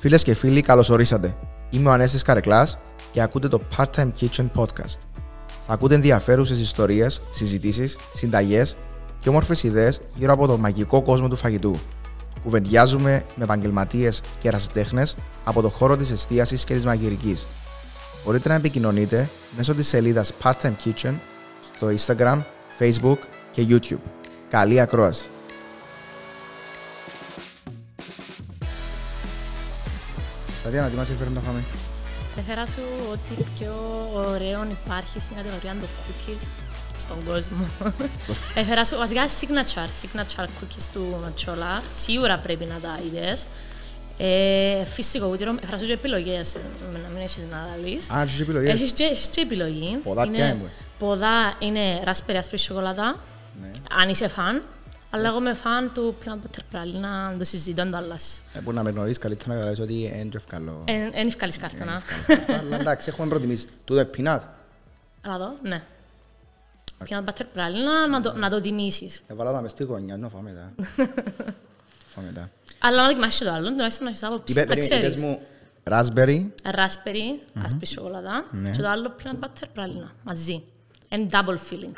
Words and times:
Φίλες 0.00 0.22
και 0.22 0.34
φίλοι, 0.34 0.60
καλώς 0.60 0.90
ορίσατε. 0.90 1.36
Είμαι 1.70 1.88
ο 1.88 1.92
Ανέστη 1.92 2.22
Καρεκλάς 2.22 2.78
και 3.10 3.22
ακούτε 3.22 3.48
το 3.48 3.60
Part-Time 3.76 4.10
Kitchen 4.20 4.46
Podcast. 4.54 4.98
Θα 5.66 5.72
ακούτε 5.72 5.94
ενδιαφέρουσες 5.94 6.58
ιστορίες, 6.58 7.22
συζητήσεις, 7.30 7.98
συνταγές 8.14 8.76
και 9.18 9.28
όμορφες 9.28 9.62
ιδέες 9.62 10.00
γύρω 10.14 10.32
από 10.32 10.46
το 10.46 10.58
μαγικό 10.58 11.02
κόσμο 11.02 11.28
του 11.28 11.36
φαγητού. 11.36 11.78
Κουβεντιάζουμε 12.42 13.22
με 13.34 13.44
επαγγελματίες 13.44 14.22
και 14.38 14.48
ερασιτέχνες 14.48 15.16
από 15.44 15.62
το 15.62 15.68
χώρο 15.68 15.96
της 15.96 16.10
εστίασης 16.10 16.64
και 16.64 16.74
της 16.74 16.84
μαγειρικής. 16.84 17.46
Μπορείτε 18.24 18.48
να 18.48 18.54
επικοινωνείτε 18.54 19.28
μέσω 19.56 19.74
της 19.74 19.88
σελίδας 19.88 20.32
Part-Time 20.42 20.74
Kitchen 20.84 21.18
στο 21.74 21.88
Instagram, 21.96 22.42
Facebook 22.78 23.18
και 23.50 23.66
YouTube. 23.68 24.00
Καλή 24.48 24.80
ακρόαση! 24.80 25.30
Τατιάνα, 30.70 30.90
τι 30.90 30.96
μας 30.96 31.10
έφερε 31.10 31.30
να 31.30 31.40
φάμε. 31.40 31.62
Έφερα 32.38 32.66
σου 32.66 32.82
ότι 33.12 33.44
πιο 33.58 33.74
ωραίο 34.14 34.66
υπάρχει 34.84 35.20
στην 35.20 35.36
κατηγορία 35.36 35.70
των 35.80 35.88
cookies 35.88 36.48
στον 36.96 37.16
κόσμο. 37.26 37.66
Έφερα 38.60 38.84
σου 38.84 38.96
βασικά 38.96 39.22
signature, 39.40 39.90
signature 40.02 40.44
cookies 40.44 40.86
του 40.92 41.18
Νοτσόλα. 41.22 41.82
Σίγουρα 41.94 42.38
πρέπει 42.38 42.64
να 42.64 42.78
τα 42.80 42.98
είδες. 43.06 43.46
Ε, 44.18 44.84
φυσικό 44.84 45.26
ούτυρο, 45.26 45.54
έφερα 45.62 45.78
σου 45.78 45.86
και 45.86 45.92
επιλογές, 45.92 46.56
να 46.92 47.08
μην 47.08 47.20
έχεις 47.22 47.44
να 47.50 47.68
δαλείς. 47.70 48.10
Α, 48.10 48.22
έχεις 48.22 48.40
επιλογές. 48.40 48.72
Έχεις 48.72 48.92
και, 48.92 49.04
έχεις 49.04 49.28
και 49.28 49.40
επιλογή. 49.40 49.98
Ποδά 50.02 50.28
ποια 50.28 50.46
είναι. 50.46 50.70
Ποδά 50.98 51.54
είναι 51.58 52.02
raspberry 52.04 52.34
άσπρη 52.36 52.58
σοκολάτα, 52.58 53.18
Ναι. 53.62 53.70
αν 54.02 54.08
είσαι 54.08 54.28
φαν. 54.28 54.62
Αλλά 55.10 55.28
εγώ 55.28 55.38
είμαι 55.38 55.54
φαν 55.54 55.90
του 55.94 56.16
peanut 56.24 56.28
butter 56.32 56.76
pralina, 56.76 57.00
να 57.00 57.34
το 57.38 57.44
συζητώ 57.44 57.82
αντάλλας. 57.82 58.42
Ε, 58.54 58.60
Μπορεί 58.60 58.76
να 58.76 58.82
με 58.82 58.90
γνωρίσεις 58.90 59.18
καλύτερα 59.18 59.48
να 59.48 59.54
καταλάβεις 59.54 59.80
ότι 59.80 59.94
είναι 60.02 60.28
και 60.30 60.36
ευκαλό. 60.36 60.82
Εν 61.12 61.26
ευκάλεις 61.26 61.56
κάρτα 61.58 61.84
να. 61.84 62.02
Αλλά 62.58 62.76
εντάξει, 62.80 63.08
έχουμε 63.08 63.28
προτιμήσει. 63.28 63.66
Τούτο 63.84 64.00
είναι 64.00 64.10
peanut. 64.16 64.40
Αλλά 65.24 65.34
εδώ, 65.34 65.54
ναι. 65.62 65.82
Peanut 67.08 67.24
butter 67.24 67.42
pralina, 67.56 68.10
να 68.10 68.20
το, 68.20 68.32
να 68.32 68.50
το 68.50 68.60
τιμήσεις. 68.60 69.22
Έβαλα 69.26 69.52
τα 69.52 69.60
μες 69.60 69.70
στη 69.70 69.84
γωνιά, 69.84 70.16
να 70.16 70.28
φάμε 70.28 70.50
τα. 70.50 70.84
Φάμε 72.06 72.32
τα. 72.34 72.50
Αλλά 72.78 73.02
να 73.02 73.08
δοκιμάσεις 73.08 73.38
και 73.38 73.44
το 73.44 73.50
άλλο, 73.52 73.68
τουλάχιστον 73.70 74.04
να 74.04 74.10
έχεις 74.10 74.22
άποψη, 74.22 74.52
Είπε, 74.52 74.60
να 74.60 74.66
περίμενε, 74.66 74.94
είπες 74.96 75.14
ξέρεις. 75.14 75.22
μου 75.24 75.40
raspberry, 75.90 76.50
Raspberry, 76.74 77.60
άσπρη 77.64 77.86
σοκολάτα 77.86 78.44
Ναι. 78.50 78.70
και 78.70 78.82
το 78.82 78.88
άλλο 78.88 79.14
peanut 79.22 79.44
butter 79.44 79.78
pralina, 79.80 80.10
μαζί. 80.22 80.62
Είναι 81.08 81.26
double 81.30 81.56
feeling. 81.70 81.92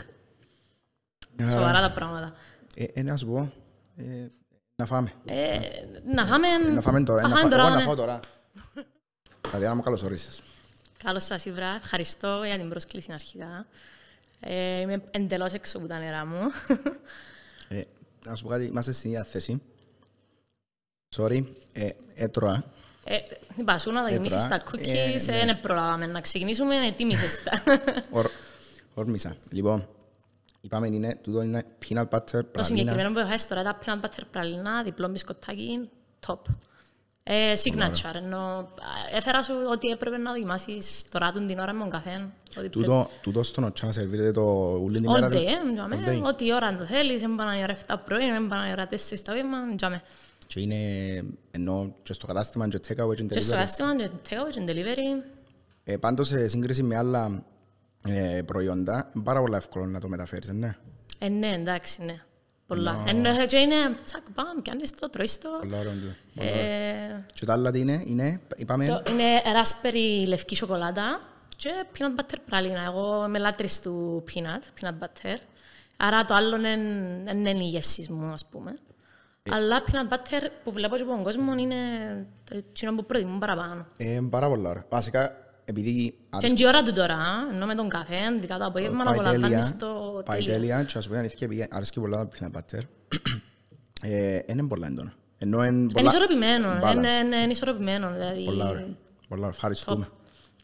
Άρα. 1.41 1.51
Σοβαρά 1.51 1.81
τα 1.81 1.91
πράγματα. 1.91 2.33
Ε, 2.77 2.85
ε, 2.93 3.03
να 3.03 3.17
σου 3.17 3.27
πω, 3.27 3.53
ε, 3.97 4.27
να 4.77 4.87
φάμε. 4.87 5.13
Ε, 5.25 5.59
να 6.15 6.27
φάμε... 6.27 6.49
Να 6.75 6.81
φάμε 6.81 7.03
τώρα, 7.03 7.21
ε, 7.21 7.23
να 7.23 7.29
φάμε 7.37 7.49
φά- 7.51 7.59
εγώ 7.59 7.69
να 7.69 7.77
ναι. 7.77 7.83
φάω 7.83 7.95
τώρα. 7.95 8.21
Τατιάνα 9.51 9.75
μου 9.75 9.83
καλώς 9.83 10.03
όρισες. 10.03 10.43
Καλώς 11.05 11.25
σας 11.25 11.45
ήβρα. 11.45 11.75
Ευχαριστώ 11.83 12.43
για 12.45 12.57
την 12.59 12.69
πρόσκληση 12.69 13.13
αρχικά. 13.13 13.67
Ε, 14.41 14.81
είμαι 14.81 15.03
εντελώς 15.11 15.53
έξω 15.53 15.79
από 15.79 15.87
τα 15.87 15.99
νερά 15.99 16.27
μου. 16.27 16.39
Ε, 17.69 17.81
Να 18.27 18.35
σου 18.35 18.43
πω 18.45 18.49
κάτι, 18.49 18.65
είμαστε 18.65 18.93
στην 18.93 19.11
ίδια 19.11 19.25
θέση. 19.25 19.63
Sorry, 21.17 21.45
ε, 21.73 21.89
έτρωα. 22.15 22.65
Ε, 23.05 23.17
είπα 23.57 23.79
σου 23.79 23.91
να 23.91 24.03
δοκιμήσεις 24.03 24.45
Έτρωα. 24.45 24.59
τα 24.59 24.71
cookies, 24.71 24.87
Ε, 24.87 25.33
ε, 25.33 25.37
ναι. 25.39 25.45
ναι. 25.45 25.55
προλάβαμε 25.55 26.07
να 26.07 26.21
ξεκινήσουμε, 26.21 26.77
ετοίμησες 26.87 27.43
τα. 27.43 27.63
Ορ- 28.11 28.31
Όρμησα. 28.95 29.37
Λοιπόν, 29.51 29.89
είπαμε 30.65 30.87
είναι, 30.87 31.19
τούτο 31.23 31.43
είναι 31.43 31.65
peanut 31.89 32.09
butter, 32.09 32.21
Το 32.31 32.39
pralina. 32.55 32.65
συγκεκριμένο 32.65 33.13
που 33.13 33.19
έχεις 33.19 33.49
τώρα, 33.49 33.63
τα 33.63 33.79
peanut 33.85 34.05
butter 34.05 34.37
pralina, 34.37 34.85
διπλό 34.85 35.09
μπισκοτάκι, 35.09 35.89
top. 36.27 36.39
Ε, 37.25 37.53
signature, 37.65 38.15
ενώ 38.15 38.39
α, 38.39 38.67
έφερα 39.17 39.43
σου 39.43 39.55
ότι 39.71 39.89
έπρεπε 39.89 40.17
να 40.17 40.33
δοκιμάσεις 40.33 41.05
τώρα 41.11 41.33
τον 41.33 41.47
την 41.47 41.59
ώρα 41.59 41.73
με 41.73 41.81
τον 41.81 41.91
καφέ. 41.91 42.29
ότι 42.59 42.69
Τούτο, 42.69 43.07
τούτο 43.23 43.43
στον 43.43 43.65
οτσά 43.65 43.93
σερβίρεται 43.93 44.33
το 44.33 44.43
ούλη 44.83 45.01
την 45.01 45.11
πρέπει- 45.13 45.21
μέρα. 45.21 45.29
All 45.29 45.31
του. 45.31 45.39
day, 45.39 45.71
ε, 45.71 45.75
τζάμε, 45.75 45.99
All 46.07 46.09
day. 46.09 46.29
ό,τι 46.29 46.55
ώρα 46.55 46.73
το 46.77 46.85
θέλεις, 46.85 47.21
δεν 47.21 47.35
πάνε 47.35 47.59
η 47.59 47.63
ώρα 47.63 47.73
7 47.73 47.97
πρωί, 48.05 48.31
δεν 48.31 48.49
πάνε 48.49 48.69
η 48.69 48.73
ώρα 48.73 48.87
4 48.87 49.23
το 49.23 49.33
βήμα, 49.33 49.75
τζάμε. 49.77 50.03
Και 50.47 50.61
είναι, 50.61 50.77
ενώ 51.51 51.95
και 52.03 52.13
στο 52.13 52.27
κατάστημα 52.27 52.69
και 52.69 52.81
take 52.89 53.05
away 53.07 53.15
και 53.15 53.23
Και 53.25 53.41
στο 53.41 53.51
delivery. 53.53 53.55
κατάστημα, 53.59 53.97
και 53.97 54.11
take 54.29 54.33
away, 54.33 54.51
και 54.51 54.65
delivery, 54.67 55.25
Ε, 55.85 55.97
πάντως, 55.97 56.29
σε 56.29 56.49
σύγκριση 56.49 56.83
με 56.83 56.97
άλλα 56.97 57.25
ε, 57.27 57.45
προϊόντα, 58.47 59.11
είναι 59.15 59.25
πάρα 59.25 59.41
πολύ 59.41 59.55
εύκολο 59.55 59.85
να 59.87 60.01
το 60.01 60.09
μεταφέρεις, 60.09 60.49
ε, 60.49 60.53
ναι. 60.53 60.77
ε, 61.19 61.29
ναι, 61.29 61.47
εντάξει, 61.53 62.03
ναι. 62.05 62.21
Πολλά. 62.67 63.05
Ε, 63.41 63.47
και 63.47 63.57
είναι, 63.57 63.75
τσακ, 64.05 64.31
πάμε, 64.35 64.61
πιάνεις 64.63 64.95
το, 64.95 65.11
τρώεις 65.11 65.39
το. 65.39 65.49
Πολλά 65.61 65.79
ωραία 65.79 65.93
τούτο. 65.93 66.47
Ε, 66.49 67.25
Και 67.33 67.45
τα 67.47 67.53
άλλα 67.53 67.71
τι 67.71 67.79
είναι, 67.81 68.03
είναι, 68.07 68.41
είπαμε, 68.57 68.87
Το 68.87 69.03
είναι 69.11 69.25
raspberry 69.45 70.27
λευκή 70.29 70.57
σοκολάτα 70.57 71.21
και 71.57 71.71
peanut 71.99 72.21
butter 72.21 72.37
πράλινα. 72.47 72.83
Εγώ 72.85 73.25
είμαι 73.27 73.39
λάτρης 73.39 73.81
του 73.81 74.25
peanut, 74.35 74.81
peanut 74.85 75.05
butter. 75.05 75.37
Άρα 75.97 76.25
το 76.25 76.35
άλλο 76.35 76.57
είναι- 76.57 77.23
δεν 77.25 77.47
είναι 77.47 77.65
η 77.65 77.69
γεύση 77.69 78.07
μου, 78.13 78.33
ας 78.33 78.47
πούμε. 78.51 78.79
Αλλά 79.51 79.83
peanut 79.87 80.13
butter 80.13 80.49
που 80.65 80.73
βλέπω 80.73 80.97
και 80.97 81.03
από 81.03 81.11
τον 81.11 81.23
κόσμο 81.23 81.55
είναι 81.59 81.77
το 82.51 82.57
εκείνο 82.57 82.95
που 82.95 83.05
προτιμούν 83.07 83.39
παραπάνω. 83.39 83.87
ε, 83.97 84.19
πάρα 84.31 84.49
πολλά 84.49 84.69
ωραία. 84.69 84.85
Βασικά, 84.89 85.37
επειδή 85.65 86.15
Και 86.39 86.47
είναι 86.47 86.55
και 86.55 86.63
η 86.65 86.67
ώρα 86.67 86.83
του 86.83 86.93
τώρα, 86.93 87.19
ενώ 87.53 87.67
με 87.67 87.75
τον 87.75 87.89
καφέ, 87.89 88.19
ειδικά 88.37 88.59
το 88.59 88.65
απόγευμα, 88.65 88.99
να 88.99 89.05
πάει 89.05 89.15
απολαμβάνεις 89.15 89.77
τέλεια, 89.77 89.77
το 89.79 90.23
πάει 90.25 90.39
τέλειο. 90.39 90.53
τέλεια 90.55 90.83
και 90.85 90.99
ας 90.99 91.07
πούμε 91.07 91.19
αλήθεια, 91.19 91.39
επειδή 91.47 91.69
αρέσκει 91.71 92.01
πολλά 92.01 92.29
το 92.29 92.31
peanut 92.39 92.57
butter, 92.59 92.81
ε, 94.03 94.39
είναι 94.47 94.67
πολλά 94.67 94.87
έντονα. 94.87 95.13
Ενώ 95.39 95.65
είναι 95.65 95.77
Είναι 95.79 95.93
πολλά- 95.93 96.11
ισορροπημένο, 96.11 96.69
balance. 96.83 96.95
είναι, 96.95 97.09
είναι, 97.11 97.37
είναι 97.37 97.53
ισορροπημένο, 97.53 98.13
δηλαδή. 98.13 98.45
Πολλά 98.45 98.69
ωραία. 98.69 98.87
Πολλά 99.29 99.41
ωραία. 99.41 99.49
Ευχαριστούμε. 99.55 100.09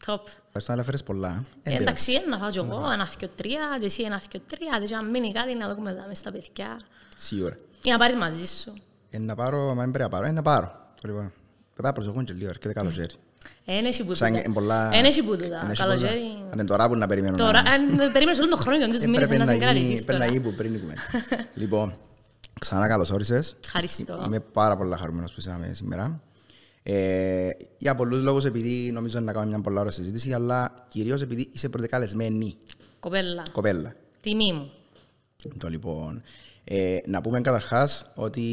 Top. 0.05 0.19
Ευχαριστώ 0.45 0.73
να 0.75 0.81
έφερες 0.81 1.03
πολλά. 1.03 1.27
ε. 1.27 1.31
Ε, 1.69 1.73
Ε, 1.73 1.77
πειράζει. 1.77 1.81
εντάξει, 1.83 2.29
να 2.29 2.37
φάω 2.37 2.49
και 2.49 2.59
εγώ 2.59 2.91
ένα, 2.91 3.09
δυο, 3.19 3.27
τρία, 3.35 3.77
και 3.79 3.85
εσύ 3.85 4.03
ένα, 4.03 4.21
δυο, 4.29 4.41
τρία, 4.47 4.85
και 4.87 4.95
αν 4.95 5.09
μείνει 5.09 5.31
κάτι 5.31 5.55
να 5.55 5.75
δούμε 5.75 5.93
τα 5.93 6.05
μες 6.07 6.17
στα 6.17 6.31
παιδιά. 6.31 6.79
Σίγουρα. 7.17 7.57
Ή 7.83 7.89
να 7.89 7.97
πάρεις 7.97 8.15
μαζί 8.15 8.47
σου. 8.47 8.73
Ε, 9.09 9.17
να 9.19 9.35
πάρω, 9.35 9.73
μα 9.73 9.81
δεν 9.83 9.91
πρέπει 9.91 10.03
να 10.03 10.09
πάρω, 10.09 10.25
ε, 10.25 10.31
να 10.31 10.41
πάρω. 10.41 10.67
Το 11.01 11.07
λοιπόν. 11.07 11.31
Πρέπει 11.73 11.87
να 11.87 11.93
προσεχούν 11.93 12.25
και 12.25 12.33
λίγο, 12.33 12.49
έρχεται 12.49 12.73
καλοκαίρι. 12.73 13.13
Εν 13.65 13.85
έχει 13.85 14.03
που 14.03 14.13
Σαν 14.13 14.27
τούτα. 14.29 14.43
είναι 14.43 14.53
πολλά... 14.53 14.89
Εν 14.93 15.05
έχει 15.05 15.23
που 15.23 15.37
τούτα. 15.37 15.61
Εν 15.63 15.69
έχει 15.69 15.81
Καλοκαίρι. 15.81 16.19
πολλά. 16.19 16.43
Αν 16.51 16.51
είναι 16.53 16.65
τώρα 16.65 16.87
που 16.87 16.95
να 16.95 17.07
περιμένω 17.07 17.35
να- 17.37 17.45
Τώρα, 17.45 17.59
αν 17.59 18.11
περίμενες 18.11 18.39
όλο 18.39 18.47
τον 18.47 18.57
χρόνο 18.59 18.77
και 18.77 18.83
Ε, 18.83 18.87
τους 18.87 19.01
μήνες 19.01 19.17
πρέπει 19.17 19.37
να 19.37 19.45
να 19.45 19.51
την 19.51 19.61
γίνει, 19.61 19.71
κρατήσεις 19.71 20.05
πρέπει 20.05 20.19
να 20.19 20.25
τώρα. 20.25 20.37
γίνει 20.37 20.49
που 20.49 20.55
πριν 20.57 20.73
η 20.73 20.77
κουβέντα. 20.79 21.01
Λοιπόν, 21.53 21.93
ξανά 22.59 22.87
καλώς 22.87 23.11
όρισες. 23.11 23.55
Ευχαριστώ. 23.63 24.23
Είμαι 24.25 24.39
πάρα 24.39 24.75
πολύ 24.77 24.95
χαρούμενος 24.99 25.31
που 25.33 25.39
είσαι 25.39 25.69
σήμερα. 25.71 26.21
Ε, 26.83 27.49
για 27.77 27.95
πολλούς 27.95 28.21
λόγους 28.21 28.45
επειδή 28.45 28.91
νομίζω 28.91 29.19
να 29.19 29.31
κάνουμε 29.33 29.51
μια 29.51 29.61
πολλά 29.63 29.79
ωραία 29.79 29.91
συζήτηση, 29.91 30.33
αλλά 30.33 30.73
κυρίως 30.87 31.21
επειδή 31.21 31.49
είσαι 31.53 31.69
πρωτεκαλεσμένη 31.69 32.57
Κοπέλα. 32.99 33.43
κοπέλα. 33.51 33.93
Τιμή 34.21 34.53
μου. 34.53 34.71
Το 35.57 35.67
λοιπόν. 35.69 36.21
Ε, 36.63 36.97
να 37.05 37.21
πούμε 37.21 37.41
καταρχάς 37.41 38.05
ότι 38.15 38.43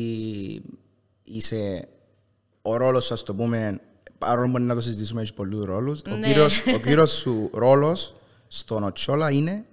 είσαι 1.22 1.88
ο 2.62 2.76
ρόλος 2.76 3.04
σας, 3.06 3.22
το 3.22 3.34
πούμε, 3.34 3.80
παρόλο 4.18 4.50
που 4.52 4.58
να 4.58 4.74
το 4.74 4.80
συζητήσουμε, 4.80 5.20
έχεις 5.20 5.32
πολλούς 5.32 5.64
ρόλους. 5.64 6.00
Ο, 6.10 6.14
Ναι. 6.14 6.26
κύριος, 6.26 6.62
ο 6.74 6.78
κύριος 6.84 7.10
σου 7.10 7.50
ρόλος 7.54 8.14
στον 8.48 8.82
Οτσόλα 8.84 9.30
είναι; 9.30 9.64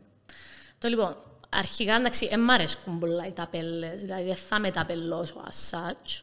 Το 0.78 0.88
λοιπόν, 0.88 1.16
αρχικά 1.50 1.96
εντάξει, 1.96 2.28
δεν 2.28 2.40
μ' 2.40 2.50
αρέσκουν 2.50 3.00
πολλά 3.00 3.28
οι 3.28 3.34
ταπέλες, 3.34 4.02
δηλαδή 4.02 4.24
δεν 4.24 4.36
θα 4.36 4.60
με 4.60 4.72
ταπελώσω 4.72 5.44
as 5.50 5.78
such. 5.78 6.22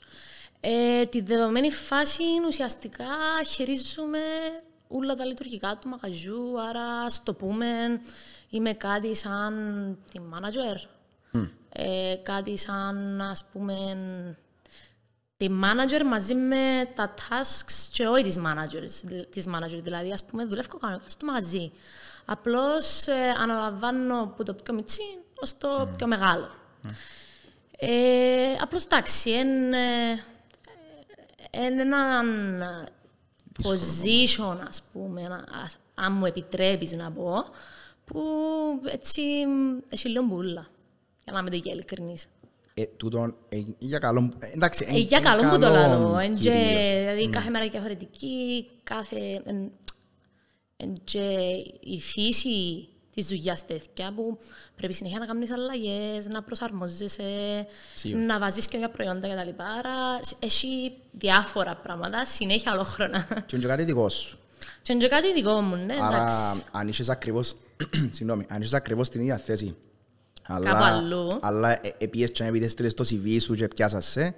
Ε, 0.61 1.03
τη 1.03 1.21
δεδομένη 1.21 1.71
φάση 1.71 2.23
ουσιαστικά 2.47 3.05
χειρίζουμε 3.47 4.19
όλα 4.89 5.15
τα 5.15 5.25
λειτουργικά 5.25 5.79
του 5.81 5.89
μαγαζιού, 5.89 6.61
άρα 6.61 6.85
ας 7.07 7.23
το 7.23 7.35
πούμε 7.35 7.67
είμαι 8.51 8.73
κάτι 8.73 9.15
σαν 9.15 9.55
τη 10.13 10.21
manager, 10.33 10.89
ε, 11.73 12.15
κάτι 12.23 12.57
σαν 12.57 13.21
ας 13.21 13.45
πούμε 13.53 13.75
τη 15.41 15.49
manager 15.63 16.03
μαζί 16.05 16.35
με 16.35 16.89
τα 16.95 17.15
tasks 17.19 17.89
και 17.93 18.07
όχι 18.07 18.23
της 18.23 18.39
managers, 18.39 19.25
της 19.31 19.47
manager, 19.49 19.81
δηλαδή 19.83 20.13
ας 20.13 20.25
πούμε 20.25 20.45
δουλεύω 20.45 20.79
κανονικά 20.79 21.09
στο 21.09 21.27
μαγαζί. 21.27 21.73
Απλώς 22.25 23.07
ε, 23.07 23.29
αναλαμβάνω 23.39 24.23
από 24.23 24.45
το 24.45 24.55
πιο 24.55 24.75
μιτσί 24.75 25.03
ως 25.43 25.59
το 25.59 25.89
πιο 25.97 26.07
μεγάλο. 26.07 26.51
Ε, 27.79 28.53
απλώς 28.61 28.85
εντάξει, 28.85 29.31
είναι 29.31 29.77
ένα 31.51 32.23
position, 33.63 34.57
ας 34.69 34.83
πούμε, 34.93 35.23
να- 35.23 35.45
ας- 35.65 35.77
αν 35.95 36.13
μου 36.13 36.27
επιτρέπεις 36.27 36.93
να 36.93 37.11
πω, 37.13 37.45
που 38.05 38.23
έτσι 38.87 39.23
έχει 39.89 40.09
λίγο 40.09 40.25
μπουλά, 40.25 40.67
για 41.25 41.33
να 41.33 41.39
είμαι 41.39 41.51
και 41.51 41.71
ειλικρινής. 41.71 42.27
Ε, 42.81 42.87
τούτον, 42.97 43.37
ε, 43.49 43.59
για 43.79 43.99
καλό. 43.99 44.33
ε, 44.39 44.47
εντάξει, 44.55 44.87
Ε, 44.91 44.99
για 44.99 45.21
καλό 45.21 45.49
που 45.51 45.59
το 45.59 45.69
λέω. 45.69 46.19
εν 46.19 46.35
και- 46.35 46.41
κυρίως. 46.41 46.89
Δηλαδή 46.89 47.29
κάθε 47.31 47.51
μέρα 47.51 47.69
διαφορετική, 47.69 48.67
κάθε... 48.83 49.43
εν- 49.45 49.71
εν 50.77 50.95
και 51.05 51.19
η 51.81 52.01
φύση 52.01 52.89
της 53.15 53.27
δουλειάς 53.27 53.67
τέτοια 53.67 54.13
που 54.17 54.39
πρέπει 54.77 54.93
συνέχεια 54.93 55.19
να 55.19 55.27
κάνεις 55.27 55.51
αλλαγές, 55.51 56.27
να 56.27 56.43
προσαρμόζεσαι, 56.43 57.67
Σίγουρα. 57.95 58.25
να 58.25 58.39
βάζεις 58.39 58.67
και 58.67 58.79
μια 58.79 58.91
προϊόντα 58.91 59.29
κτλ. 59.29 59.63
Άρα 59.79 60.21
έχει 60.39 60.93
διάφορα 61.11 61.77
πράγματα, 61.77 62.25
συνέχεια 62.25 62.73
ολόχρονα. 62.73 63.27
Και 63.47 63.57
είναι 63.57 63.65
και 63.65 63.71
κάτι 63.71 63.85
δικό 63.85 64.09
σου. 64.09 64.39
Και 64.83 64.93
είναι 64.93 65.03
και 65.03 65.09
κάτι 65.09 65.33
δικό 65.33 65.61
μου, 65.61 65.77
ναι, 65.77 65.97
Άρα, 66.03 66.17
εντάξει. 66.17 66.63
αν 66.73 66.89
είσαι 66.89 67.05
ακριβώς, 67.09 67.55
συγγνώμη, 68.17 68.47
αν 68.49 68.61
είσαι 68.63 68.77
ακριβώς 68.77 69.07
στην 69.07 69.21
ίδια 69.21 69.37
θέση, 69.37 69.77
αλλά, 70.43 70.67
Κάπου 70.71 70.83
αλλού. 70.85 71.39
αλλά 71.41 71.71
ε, 71.87 71.95
επίες 71.99 72.31
και 72.31 72.45
επειδή 72.45 72.69
στείλες 72.69 72.95
το 72.95 73.05
CV 73.11 73.37
σου 73.41 73.55
και 73.55 73.69
πιάσασαι, 73.69 74.35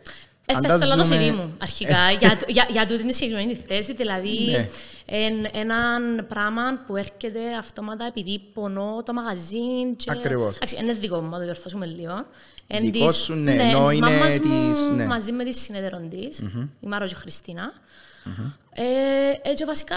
Ε, 0.46 0.52
θα 0.52 0.58
στέλνω 0.58 0.78
το 0.78 0.87
φαντάζομαι- 1.04 1.31
CV 1.31 1.34
μου 1.34 1.54
αρχικά 1.62 2.10
για, 2.20 2.38
για, 2.49 2.66
για 2.70 2.87
τούτη 2.87 3.06
τη 3.06 3.14
συγκεκριμένη 3.14 3.54
θέση. 3.69 3.94
Δηλαδή, 3.94 4.50
Ναι. 4.50 4.69
εν, 5.06 5.34
έναν 5.52 6.26
πράγμα 6.28 6.62
που 6.87 6.96
έρχεται 6.96 7.40
αυτόματα 7.58 8.04
επειδή 8.06 8.43
πονώ 8.54 9.02
το 9.04 9.12
μαγαζί. 9.12 9.94
Και... 9.96 10.10
Ακριβώς. 10.10 10.54
Εντάξει, 10.56 10.76
είναι 10.82 10.93
δικό 10.93 11.20
μου, 11.20 11.31
θα 11.31 11.37
το 11.38 11.43
διορθώσουμε 11.44 11.87
λίγο. 11.87 12.26
Εν 12.66 12.90
Δικό 12.90 13.06
της- 13.06 13.16
σου, 13.16 13.34
ναι, 13.34 13.52
ενώ 13.52 13.87
της 13.88 13.96
είναι 13.96 14.10
μάμας 14.10 14.32
της- 14.32 14.40
μου 14.90 14.96
ναι. 14.96 15.06
μαζί 15.06 15.32
με 15.32 15.44
της 15.44 15.60
συνέδερον 15.60 16.08
της, 16.08 16.38
η 16.81 16.87
Μάρος 16.87 17.12
Χριστίνα. 17.12 17.72
Ε, 18.75 19.50
έτσι 19.50 19.64
βασικά 19.64 19.96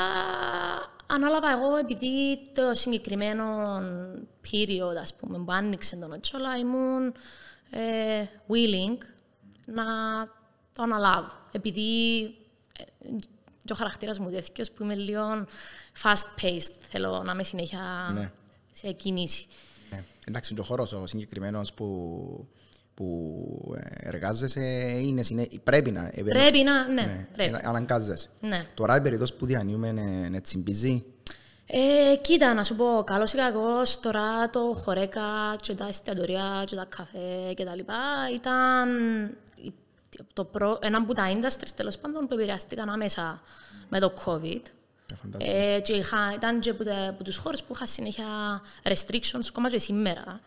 ανάλαβα 1.08 1.52
εγώ 1.52 1.76
επειδή 1.76 2.40
το 2.54 2.74
συγκεκριμένο 2.74 3.46
period, 4.52 4.96
ας 5.02 5.16
πούμε, 5.16 5.38
που 5.38 5.52
άνοιξε 5.52 5.96
τον 5.96 6.12
Οτσόλα, 6.12 6.58
ήμουν 6.58 7.14
ε, 7.70 8.26
willing 8.50 8.98
να 9.66 9.84
το 10.74 10.84
αναλάβω. 10.84 11.32
Επειδή 11.52 12.24
ε, 12.80 12.84
και 13.66 13.74
ο 13.74 13.76
χαρακτήρας 13.76 14.20
μου 14.20 14.30
τέτοιος 14.32 14.72
που 14.72 14.84
είμαι 14.84 14.96
λίγο 14.96 15.46
fast-paced, 16.04 16.72
θέλω 16.90 17.24
να 17.24 17.32
είμαι 17.32 17.44
συνέχεια 17.44 18.10
Ναι. 18.14 18.32
σε 18.72 18.92
κίνηση. 18.92 19.48
Ναι. 19.90 20.04
Εντάξει, 20.26 20.56
το 20.56 20.64
χώρος 20.64 20.94
ο 20.94 21.06
συγκεκριμένος 21.06 21.74
που, 21.74 22.48
που 22.96 23.76
ε, 23.78 24.08
εργάζεσαι 24.08 24.62
είναι 25.02 25.22
συνέ... 25.22 25.48
πρέπει 25.64 25.92
να... 25.92 26.06
ε, 26.14 26.24
Πρέπει 26.24 26.64
να, 26.64 26.88
ναι, 26.88 27.02
ναι, 27.02 27.28
πρέπει. 27.34 27.54
ε, 27.56 27.60
αναγκάζεσαι. 27.64 28.28
Ναι. 28.40 28.66
Τώρα 28.74 28.96
η 28.96 29.02
περίοδος 29.02 29.34
που 29.34 29.46
διανύουμε 29.46 29.88
είναι, 29.88 30.02
είναι 30.02 30.42
τσιμπιζή. 30.42 31.06
Ε, 31.68 32.16
κοίτα, 32.22 32.54
να 32.54 32.64
σου 32.64 32.76
πω, 32.76 33.04
καλός 33.06 33.34
ή 33.34 33.38
κακός, 33.38 34.00
τώρα 34.00 34.50
το 34.50 34.60
χορέκα 34.84 35.22
και 35.62 35.74
τα 35.76 35.88
εστιατορία 35.88 36.64
και 36.66 36.76
τα 36.76 36.86
καφέ 36.90 37.54
και 37.56 37.64
τα 37.66 37.76
λοιπά 37.76 37.96
ήταν 38.34 38.90
η- 39.64 39.74
το 40.34 40.44
προ, 40.44 40.80
ένα 40.82 40.98
από 40.98 41.14
τα 41.14 41.24
industries 41.34 41.70
τέλος 41.76 41.98
πάντων 41.98 42.28
που 42.28 42.34
επηρεαστήκαν 42.34 42.90
άμεσα 42.90 43.42
με 43.90 44.00
το 44.00 44.14
COVID. 44.26 44.62
Ε, 45.12 45.16
φαντάζομαι. 45.22 45.74
Ε, 45.76 45.80
και 45.80 45.94
είχα, 45.94 46.18
ήταν 46.36 46.60
και 46.60 46.70
από, 46.70 46.84
τα, 46.84 47.08
από 47.08 47.24
τους 47.24 47.38
χώρες 47.38 47.64
που 47.64 47.74
είχα 47.76 47.86
συνέχεια 47.86 48.26
restrictions, 48.84 49.46
ακόμα 49.50 49.70
και 49.70 49.80
σήμερα. 49.80 50.40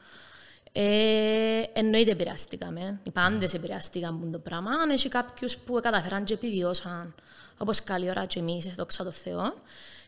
Ε, 0.80 1.62
εννοείται 1.72 2.10
επηρεαστήκαμε. 2.10 3.00
Οι 3.02 3.10
πάντες 3.10 3.54
επηρεαστήκαν 3.54 4.14
από 4.22 4.32
το 4.32 4.38
πράγμα. 4.38 4.70
Αν 4.70 4.90
έχει 4.90 5.08
κάποιους 5.08 5.56
που 5.58 5.78
καταφέραν 5.82 6.24
και 6.24 6.34
επιβιώσαν, 6.34 7.14
όπως 7.58 7.82
καλή 7.82 8.10
ώρα 8.10 8.24
και 8.24 8.38
εμείς, 8.38 8.66
δόξα 8.76 9.04
τω 9.04 9.10
Θεώ. 9.10 9.54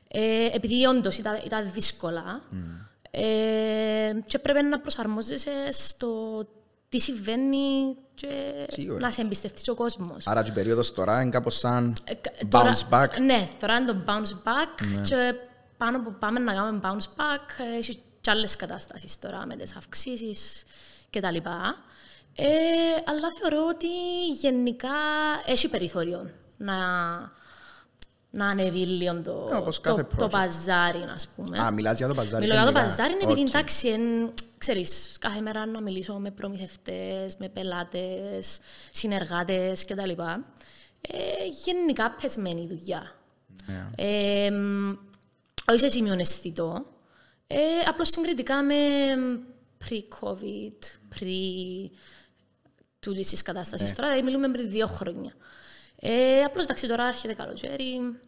Ε, 0.08 0.46
επειδή 0.52 0.86
όντως 0.86 1.18
ήταν, 1.18 1.40
ήταν 1.44 1.70
δύσκολα. 1.72 2.40
Ε, 3.10 3.20
και 4.26 4.38
πρέπει 4.38 4.62
να 4.62 4.80
προσαρμόζεσαι 4.80 5.50
στο 5.72 6.42
τι 6.88 7.00
συμβαίνει 7.00 7.96
και 8.14 8.28
Σίγουρα. 8.68 8.98
να 9.00 9.10
σε 9.10 9.20
εμπιστευτεί 9.20 9.68
ο 9.68 9.74
κόσμος. 9.74 10.26
Άρα 10.26 10.42
και 10.42 10.50
η 10.50 10.54
περίοδος 10.54 10.92
τώρα 10.94 11.20
είναι 11.20 11.30
κάπως 11.30 11.58
σαν 11.58 11.96
Ε, 12.04 12.14
κα- 12.14 12.32
bounce 12.42 12.48
τώρα- 12.48 12.74
back. 12.90 13.20
Ναι, 13.20 13.44
τώρα 13.60 13.76
είναι 13.76 13.86
το 13.92 13.96
bounce 14.06 14.48
back 14.48 14.84
και 15.04 15.34
πάνω 15.76 16.02
που 16.02 16.14
πάμε 16.18 16.38
να 16.40 16.52
κάνουμε 16.54 16.80
bounce 16.82 17.04
back 17.20 17.64
ε, 17.74 17.76
έχει 17.78 18.02
και 18.20 18.30
άλλες 18.30 18.56
καταστάσεις 18.56 19.18
τώρα 19.18 19.46
με 19.46 19.56
τις 19.56 19.76
αυξήσεις 19.76 20.62
και 21.10 21.20
τα 21.20 21.30
λοιπά. 21.30 21.76
Ε, 22.34 22.44
αλλά 23.04 23.28
θεωρώ 23.40 23.66
ότι 23.68 23.86
γενικά 24.40 24.88
έχει 25.46 25.68
περιθώριο 25.68 26.30
να, 26.56 26.76
να 28.30 28.46
ανεβεί 28.46 28.86
λίγο 28.86 29.20
το, 29.22 29.48
Ε, 29.52 29.56
όπως 29.56 29.80
το, 29.80 29.88
κάθε 29.88 30.02
το 30.16 30.24
project. 30.24 30.30
παζάρι, 30.30 31.02
ας 31.14 31.28
πούμε. 31.36 31.58
Α, 31.58 31.70
μιλάς 31.70 31.96
για 31.96 32.08
το 32.08 32.14
παζάρι. 32.14 32.42
Μιλώ 32.44 32.54
για 32.54 32.64
το 32.64 32.70
γενικά. 32.70 32.88
παζάρι, 32.88 33.12
είναι 33.12 33.22
επειδή 33.22 33.40
Οκ. 33.40 33.48
εντάξει, 33.48 33.88
εν, 33.88 34.32
ξέρεις, 34.58 35.16
κάθε 35.20 35.40
μέρα 35.40 35.66
να 35.66 35.80
μιλήσω 35.80 36.14
με 36.14 36.30
προμηθευτές, 36.30 37.36
με 37.38 37.48
πελάτες, 37.48 38.58
συνεργάτες 38.92 39.84
κτλ. 39.84 40.10
Ε, 41.00 41.46
γενικά 41.64 42.10
πεσμένη 42.22 42.60
η 42.62 42.66
δουλειά. 42.66 43.12
Ναι. 43.66 43.86
Ε, 43.96 44.50
μ, 44.50 44.90
όχι 45.70 45.78
σε 45.78 45.88
σημείο 45.88 46.14
αισθητό. 46.18 46.84
Ε, 47.52 47.58
απλώς 47.86 48.08
συγκριτικά 48.08 48.62
με 48.62 48.74
pre-COVID, 49.84 50.78
pre 51.14 51.90
τούτης 53.00 53.28
της 53.28 53.42
κατάστασης. 53.42 53.94
Τώρα, 53.94 54.08
δηλαδή 54.08 54.26
μιλούμε 54.26 54.48
πριν 54.48 54.70
δύο 54.70 54.86
χρόνια. 54.86 55.32
Ε, 55.96 56.42
απλώς 56.42 56.64
εντάξει 56.64 56.86
τώρα 56.86 57.06
έρχεται 57.06 57.34
καλοκαίρι, 57.34 58.20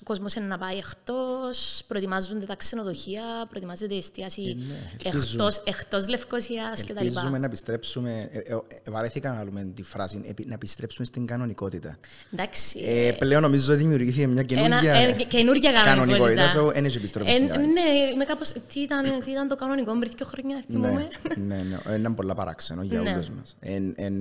ο 0.00 0.04
κόσμος 0.04 0.34
είναι 0.34 0.46
να 0.46 0.58
πάει 0.58 0.76
εκτός, 0.76 1.82
προετοιμάζονται 1.86 2.44
τα 2.46 2.54
ξενοδοχεία, 2.56 3.22
προετοιμάζεται 3.48 3.94
η 3.94 3.98
εστίαση 3.98 4.56
εκτός, 5.04 5.56
εκτός 5.64 6.08
Λευκοσίας 6.08 6.84
κτλ. 6.84 6.96
Ελπίζουμε 7.06 7.38
να 7.38 7.46
επιστρέψουμε, 7.46 8.28
ε, 8.32 8.38
ε, 8.38 8.52
ε, 8.84 8.90
βαρέθηκα 8.90 9.32
να 9.34 9.44
λέμε 9.44 9.72
τη 9.74 9.82
φράση, 9.82 10.24
επι- 10.28 10.46
να 10.46 10.54
επιστρέψουμε 10.54 11.06
στην 11.06 11.26
κανονικότητα. 11.26 11.98
Εντάξει, 12.32 12.80
Ε, 12.86 13.12
πλέον 13.18 13.42
νομίζω 13.42 13.72
ότι 13.72 13.82
δημιουργήθηκε 13.82 14.26
μια 14.26 14.32
ένα, 14.40 14.42
καινούργια 14.42 14.94
ε, 14.94 15.12
καινούργια 15.28 15.70
κανονικότητα. 15.84 16.52
so 16.60 16.72
δεν 16.72 16.84
έχει 16.84 16.96
επιστροφή 16.96 17.30
Ε, 17.30 17.32
στην 17.32 17.46
κανονικότητα. 17.48 17.82
ναι, 17.90 17.98
είμαι 18.14 18.24
κάπως, 18.24 18.52
τι, 18.72 18.80
ήταν, 18.80 19.04
τι 19.24 19.30
ήταν 19.30 19.48
το 19.48 19.54
κανονικό 19.54 19.98
πριν 19.98 20.12
δύο 20.16 20.26
χρόνια, 20.26 20.64
θυμούμαι. 20.66 21.08
Ναι, 21.36 21.44
ναι, 21.54 21.62
ναι, 21.86 21.94
είναι 21.96 22.14
πολλά 22.14 22.34
παράξενο 22.34 22.82
για 22.82 23.00
Ναι. 23.00 23.10
όλους 23.12 23.28
μας. 23.30 23.56
Εν, 23.60 23.94
εν, 23.96 24.14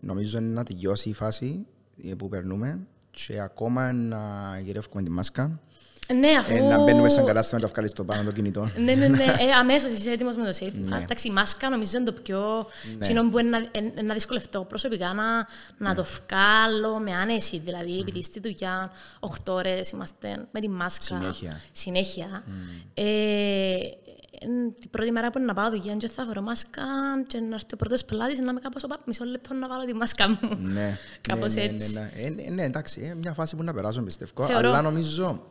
νομίζω 0.00 0.38
είναι 0.38 0.52
να 0.52 0.62
τελειώσει 0.64 1.08
η 1.08 1.14
φάση 1.14 1.66
ε, 2.04 2.14
που 2.14 2.28
περνούμε 2.28 2.80
και 3.10 3.40
ακόμα 3.40 3.92
να 3.92 4.18
γυρεύουμε 4.64 5.02
τη 5.02 5.10
μάσκα, 5.10 5.60
Ναι, 6.20 6.28
αφού... 6.38 6.54
ε, 6.54 6.60
να 6.60 6.82
μπαίνουμε 6.82 7.08
σαν 7.08 7.24
κατάστημα 7.24 7.60
και 7.60 7.66
να 7.66 7.72
βγάλεις 7.72 7.92
το 7.92 8.04
πάνω 8.04 8.22
το 8.22 8.32
κινητό. 8.32 8.70
Ναι, 8.84 8.94
ναι, 8.94 9.08
ναι. 9.08 9.24
Ε, 9.46 9.52
Αμέσως 9.60 9.90
είσαι 9.92 10.10
έτοιμος 10.10 10.36
με 10.36 10.44
το 10.44 10.58
safe. 10.60 10.72
Ναι. 10.72 10.96
pass. 10.96 11.02
Εντάξει, 11.02 11.28
η 11.28 11.30
μάσκα 11.30 11.68
νομίζω 11.68 11.96
είναι 11.96 12.04
το 12.10 12.12
πιο. 12.22 12.66
Τσινό 13.00 13.28
που 13.30 13.38
είναι 13.38 13.48
να, 13.48 13.58
ε, 13.98 14.02
να 14.02 14.14
δυσκολευτώ 14.14 14.64
προσωπικά 14.64 15.06
να, 15.14 15.36
να 15.78 15.88
Ναι. 15.88 15.94
το 15.94 16.04
βγάλω 16.04 16.98
με 16.98 17.12
άνεση. 17.14 17.58
Δηλαδή, 17.58 17.98
επειδή 17.98 18.22
στη 18.22 18.40
δουλειά 18.40 18.90
8 19.20 19.28
ώρες 19.54 19.90
είμαστε 19.90 20.46
με 20.52 20.60
τη 20.60 20.68
μάσκα. 20.68 21.04
Συνέχεια. 21.04 21.60
Συνέχεια. 21.72 22.42
Ε, 22.94 23.04
ε, 23.04 23.78
την 24.80 24.90
πρώτη 24.90 25.10
μέρα 25.10 25.30
που 25.30 25.38
είναι 25.38 25.46
να 25.46 25.54
πάω 25.54 25.70
δουλειά 25.70 25.94
και 25.94 26.08
θα 26.08 26.24
βρω 26.24 26.40
μάσκα 26.42 26.82
και 27.26 27.38
να 27.40 27.54
έρθει 27.54 27.74
ο 27.74 27.76
πρώτος 27.76 28.04
πελάτης 28.04 28.38
να 28.38 28.50
είμαι 28.50 28.60
κάπως 28.60 28.82
«Οπα, 28.84 28.98
μισό 29.04 29.24
λεπτό 29.24 29.54
να 29.54 29.68
βάλω 29.68 29.84
τη 29.84 29.94
μάσκα 29.94 30.28
μου. 30.28 30.38
Ναι, 30.58 30.98
Κάπως 31.28 31.54
ναι, 31.54 31.62
ναι, 31.62 31.68
έτσι. 31.68 31.92
Ναι, 31.92 32.00
ναι. 32.00 32.22
Ε, 32.24 32.28
ναι, 32.30 32.54
ναι, 32.54 32.62
εντάξει, 32.62 33.00
ε, 33.10 33.14
μια 33.14 33.32
φάση 33.34 33.56
που 33.56 33.62
να 33.62 33.72
περάσουν 33.74 34.04
πιστεύω. 34.04 34.46
Θεωρώ. 34.46 34.68
Αλλά 34.68 34.82
νομίζω, 34.82 35.42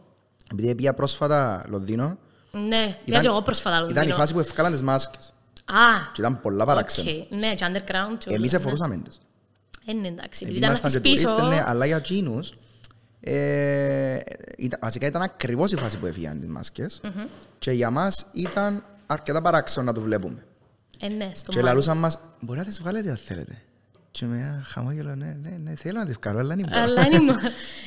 επειδή 0.51 0.75
πήγα 0.75 0.93
πρόσφατα 0.93 1.65
Λονδίνο, 1.67 2.17
Ναι, 2.51 2.97
πήγα 3.05 3.19
και 3.19 3.27
εγώ 3.27 3.41
πρόσφατα 3.41 3.75
ήταν 3.75 3.87
η 3.89 3.93
Λονδίνο. 3.93 4.15
φάση 4.15 4.33
που 4.33 4.39
εφκάλαν 4.39 4.71
τις 4.71 4.81
μάσκες. 4.81 5.33
Α, 5.65 6.11
Και 6.13 6.21
ήταν 6.21 6.41
πολλά 6.41 6.65
παράξενο. 6.65 7.09
οκ. 7.11 7.31
Ναι, 7.37 7.53
και 7.53 7.65
underground. 7.67 8.15
και 8.17 8.25
όλα, 8.29 8.37
Εμείς 8.37 8.51
ναι. 8.51 8.57
εφορούσαμε 8.57 8.97
τις. 8.97 9.17
Ε, 9.85 9.93
ναι, 9.93 10.07
εντάξει. 10.07 10.43
Επειδή 10.43 10.43
Επειδή 10.43 10.57
ήταν 10.57 10.69
ήμασταν 10.69 10.89
στις 10.89 11.01
και 11.01 11.09
πίσω... 11.09 11.27
τουρίστες, 11.35 11.49
ναι, 11.57 11.63
αλλά 11.67 11.85
για 11.85 11.95
εκείνους, 11.97 12.53
ε, 13.19 14.19
ήταν, 14.57 14.79
βασικά 14.81 15.05
ήταν 15.07 15.21
ακριβώς 15.21 15.71
η 15.71 15.75
φάση 15.75 15.97
που 15.97 16.05
έφκαλαν 16.05 16.39
τις 16.39 16.49
μάσκες 16.49 17.01
και 17.59 17.71
για 17.71 17.89
μας 17.89 18.25
ήταν 18.33 18.83
αρκετά 19.05 19.41
παράξενο 19.41 19.85
να 19.85 19.93
το 19.93 20.01
βλέπουμε. 20.01 20.43
Ε, 20.99 21.07
ναι, 21.07 21.31
στο 21.33 21.51
Και 21.51 21.57
μάτι. 21.57 21.69
λαλούσαν 21.69 21.97
μας, 21.97 22.19
μπορεί 22.39 22.59
να 22.59 22.65
τις 22.65 22.79
βγάλετε 22.81 23.09
αν 23.09 23.17
θέλετε. 23.17 23.61
Και 24.11 24.25
με 24.25 24.37
ένα 24.37 24.63
χαμόγελο, 24.65 25.15
ναι, 25.15 25.37
ναι, 25.41 25.55
ναι, 25.61 25.75
θέλω 25.75 25.99
να 25.99 26.05
τις 26.05 26.15
βγάλω, 26.21 26.39
αλλά 26.39 26.55
δεν 26.55 26.65
μπορώ. 26.69 26.81
Αλλά 26.81 27.05
είναι 27.05 27.19
μόνο. 27.19 27.39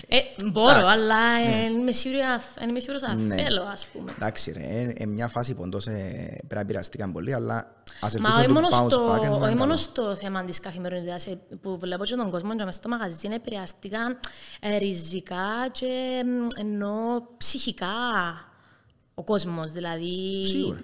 Ε, 0.09 0.19
μπορώ, 0.51 0.71
Εντάξει, 0.71 0.91
αλλά 1.01 1.17
δεν 1.61 1.79
είμαι 1.79 1.93
σίγουρη 1.93 2.21
αν- 2.21 2.41
δεν 2.59 2.69
είμαι 2.69 2.81
σίγουρος 2.81 3.03
αν 3.03 3.27
Ναι. 3.27 3.37
θέλω, 3.43 3.63
ας 3.63 3.87
πούμε. 3.93 4.13
Εντάξει 4.17 4.51
ρε, 4.53 4.61
ε, 4.63 4.93
ε, 4.97 5.07
μια 5.07 5.29
φάση 5.29 5.55
που 5.55 5.63
όντως 5.63 5.87
ε, 5.87 5.93
πρέπει 6.39 6.55
να 6.55 6.65
πειραστήκαν 6.65 7.13
πολύ, 7.13 7.35
αλλά 7.35 7.83
ας 8.01 8.15
Μα 8.17 8.29
ελπίσουμε 8.29 8.59
όχι 8.61 8.69
το 8.71 8.77
μόνο, 8.79 8.87
bounce 8.87 8.91
στο, 8.93 9.15
back 9.15 9.25
είναι 9.25 9.29
όχι 9.35 9.41
μόνο 9.55 9.59
καλό. 9.59 9.77
στο 9.77 10.15
θέμα 10.15 10.45
της 10.45 10.61
καθημερινότητας 10.61 11.27
ε, 11.27 11.39
που 11.61 11.79
βλέπω 11.79 12.05
και 12.05 12.15
τον 12.15 12.31
κόσμο 12.31 12.57
και 12.57 12.65
μες 12.65 12.75
στο 12.75 12.89
μαγαζί 12.89 13.29
επηρεαστήκαν 13.33 14.19
ε, 14.61 14.77
ριζικά 14.77 15.69
και 15.73 16.23
μ, 16.25 16.47
ενώ 16.61 17.27
ψυχικά 17.37 17.87
ο 19.15 19.23
κόσμος, 19.25 19.73
δηλαδή 19.73 20.45
Σίγουρα. 20.47 20.81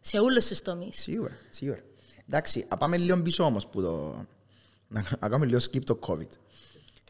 σε 0.00 0.18
όλους 0.18 0.46
τους 0.46 0.62
τομείς. 0.62 1.00
Σίγουρα, 1.00 1.32
σίγουρα. 1.50 1.80
Εντάξει, 2.28 2.64
α 2.68 2.76
πάμε 2.76 2.96
λίγο 2.96 3.22
πίσω 3.22 3.44
όμως 3.44 3.66
που 3.66 3.82
το... 3.82 4.24
Να, 4.88 5.00
να 5.20 5.28
κάνουμε 5.28 5.46
λίγο 5.46 5.58
skip 5.58 5.84
το 5.84 5.98
COVID. 6.06 6.28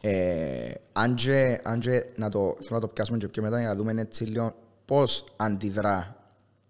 Ε, 0.01 0.71
αν 0.93 1.15
και, 1.15 1.61
αν 1.63 1.79
και 1.79 2.05
να 2.15 2.29
το, 2.29 2.55
θέλω 2.59 2.69
να 2.75 2.79
το 2.79 2.87
πιάσουμε 2.87 3.17
και 3.17 3.27
πιο 3.27 3.41
μετά 3.41 3.59
για 3.59 3.67
να 3.67 3.75
δούμε 3.75 4.01
έτσι 4.01 4.23
λίγο 4.23 4.53
πώς 4.85 5.25
αντιδρά 5.37 6.15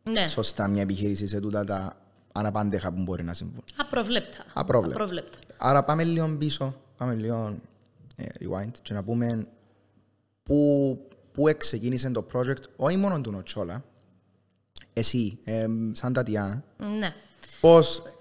Ναι, 0.03 0.27
σωστά 0.27 0.67
μια 0.67 0.81
επιχείρηση 0.81 1.27
σε 1.27 1.39
τούτα 1.39 1.65
τα 1.65 1.97
αναπάντεχα 2.31 2.93
που 2.93 3.01
μπορεί 3.03 3.23
να 3.23 3.33
συμβούν. 3.33 3.63
απροβλέπτα. 3.77 4.45
Απρόβλεπτα. 4.53 4.95
Απροβλέπτα. 4.95 5.37
Άρα 5.57 5.83
πάμε 5.83 6.03
λίγο 6.03 6.37
πίσω, 6.37 6.75
πάμε 6.97 7.13
λίγο 7.13 7.59
ε, 8.15 8.25
rewind 8.39 8.71
και 8.81 8.93
να 8.93 9.03
πούμε 9.03 9.47
πού, 10.43 10.97
πού 11.31 11.43
ξεκίνησε 11.57 12.09
το 12.11 12.27
project, 12.33 12.63
όχι 12.75 12.97
μόνο 12.97 13.21
του 13.21 13.31
Νοτσόλα, 13.31 13.83
εσύ, 14.93 15.37
ε, 15.43 15.65
σαν 15.91 16.13
Τατιάνα, 16.13 16.63
Ναι. 16.99 17.13
πώς, 17.61 17.97
η, 17.97 18.09
η, 18.09 18.14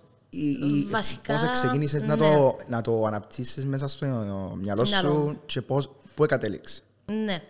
Βασικά, 0.91 1.39
πώς 1.39 1.51
ξεκίνησες 1.51 2.03
να, 2.03 2.17
ναι. 2.17 2.23
το, 2.23 2.57
να 2.67 2.81
το 2.81 3.05
αναπτύσσεις 3.05 3.65
μέσα 3.65 3.89
στο 3.89 4.07
μυαλό 4.07 4.57
Μυαλό 4.57 4.85
σου 4.85 5.09
μου. 5.09 5.41
και 5.47 5.63
πώς, 5.63 5.91
πού 6.15 6.27
κατέληξε. 6.27 6.83
Ναι. 7.05 7.43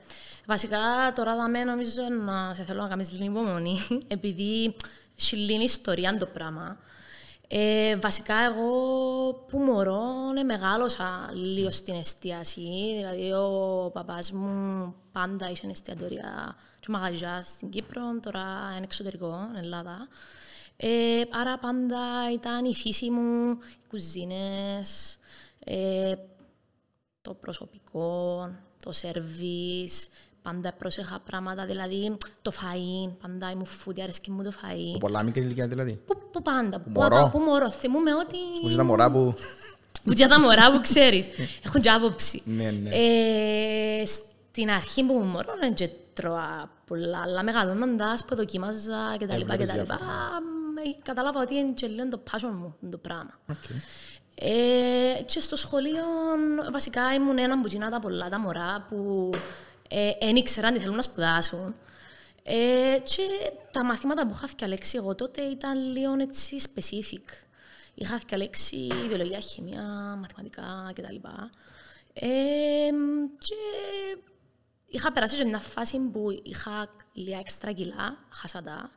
Βασικά 0.47 0.79
τώρα 1.15 1.37
δαμέ 1.37 1.65
νομίζω 1.65 2.03
να 2.25 2.55
σε 2.55 2.63
θέλω 2.63 2.83
να 2.83 2.89
κάνεις 2.89 3.11
λίγη 3.11 3.25
υπομονή, 3.25 3.79
επειδή 4.17 4.77
έχει 5.19 5.37
λίγη 5.37 5.65
ιστορία 5.65 6.17
το 6.17 6.27
πράγμα. 6.27 6.77
Ε, 7.49 7.97
βασικά 7.97 8.35
εγώ 8.35 8.73
που 9.49 9.59
μωρό 9.59 10.03
ναι, 10.35 10.43
μεγάλωσα 10.43 11.31
λίγο 11.33 11.71
στην 11.71 11.95
εστίαση, 11.95 12.95
δηλαδή 12.97 13.33
ο 13.33 13.91
παπάς 13.93 14.33
μου 14.33 14.95
πάντα 15.13 15.51
είχε 15.51 15.67
εστιατορία 15.71 16.57
και 16.81 16.87
μαγαζιάς 16.91 17.49
στην 17.49 17.69
Κύπρο, 17.71 18.03
τώρα 18.23 18.43
είναι 18.75 18.85
εξωτερικό, 18.85 19.47
στην 19.51 19.65
Ελλάδα. 19.65 20.09
Ε, 20.77 21.23
άρα 21.41 21.59
πάντα 21.59 22.33
ήταν 22.33 22.65
η 22.65 22.75
φύση 22.75 23.11
μου, 23.11 23.51
οι 23.51 23.87
κουζίνες, 23.89 25.19
ε, 25.65 26.15
το 27.23 27.35
προσωπικό, 27.35 28.51
το 28.85 28.93
σερβίς, 28.93 30.09
πάντα 30.43 30.73
πρόσεχα 30.73 31.21
πράγματα, 31.25 31.67
δηλαδή 31.67 32.17
το 32.43 32.53
φαΐν, 32.55 33.13
πάντα 33.21 33.51
ήμουν 33.51 33.65
φούτη, 33.65 34.03
αρέσκει 34.03 34.31
μου 34.31 34.43
το 34.43 34.51
φαΐν. 34.51 34.99
Πολλά 34.99 35.23
μικρή 35.23 35.43
ηλικία 35.43 35.69
δηλαδή. 35.69 36.01
Που, 36.07 36.17
που 36.33 36.43
πάντα, 36.43 36.81
που, 36.81 36.91
μωρό. 36.91 37.29
που 37.33 37.39
μωρό. 37.39 37.71
Θυμούμαι 37.71 38.15
ότι... 38.15 38.37
Μου 38.63 38.77
τα 38.77 38.85
μωρά 38.85 39.11
που... 39.11 39.35
Που 40.05 40.13
και 40.13 40.27
τα 40.27 40.41
μωρά 40.41 40.73
που 40.73 40.81
ξέρεις, 40.81 41.29
έχουν 41.65 41.81
και 41.81 41.91
άποψη. 41.91 42.43
Ναι, 42.45 42.71
ναι. 42.71 42.91
Ε, 42.91 44.07
στην 44.07 44.71
αρχή 44.71 45.05
που 45.05 45.13
ήμουν 45.13 45.27
μωρό 45.27 45.55
δεν 45.61 45.75
έτρωα 45.75 46.71
πολλά, 46.85 47.21
αλλά 47.21 47.43
μεγαλώνοντας 47.43 48.25
που 48.25 48.35
δοκίμαζα 48.35 49.17
και 49.19 49.27
τα 50.85 51.23
λοιπά 51.23 51.23
και 51.23 51.23
Έβλεπες 51.23 51.23
τα 51.23 51.23
λοιπά, 51.23 51.39
διάφορα. 51.39 51.39
ε, 51.39 51.39
κατάλαβα 51.39 51.41
ότι 51.41 51.55
είναι 51.55 51.73
και 51.73 51.87
λίγο 51.87 52.09
το 52.09 52.23
passion 52.31 52.53
μου 52.53 52.91
το 52.91 52.99
πράγμα. 52.99 53.39
Οκ. 53.51 53.57
Ε, 54.35 55.23
και 55.27 55.41
στο 55.41 55.57
σχολείο 55.57 56.05
βασικά 56.73 57.15
ήμουν 57.15 57.39
ένα 57.39 57.55
από 57.55 57.67
εκείνα 57.67 57.91
τα 57.91 57.99
πολλά 57.99 58.29
τα 58.29 58.39
μωρά 58.39 58.87
που 58.89 59.31
δεν 60.21 60.37
ήξεραν 60.37 60.73
τι 60.73 60.79
θέλουν 60.79 60.97
να 60.97 61.03
σπουδάσουν. 61.03 61.75
Ε, 62.43 62.99
και 63.05 63.23
τα 63.71 63.85
μαθήματα 63.85 64.27
που 64.27 64.35
είχα 64.35 64.49
διαλέξει 64.57 64.97
εγώ 64.97 65.15
τότε 65.15 65.43
ήταν 65.43 65.93
λίγο 65.93 66.15
έτσι 66.19 66.63
specific. 66.75 67.25
Είχα 67.95 68.21
διαλέξει 68.27 68.89
βιολογία, 69.09 69.41
χημεία, 69.41 69.83
μαθηματικά 70.21 70.93
κτλ. 70.95 71.15
Ε, 72.13 72.29
και 73.39 73.55
είχα 74.87 75.13
περάσει 75.13 75.37
σε 75.37 75.45
μια 75.45 75.59
φάση 75.59 75.99
που 75.99 76.41
είχα 76.43 76.91
λίγα 77.13 77.39
έξτρα 77.39 77.73
κιλά, 77.73 78.19
χάσα 78.31 78.63
τα. 78.63 78.91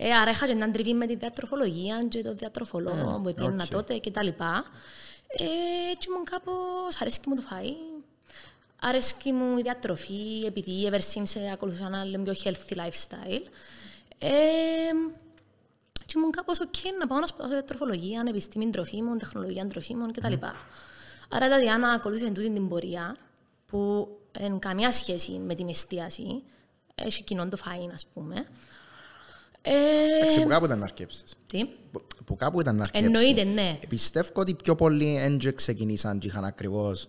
Ε, 0.00 0.14
άρα 0.14 0.30
είχα 0.30 0.46
και 0.46 0.54
μια 0.54 0.70
τριβή 0.70 0.94
με 0.94 1.06
τη 1.06 1.16
διατροφολογία 1.16 2.06
και 2.08 2.22
το 2.22 2.34
διατροφολόγο 2.34 3.20
που 3.22 3.28
έπαιρνα 3.28 3.62
οκ. 3.62 3.70
τότε 3.70 3.98
και 3.98 4.10
τα 4.10 4.22
λοιπά. 4.22 4.64
Ε, 5.28 5.44
και 5.98 6.06
ήμουν 6.08 6.24
κάπως, 6.24 7.00
αρέσκει 7.00 7.28
μου 7.28 7.34
το 7.34 7.42
φαΐ, 7.50 8.02
αρέσκει 8.80 9.32
μου 9.32 9.58
η 9.58 9.62
διατροφή, 9.62 10.44
επειδή 10.46 10.90
ever 10.92 11.00
since 11.14 11.40
ακολουθούσα 11.52 11.86
ένα 11.86 12.04
λίγο 12.04 12.22
πιο 12.22 12.34
healthy 12.44 12.76
lifestyle. 12.76 13.42
Ε, 14.18 14.28
και 16.06 16.14
ήμουν 16.16 16.30
κάπως 16.30 16.60
ok 16.60 16.78
να 16.98 17.06
πάω 17.06 17.18
να 17.18 17.26
σπουδάσω 17.26 17.52
διατροφολογία, 17.52 18.24
επιστήμη 18.28 18.70
τροφίμων, 18.70 19.18
τεχνολογία 19.18 19.66
τροφίμων 19.66 20.12
κτλ. 20.12 20.32
Άρα 21.28 21.46
η 21.46 21.48
Τατιάνα 21.48 21.88
ακολούθησε 21.88 22.30
τούτη 22.30 22.50
την 22.50 22.68
πορεία 22.68 23.16
που 23.66 24.08
δεν 24.32 24.58
καμία 24.58 24.92
σχέση 24.92 25.32
με 25.32 25.54
την 25.54 25.68
εστίαση. 25.68 26.42
Έχει 26.94 27.22
κοινό 27.22 27.48
το 27.48 27.58
φαΐν, 27.64 27.90
ας 27.94 28.06
πούμε. 28.14 28.46
Ε, 29.70 30.16
Εντάξει, 30.20 30.42
που 30.42 30.48
κάπου 30.48 30.64
ήταν 30.64 30.78
να 30.78 30.84
αρκέψεις. 30.84 31.22
τι; 31.46 31.64
Που- 31.92 32.06
Που 32.24 32.36
κάπου 32.36 32.60
ήταν 32.60 32.76
να 32.76 32.82
αρκέψεις. 32.82 33.06
Εννοείται, 33.06 33.44
ναι. 33.44 33.78
Πιστεύω 33.88 34.28
ότι 34.34 34.54
πιο 34.54 34.74
πολλοί 34.74 35.16
έντζε 35.16 35.52
ξεκινήσαν 35.52 36.18
και 36.18 36.26
είχαν 36.26 36.44
ακριβώς 36.44 37.08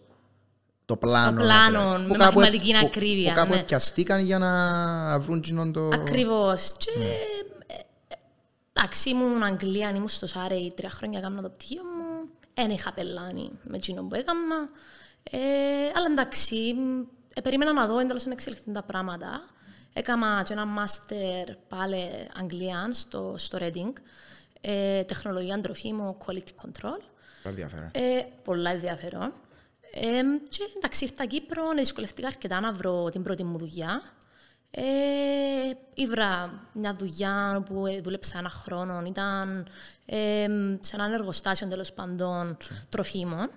το 0.86 0.98
πλάνο. 0.98 1.38
Το 1.38 1.44
πλάνο, 1.44 1.80
να 1.84 1.98
με 2.00 2.08
που 2.08 2.14
κάπου- 2.14 2.36
μαθηματική 2.40 2.72
που- 2.72 2.86
ακρίβεια, 2.86 3.34
Που 3.34 3.40
κάπου 3.40 3.54
ναι. 3.54 3.64
πιαστήκαν 3.64 4.20
για 4.26 4.38
να 4.40 5.20
βρουν 5.20 5.42
κοινόν 5.42 5.74
το... 5.74 5.88
Ακριβώς. 5.94 6.74
Και, 6.78 6.90
ε, 7.04 7.74
ε, 7.74 7.80
εντάξει, 8.74 9.10
ήμουν 9.10 9.44
Αγγλία, 9.44 9.90
ήμουν 9.90 10.08
στο 10.08 10.28
Σάρεϊ 10.28 10.74
τρία 10.76 10.90
χρόνια 10.90 11.20
έκανα 11.20 11.42
το 11.42 11.50
πτυχίο 11.50 11.82
μου. 11.84 12.30
Δεν 12.54 12.70
είχα 12.70 12.94
πελάνει 12.94 13.52
με 13.64 13.78
εκείνο 13.78 14.04
που 14.04 14.16
έκανα. 14.16 14.70
Ε, 15.24 15.38
αλλά 15.96 16.06
εντάξει, 16.12 16.74
μ, 16.78 17.00
ε, 17.34 17.42
περίμενα 17.42 17.74
να 17.74 17.88
δω 17.88 18.00
εντελώς 18.00 18.26
να 18.26 18.32
εξελιχθούν 18.32 18.74
τα 18.74 18.84
πράγματα. 18.84 19.28
Έκανα 19.94 20.44
και 20.44 20.54
ένα 20.54 20.66
μάστερ 20.66 21.56
πάλι 21.68 22.10
Αγγλία 22.40 22.90
στο, 22.92 23.36
στο 23.38 23.58
Reading. 23.62 23.94
Ε, 24.62 25.04
τεχνολογία 25.04 25.60
τροφίμου, 25.60 26.18
quality 26.26 26.66
control. 26.66 27.02
Πολύ 27.44 27.62
ενδιαφέρον. 27.62 27.90
Ε, 27.94 28.26
πολλά 28.44 28.70
ενδιαφέρον. 28.70 29.34
Ε, 29.94 30.22
και 30.50 30.64
εντάξει, 30.78 31.04
ήρθα 31.04 31.26
Κύπρο, 31.26 31.72
ε, 31.72 31.80
δυσκολευτήκα 31.80 32.28
αρκετά 32.28 32.60
να 32.60 32.72
βρω 32.72 33.10
την 33.10 33.24
πρώτη 33.24 33.44
μου 33.44 33.58
δουλειά. 33.58 34.02
Ε, 34.72 34.84
ήβρα 35.94 36.64
μια 36.74 36.96
δουλειά 36.96 37.64
που 37.66 37.86
ε, 37.86 38.02
δούλεψα 38.02 38.38
ένα 38.38 38.50
χρόνο, 38.50 39.04
ήταν 39.06 39.68
ε, 40.06 40.48
σε 40.80 40.96
ένα 40.96 41.14
εργοστάσιο 41.14 41.68
τέλος 41.68 41.94
πάντων 41.94 42.58
τροφίμων. 42.90 43.50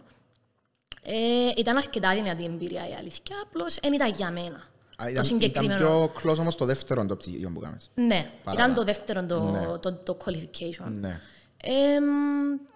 Ε, 1.04 1.50
ήταν 1.56 1.76
αρκετά 1.76 2.14
δυνατή 2.14 2.44
εμπειρία 2.44 2.88
η 2.88 2.94
αλήθεια, 2.94 3.36
απλώς 3.42 3.78
δεν 3.82 3.92
ήταν 3.92 4.10
για 4.10 4.30
μένα. 4.30 4.64
Α, 5.02 5.04
το 5.04 5.10
Ήταν, 5.10 5.12
ήταν 5.12 5.24
συγκεκριμένο. 5.24 5.78
πιο 5.78 6.12
close 6.30 6.38
όμως 6.38 6.56
το 6.56 6.64
δεύτερο 6.64 7.06
το 7.06 7.16
πτυχίο 7.16 7.50
που 7.54 7.60
κάνεις. 7.60 7.90
Ναι, 7.94 8.30
Παρά- 8.44 8.58
ήταν 8.60 8.74
το 8.74 8.84
δεύτερο 8.84 9.24
το, 9.24 9.40
Ναι. 9.42 9.78
το, 9.78 9.92
το 9.92 10.16
qualification. 10.24 10.84
Ναι. 11.00 11.20
Εμ, 11.64 12.04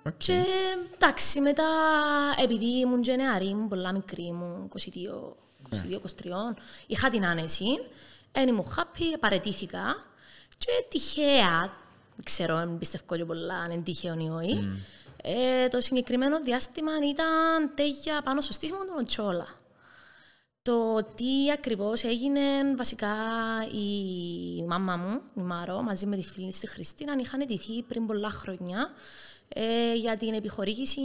Οκ. 0.07 0.17
Και 0.17 0.43
εντάξει, 0.95 1.41
μετά 1.41 1.65
επειδή 2.43 2.79
ήμουν 2.79 3.01
και 3.01 3.17
νεαρή, 3.17 3.47
ήμουν 3.49 3.69
πολλά 3.69 3.93
μικρή, 3.93 4.23
ήμουν 4.23 4.69
22-23, 4.69 6.57
είχα 6.87 7.09
την 7.09 7.27
άνεση, 7.27 7.65
δεν 8.33 8.49
ήμουν 8.49 8.67
happy, 8.77 9.17
παραιτήθηκα 9.21 9.97
και 10.59 10.69
τυχαία, 10.89 11.59
δεν 12.15 12.25
ξέρω 12.25 12.57
αν 12.57 12.79
πιστεύω 12.79 13.17
και 13.17 13.25
πολλά 13.25 13.55
αν 13.55 13.71
είναι 13.71 13.83
τυχαίο 13.83 14.15
ή 14.19 14.29
όχι, 14.29 14.83
ε, 15.23 15.69
το 15.69 15.81
συγκεκριμένο 15.81 16.41
διάστημα 16.41 16.93
ήταν 17.11 17.71
τέλεια 17.75 18.23
πάνω 18.25 18.41
στο 18.41 18.53
στήσιμο 18.53 18.79
του 18.79 18.93
Nocciola. 18.93 19.47
Το 20.67 21.07
τι 21.17 21.51
ακριβώς 21.53 22.03
έγινε, 22.03 22.41
βασικά 22.77 23.15
η 23.73 24.63
μάμα 24.63 24.97
μου, 24.97 25.21
η 25.37 25.41
Μάρο, 25.41 25.83
μαζί 25.83 26.07
με 26.07 26.17
τη 26.17 26.23
φίλη 26.23 26.47
της 26.49 26.59
τη 26.61 26.67
Χριστίνα, 26.67 27.17
είχαν 27.21 27.41
αιτηθεί 27.41 27.83
πριν 27.83 28.07
πολλά 28.07 28.31
χρόνια 28.31 28.91
ε, 29.49 29.95
για 29.95 30.17
την 30.17 30.35
επιχορήγηση 30.35 31.01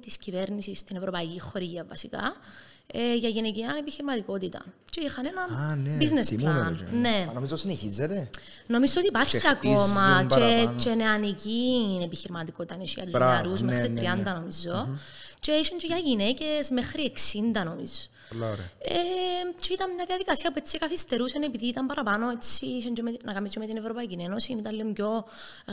της 0.00 0.16
κυβέρνησης 0.18 0.78
στην 0.78 0.96
Ευρωπαϊκή 0.96 1.40
Χορηγία 1.40 1.84
βασικά, 1.88 2.36
ε, 2.86 3.14
για 3.14 3.28
γυναικεία 3.28 3.74
επιχειρηματικότητα. 3.78 4.64
Και 4.90 5.00
είχαν 5.00 5.24
ένα 5.26 5.58
Α, 5.60 5.76
ναι, 5.76 5.96
business 6.00 6.24
θυμούμαι 6.24 6.66
plan. 6.68 6.76
το 6.78 6.84
και. 6.84 6.96
Ναι. 6.96 7.24
Μα 7.26 7.32
Νομίζω 7.32 7.56
συνεχίζεται. 7.56 8.30
Νομίζω 8.66 8.94
ότι 8.96 9.06
υπάρχει 9.06 9.38
Και 9.40 9.48
ακόμα 9.48 9.78
χτίζουν 9.78 10.28
και, 10.28 10.34
παραπάνω. 10.34 10.78
και 10.82 10.94
νεανική 10.94 12.00
επιχειρηματικότητα 12.04 12.74
είναι 12.74 12.84
για 12.84 13.02
τους 13.02 13.12
Μπράβο, 13.12 13.32
νεαρούς 13.32 13.60
ναι, 13.60 13.72
μέχρι 13.72 13.90
ναι, 13.90 14.00
30 14.00 14.16
ναι. 14.16 14.32
νομίζω. 14.32 14.88
Και 15.40 15.52
ήσουν 15.52 15.78
και 15.78 15.86
για 15.86 15.96
γυναίκες 15.96 16.70
μέχρι 16.70 17.12
60 17.14 17.64
νομίζω. 17.64 17.94
Πολλά 18.28 18.46
ωραία. 18.46 18.70
Ε, 18.78 18.98
και 19.60 19.72
ήταν 19.72 19.94
μια 19.94 20.04
διαδικασία 20.06 20.50
που 20.50 20.58
έτσι 20.58 20.78
καθυστερούσε 20.78 21.38
επειδή 21.44 21.66
ήταν 21.66 21.86
παραπάνω 21.86 22.30
έτσι, 22.30 22.66
είχε 22.66 22.88
και 22.88 23.02
με, 23.02 23.16
να 23.24 23.32
κάνεις 23.32 23.52
και 23.52 23.58
με 23.58 23.66
την 23.66 23.76
Ευρωπαϊκή 23.76 24.16
Ένωση, 24.20 24.52
ήταν 24.52 24.74
λίγο 24.74 24.92
πιο 24.92 25.24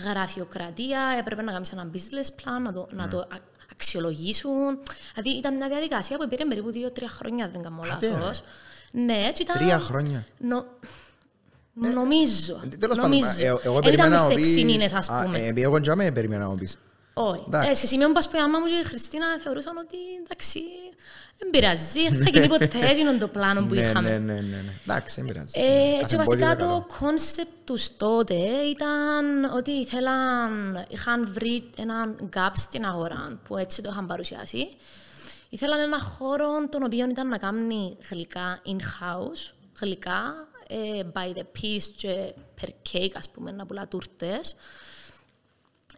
γραφειοκρατία, 0.09 1.15
έπρεπε 1.19 1.41
να 1.41 1.51
κάνεις 1.51 1.71
ένα 1.71 1.89
business 1.93 2.27
plan, 2.41 2.61
να 2.63 2.73
το, 2.73 2.87
να 2.91 3.07
το 3.07 3.17
α- 3.19 3.25
αξιολογήσουν. 3.71 4.79
Δηλαδή 5.13 5.37
ήταν 5.37 5.55
μια 5.55 5.67
διαδικασία 5.67 6.17
που 6.17 6.27
πήρε 6.27 6.45
περίπου 6.45 6.71
2-3 6.95 7.01
χρόνια, 7.07 7.45
αν 7.45 7.51
δεν 7.51 7.61
κάνω 7.61 7.81
Άντε, 7.93 8.07
ρε. 8.07 8.13
λάθος. 8.13 8.43
Ναι, 8.91 9.23
έτσι 9.27 9.41
ήταν... 9.41 9.57
Τρία 9.57 9.79
χρόνια. 9.79 10.25
Νο... 10.37 10.65
Νομίζω. 11.73 12.61
Ε, 12.73 12.75
Τέλος 12.77 12.95
πάντων, 12.97 13.11
νομίζω. 13.11 13.29
ε, 13.45 13.45
εγώ 13.47 13.59
Δεν 13.73 13.81
περίμενα 13.83 14.07
ήταν 14.07 14.11
να 14.11 14.17
σε 14.17 14.23
μου 14.33 14.37
έξι 14.39 14.53
πεις- 14.55 14.63
μήνες, 14.65 14.93
ας 14.93 15.09
Α, 15.09 15.23
πούμε. 15.23 15.37
ε, 15.37 15.41
επειδή 15.41 15.61
εγώ 15.61 15.81
τζάμε 15.81 16.11
περίμενα 16.11 16.43
να 16.43 16.49
μου 16.49 16.55
πεις. 16.55 16.77
Όχι. 17.13 17.43
Εντάξει. 17.47 17.69
Ε, 17.69 17.73
σε 17.73 17.87
σημείο 17.87 18.07
που 18.07 18.13
πας 18.13 18.29
που 18.29 18.35
η 18.37 18.39
μάμα 18.39 18.59
μου 18.59 18.65
και 18.65 18.73
η 18.73 18.83
Χριστίνα 18.83 19.25
θεωρούσαν 19.43 19.77
ότι 19.77 19.97
εντάξει, 20.23 20.59
δεν 21.37 21.49
πειράζει, 21.49 22.07
δεν 22.09 22.23
θα 22.23 22.29
γίνει 22.29 22.47
ποτέ 22.47 22.69
έγιναν 22.81 23.19
το 23.19 23.27
πλάνο 23.27 23.61
που 23.65 23.73
Ναι, 23.73 23.81
είχαμε. 23.81 24.09
ναι, 24.09 24.17
ναι, 24.17 24.33
ναι, 24.33 24.41
ναι. 24.41 24.73
Εντάξει, 24.83 25.21
δεν 25.21 25.31
πειράζει. 25.33 25.51
Ε, 25.53 25.61
Κάθε 25.61 26.05
και 26.07 26.15
εμπόδιο 26.15 26.17
βασικά 26.17 26.45
είναι 26.45 26.55
το 26.55 26.65
καλό. 26.65 26.85
κόνσεπτ 26.99 27.49
τους 27.63 27.97
τότε 27.97 28.33
ήταν 28.69 29.43
ότι 29.55 29.71
ήθελαν, 29.71 30.85
είχαν 30.89 31.33
βρει 31.33 31.69
έναν 31.77 32.29
gap 32.35 32.49
στην 32.53 32.85
αγορά 32.85 33.39
που 33.47 33.57
έτσι 33.57 33.81
το 33.81 33.89
είχαν 33.91 34.07
παρουσιάσει. 34.07 34.67
Ήθελαν 35.49 35.79
ένα 35.79 35.99
χώρο 35.99 36.47
τον 36.69 36.83
οποίο 36.83 37.09
ήταν 37.09 37.27
να 37.27 37.37
κάνει 37.37 37.97
γλυκά 38.09 38.61
in-house, 38.65 39.51
γλυκά 39.81 40.47
ε, 40.67 41.01
by 41.13 41.37
the 41.37 41.41
piece 41.41 41.89
και 41.95 42.33
per 42.61 42.67
cake, 42.91 43.11
ας 43.17 43.29
πούμε, 43.29 43.51
να 43.51 43.65
πουλά 43.65 43.87
τούρτες 43.87 44.55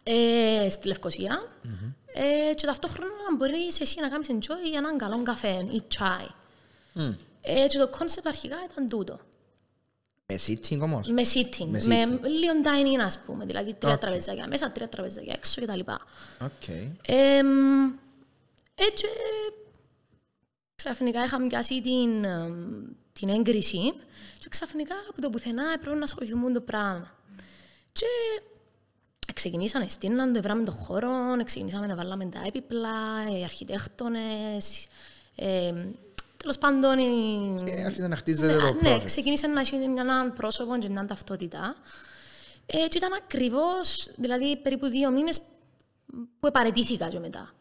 ε, 0.02 0.68
στη 0.68 0.86
Λευκωσία 0.86 1.42
Ε, 2.20 2.54
και 2.54 2.66
ταυτόχρονα 2.66 3.10
να 3.30 3.36
μπορείς 3.36 3.80
εσύ 3.80 4.00
να 4.00 4.08
κάνεις 4.08 4.26
enjoy 4.30 4.76
έναν 4.76 4.98
καλό 4.98 5.22
καφέ 5.22 5.66
ή 5.72 5.82
τσάι. 5.88 6.26
Ε, 7.40 7.66
και 7.66 7.78
το 7.78 7.88
κόνσεπτ 7.88 8.26
αρχικά 8.26 8.56
ήταν 8.70 8.88
τούτο. 8.88 9.20
Με 10.26 10.38
sitting 10.46 10.78
όμως. 10.80 11.08
Με 11.10 11.22
sitting, 11.34 11.66
Με 11.66 11.82
με, 11.84 12.04
sitting. 12.04 12.20
λίγο 12.22 12.52
dining 12.64 13.00
ας 13.04 13.18
πούμε, 13.18 13.44
δηλαδή 13.44 13.74
τρία 13.74 13.92
Οκ. 13.92 14.00
τραπεζάκια 14.00 14.46
μέσα, 14.46 14.70
τρία 14.70 14.88
τραπεζάκια 14.88 15.32
έξω 15.36 15.62
κτλ. 15.62 15.80
Οκ. 16.44 16.68
Εμ, 17.06 17.46
έτσι, 18.74 19.06
ξαφνικά 20.74 21.24
είχα 21.24 21.42
πιάσει 21.42 21.80
την, 21.80 22.24
εμ, 22.24 22.82
την 23.12 23.28
έγκριση 23.28 23.92
και 24.38 24.48
ξαφνικά 24.48 24.94
από 25.10 25.20
το 25.20 25.30
πουθενά 25.30 25.72
έπρεπε 25.74 25.96
να 25.96 26.04
ασχοληθούμε 26.04 26.46
με 26.48 26.52
το 26.52 26.60
πράγμα. 26.60 27.14
Και 27.92 28.06
ξεκινήσαμε 29.38 29.88
στήναν 29.88 30.32
το, 30.32 30.42
ήβραμε 30.42 30.64
το 30.64 30.72
χώρο, 30.72 31.10
ξεκινήσαμε 31.44 31.86
να 31.86 31.94
βάλαμε 31.94 32.24
τα 32.26 32.42
έπιπλα, 32.46 32.88
οι 33.38 33.44
αρχιτέκτονες, 33.44 34.86
ε, 35.36 35.72
τέλος 36.36 36.58
πάντων... 36.58 36.98
οι- 36.98 37.62
Και 37.64 37.82
άρχισε 37.86 38.06
να 38.06 38.16
χτίζεται 38.16 38.56
το 38.56 38.72
ναι, 38.82 38.94
project. 38.96 39.02
ξεκίνησε 39.04 39.46
να 39.46 39.60
έχει 39.60 39.74
ένα 39.98 40.30
πρόσωπο 40.30 40.78
και 40.78 40.88
μια 40.88 41.04
ταυτότητα. 41.04 41.76
Ε, 42.66 42.88
και 42.88 42.98
ήταν 42.98 43.12
ακριβώς, 43.12 44.10
δηλαδή 44.16 44.56
περίπου 44.56 44.86
δύο 44.86 45.10
μήνες 45.10 45.40
που 46.40 46.46
επαρετήθηκα 46.46 47.08
και 47.08 47.18
μετά. 47.18 47.54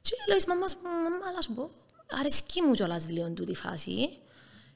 Και 0.00 0.10
λέω 0.28 0.36
της 0.36 0.46
μαμάς 0.46 0.74
μου, 0.74 0.82
μαμά, 1.02 1.16
αλλά 1.30 1.40
σου 1.42 1.52
πω, 1.54 1.70
αρέσκει 2.20 2.62
μου 2.62 2.72
κιόλας 2.72 3.08
λίγο 3.08 3.30
τούτη 3.30 3.50
η 3.50 3.54
φάση. 3.54 4.08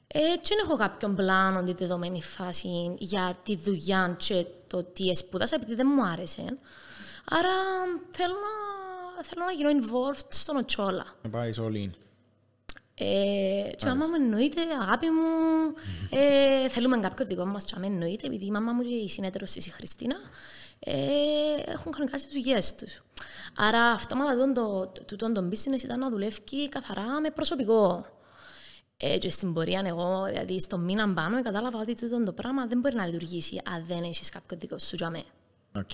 Ε, 0.07 0.19
και 0.19 0.55
δεν 0.55 0.57
έχω 0.63 0.77
κάποιον 0.77 1.15
πλάνο 1.15 1.63
τη 1.63 1.73
δεδομένη 1.73 2.21
φάση 2.21 2.95
για 2.97 3.37
τη 3.43 3.55
δουλειά 3.55 4.15
και 4.17 4.45
το 4.67 4.83
τι 4.83 5.15
σπούδασα, 5.15 5.55
επειδή 5.55 5.75
δεν 5.75 5.87
μου 5.95 6.05
άρεσε. 6.05 6.45
Άρα 7.29 7.53
θέλω 8.11 8.33
να, 8.33 9.23
θέλω 9.23 9.45
να 9.45 9.51
γίνω 9.51 9.69
involved 9.69 10.27
στον 10.29 10.55
Οτσόλα. 10.55 11.05
Να 11.21 11.29
πάεις 11.29 11.59
all 11.61 11.85
in. 11.85 11.89
Ε, 12.99 13.69
και 13.75 13.85
η 13.85 13.87
μαμά 13.87 14.05
μου 14.05 14.15
εννοείται, 14.15 14.61
αγάπη 14.81 15.09
μου, 15.09 15.73
ε, 16.09 16.69
θέλουμε 16.69 16.97
κάποιο 16.97 17.25
δικό 17.25 17.45
μας 17.45 17.63
και 17.63 17.75
εννοείται, 17.81 18.27
επειδή 18.27 18.45
η 18.45 18.51
μαμά 18.51 18.71
μου 18.71 18.81
και 18.81 18.93
η 18.93 19.09
συνέτερος 19.09 19.51
της 19.51 19.67
η 19.67 19.69
Χριστίνα 19.69 20.15
ε, 20.79 20.95
έχουν 21.65 21.93
χρονικά 21.93 22.17
τις 22.17 22.27
δουλειές 22.31 22.75
τους. 22.75 23.01
Άρα 23.57 23.83
αυτόματα 23.83 24.31
τούτον 24.31 24.53
το, 24.53 24.91
το, 25.05 25.15
το, 25.15 25.31
το 25.31 25.49
business 25.51 25.83
ήταν 25.83 25.99
να 25.99 26.09
δουλεύει 26.09 26.69
καθαρά 26.69 27.21
με 27.21 27.29
προσωπικό. 27.29 28.05
Ε, 28.99 29.17
και 29.17 29.29
στην 29.29 29.53
πορεία 29.53 29.81
εγώ, 29.85 30.25
δηλαδή 30.25 30.61
στο 30.61 30.77
μήνα 30.77 31.09
πάνω, 31.09 31.41
κατάλαβα 31.41 31.79
ότι 31.79 31.95
τούτο 31.95 32.23
το 32.23 32.31
πράγμα 32.31 32.65
δεν 32.65 32.79
μπορεί 32.79 32.95
να 32.95 33.05
λειτουργήσει 33.05 33.61
αν 33.63 33.83
δεν 33.87 34.03
έχεις 34.03 34.29
κάποιο 34.29 34.57
δικό 34.57 34.77
σου 34.77 34.95
για 34.95 35.09
μέ. 35.09 35.23
Οκ. 35.75 35.89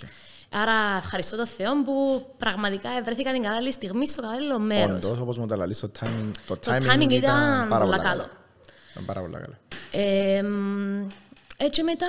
Άρα 0.50 0.98
ευχαριστώ 0.98 1.36
τον 1.36 1.46
Θεό 1.46 1.84
που 1.84 2.26
πραγματικά 2.38 2.90
βρέθηκα 3.04 3.32
την 3.32 3.44
κατάλληλη 3.44 3.72
στιγμή 3.72 4.08
στο 4.08 4.22
κατάλληλο 4.22 4.60
μέρος. 4.60 4.96
Όντως, 4.96 5.20
όπως 5.20 5.38
μου 5.38 5.46
τα 5.46 5.56
λαλείς, 5.56 5.80
το 5.80 5.92
timing, 6.00 6.32
το 6.48 6.58
Το 6.58 6.72
timing, 6.72 6.94
timing 6.94 7.10
ήταν 7.12 7.68
πάρα 7.68 7.86
πολλά 7.86 7.96
πολύ 7.96 8.08
καλό. 8.08 8.30
Ήταν 8.92 9.06
πάρα 9.06 9.20
πολύ 9.22 9.34
καλό. 9.34 9.56
Ε, 9.92 10.44
έτσι 11.58 11.84
μετά, 11.84 12.08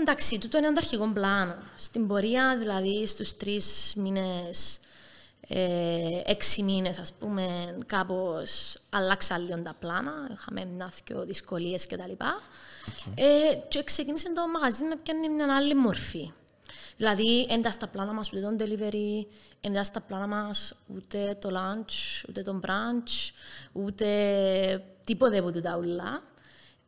εντάξει, 0.00 0.38
τούτο 0.38 0.58
είναι 0.58 0.66
το 0.66 0.74
αρχικό 0.76 1.10
πλάνο. 1.12 1.54
Στην 1.76 2.06
πορεία, 2.06 2.56
δηλαδή, 2.58 3.06
στους 3.06 3.36
τρεις 3.36 3.92
μήνες, 3.96 4.78
ε, 5.48 6.22
έξι 6.24 6.62
μήνες, 6.62 6.98
ας 6.98 7.12
πούμε, 7.12 7.76
κάπως 7.86 8.78
αλλάξα 8.90 9.38
λίγο 9.38 9.62
τα 9.62 9.74
πλάνα. 9.78 10.12
Είχαμε 10.32 10.64
μια 10.64 10.92
δυο 11.04 11.24
δυσκολίες 11.24 11.86
κτλ. 11.86 12.12
Ε, 13.14 13.54
και 13.68 13.84
ξεκίνησε 13.84 14.32
το 14.32 14.48
μαγαζί 14.48 14.84
να 14.84 14.96
πιάνει 14.96 15.28
μια 15.28 15.56
άλλη 15.56 15.74
μορφή. 15.74 16.32
Δηλαδή, 16.96 17.46
δεν 17.48 17.58
ήταν 17.58 17.72
στα 17.72 17.86
πλάνα 17.86 18.12
μας 18.12 18.32
ούτε 18.32 18.40
το 18.40 18.64
delivery, 18.64 19.26
δεν 19.60 19.72
ήταν 19.72 19.84
στα 19.84 20.00
πλάνα 20.00 20.26
μας 20.26 20.74
ούτε 20.86 21.36
το 21.40 21.48
lunch, 21.52 22.24
ούτε 22.28 22.42
το 22.42 22.60
brunch, 22.66 23.32
ούτε 23.72 24.06
τίποτε 25.04 25.38
από 25.38 25.60
τα 25.60 25.76
ούλα. 25.76 26.22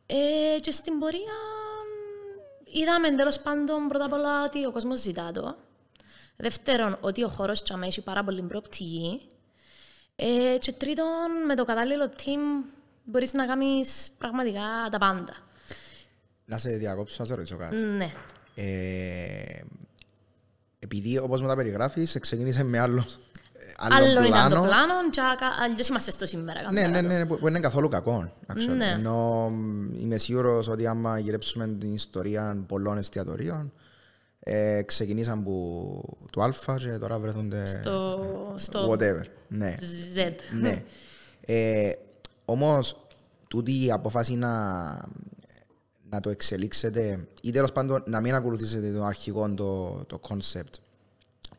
Ε, 0.05 0.59
και 0.59 0.71
στην 0.71 0.99
πορεία 0.99 1.33
μ, 1.85 2.77
είδαμε 2.77 3.15
τέλος 3.15 3.39
πάντων 3.39 3.87
πρώτα 3.87 4.05
απ' 4.05 4.13
όλα 4.13 4.43
ότι 4.43 4.65
ο 4.65 4.71
κόσμος 4.71 4.99
ζητά 4.99 5.31
το. 5.31 5.55
Δεύτερον, 6.37 6.97
ότι 7.01 7.23
ο 7.23 7.27
χώρος 7.27 7.63
τσαμέ 7.63 7.85
έχει 7.87 8.01
πάρα 8.01 8.23
πολύ 8.23 8.41
προοπτική. 8.41 9.21
Ε, 10.15 10.57
και 10.59 10.71
τρίτον, 10.71 11.05
με 11.47 11.55
το 11.55 11.65
κατάλληλο 11.65 12.11
team 12.17 12.65
μπορείς 13.03 13.33
να 13.33 13.45
κάνεις 13.45 14.09
πραγματικά 14.17 14.61
τα 14.91 14.97
πάντα. 14.97 15.33
Να 16.45 16.57
σε 16.57 16.69
διακόψω, 16.69 17.15
να 17.19 17.25
σε 17.25 17.33
ρωτήσω 17.35 17.57
κάτι. 17.57 17.75
Ναι. 17.75 18.11
Ε, 18.55 19.61
επειδή, 20.79 21.17
όπως 21.17 21.41
μου 21.41 21.47
τα 21.47 21.55
περιγράφεις, 21.55 22.17
ξεκίνησε 22.19 22.63
με 22.63 22.79
άλλο, 22.79 23.05
ε, 23.53 23.73
άλλο, 23.77 23.95
Άλλο 23.95 24.11
ήταν 24.11 24.23
πλάνο. 24.25 24.55
το 24.55 24.61
πλάνο 24.61 25.09
και 25.09 25.21
ακα- 25.21 25.61
αλλιώς 25.63 25.87
είμαστε 25.87 26.11
στο 26.11 26.25
σήμερα. 26.25 26.61
Ναι, 26.71 26.81
ναι, 26.87 26.91
καμπέρα 26.93 27.19
ναι, 27.19 27.25
που 27.25 27.37
που 27.39 27.47
είναι 27.47 27.59
καθόλου 27.59 27.89
κακό. 27.89 28.31
actually. 28.47 28.75
Ναι. 28.77 28.87
Ενώ 28.91 29.49
μ, 29.49 29.89
είμαι 29.95 30.17
σίγουρος 30.17 30.67
ότι 30.67 30.87
άμα 30.87 31.19
γυρέψουμε 31.19 31.67
την 31.67 31.93
ιστορία 31.93 32.63
πολλών 32.67 32.97
εστιατορίων, 32.97 33.73
ε, 34.49 34.81
ξεκινήσαν 34.81 35.43
που 35.43 36.17
το 36.31 36.41
Α 36.41 36.53
και 36.77 36.97
τώρα 36.97 37.19
βρεθούνται 37.19 37.65
Στο, 37.65 38.19
στο 38.55 38.91
whatever. 38.91 39.23
Ναι. 39.47 39.75
Z. 40.15 40.31
ναι. 40.61 40.83
Ε, 41.41 41.91
Όμως, 42.45 43.07
τούτη 43.47 43.85
η 43.85 43.91
απόφαση 43.91 44.33
να, 44.35 44.51
να 46.09 46.19
το 46.21 46.29
εξελίξετε 46.29 47.27
ή 47.41 47.51
τέλος 47.51 47.71
πάντων 47.71 48.03
να 48.05 48.21
μην 48.21 48.33
ακολουθήσετε 48.33 48.91
το 48.91 49.03
αρχικό 49.03 49.53
το, 49.53 50.03
το 50.05 50.19
concept 50.29 50.79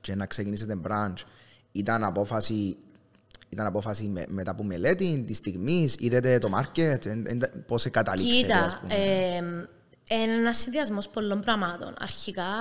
και 0.01 0.14
να 0.14 0.27
ξεκινήσετε 0.27 0.81
branch 0.88 1.22
ήταν 1.72 2.05
απόφαση 2.05 2.77
ήταν 3.48 3.66
απόφαση 3.66 4.05
με, 4.09 4.24
μετά 4.29 4.51
από 4.51 4.64
μελέτη 4.64 5.24
της 5.27 5.37
στιγμής, 5.37 5.94
είδατε 5.98 6.38
το 6.38 6.48
market, 6.59 6.98
πώς 7.66 7.90
καταλήξετε, 7.90 8.53
ας 8.53 8.74
Κοίτα, 8.74 8.81
πούμε. 8.81 8.94
ε, 8.94 9.68
είναι 10.14 10.33
ένα 10.33 10.53
συνδυασμό 10.53 10.99
πολλών 11.12 11.40
πραγμάτων. 11.40 11.94
Αρχικά, 11.99 12.55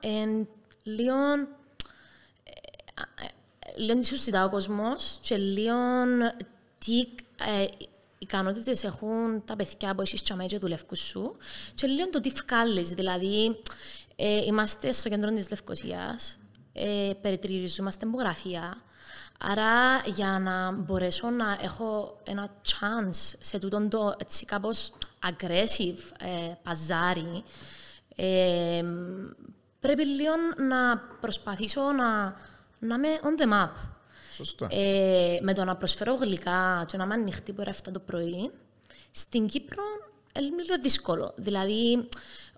εν, 0.00 0.48
λίγο, 0.82 1.32
ε, 2.42 2.52
ε, 2.94 3.28
λίγο 3.76 3.98
τι 3.98 4.06
σου 4.06 4.16
ζητά 4.16 4.44
ο 4.44 4.50
κόσμος 4.50 5.18
και 5.22 5.36
λίγο 5.36 5.74
τι 6.78 6.98
ε, 7.58 7.66
ικανότητες 8.18 8.84
έχουν 8.84 9.42
τα 9.44 9.56
παιδιά 9.56 9.94
που 9.94 10.00
έχεις 10.02 10.22
τσαμέ 10.22 10.46
και 10.46 10.58
δουλεύουν 10.58 10.96
σου 10.96 11.36
και 11.74 11.86
λίγο 11.86 12.10
το 12.10 12.20
τι 12.20 12.30
βγάλεις. 12.30 12.88
Δηλαδή, 12.88 13.60
ε, 14.16 14.44
είμαστε 14.44 14.92
στο 14.92 15.08
κέντρο 15.08 15.32
της 15.32 15.50
Λευκοσίας, 15.50 16.38
ε, 16.72 17.10
περιτριγυριζόμαστε 17.20 18.06
με 18.06 18.16
γραφεία. 18.18 18.82
Άρα 19.42 20.02
για 20.04 20.38
να 20.38 20.72
μπορέσω 20.72 21.30
να 21.30 21.58
έχω 21.62 22.20
ένα 22.24 22.48
chance 22.66 23.36
σε 23.40 23.58
τούτον 23.58 23.88
το 23.88 24.14
έτσι 24.18 24.44
κάπως 24.44 24.92
aggressive 25.28 25.98
ε, 26.18 26.52
παζάρι, 26.62 27.42
ε, 28.16 28.84
πρέπει 29.80 30.06
λίγο 30.06 30.32
να 30.68 30.98
προσπαθήσω 31.20 31.80
να, 31.92 32.36
να 32.78 32.94
είμαι 32.94 33.08
on 33.22 33.42
the 33.42 33.52
map. 33.52 33.70
Σωστό. 34.34 34.68
Ε, 34.70 35.38
με 35.42 35.54
το 35.54 35.64
να 35.64 35.76
προσφέρω 35.76 36.14
γλυκά 36.14 36.84
και 36.88 36.96
να 36.96 37.04
είμαι 37.04 37.14
ανοιχτή 37.14 37.52
που 37.52 37.62
7 37.66 37.72
το 37.92 37.98
πρωί, 37.98 38.50
στην 39.10 39.46
Κύπρο 39.46 39.82
είναι 40.38 40.62
λίγο 40.62 40.78
δύσκολο. 40.82 41.32
Δηλαδή, 41.36 42.08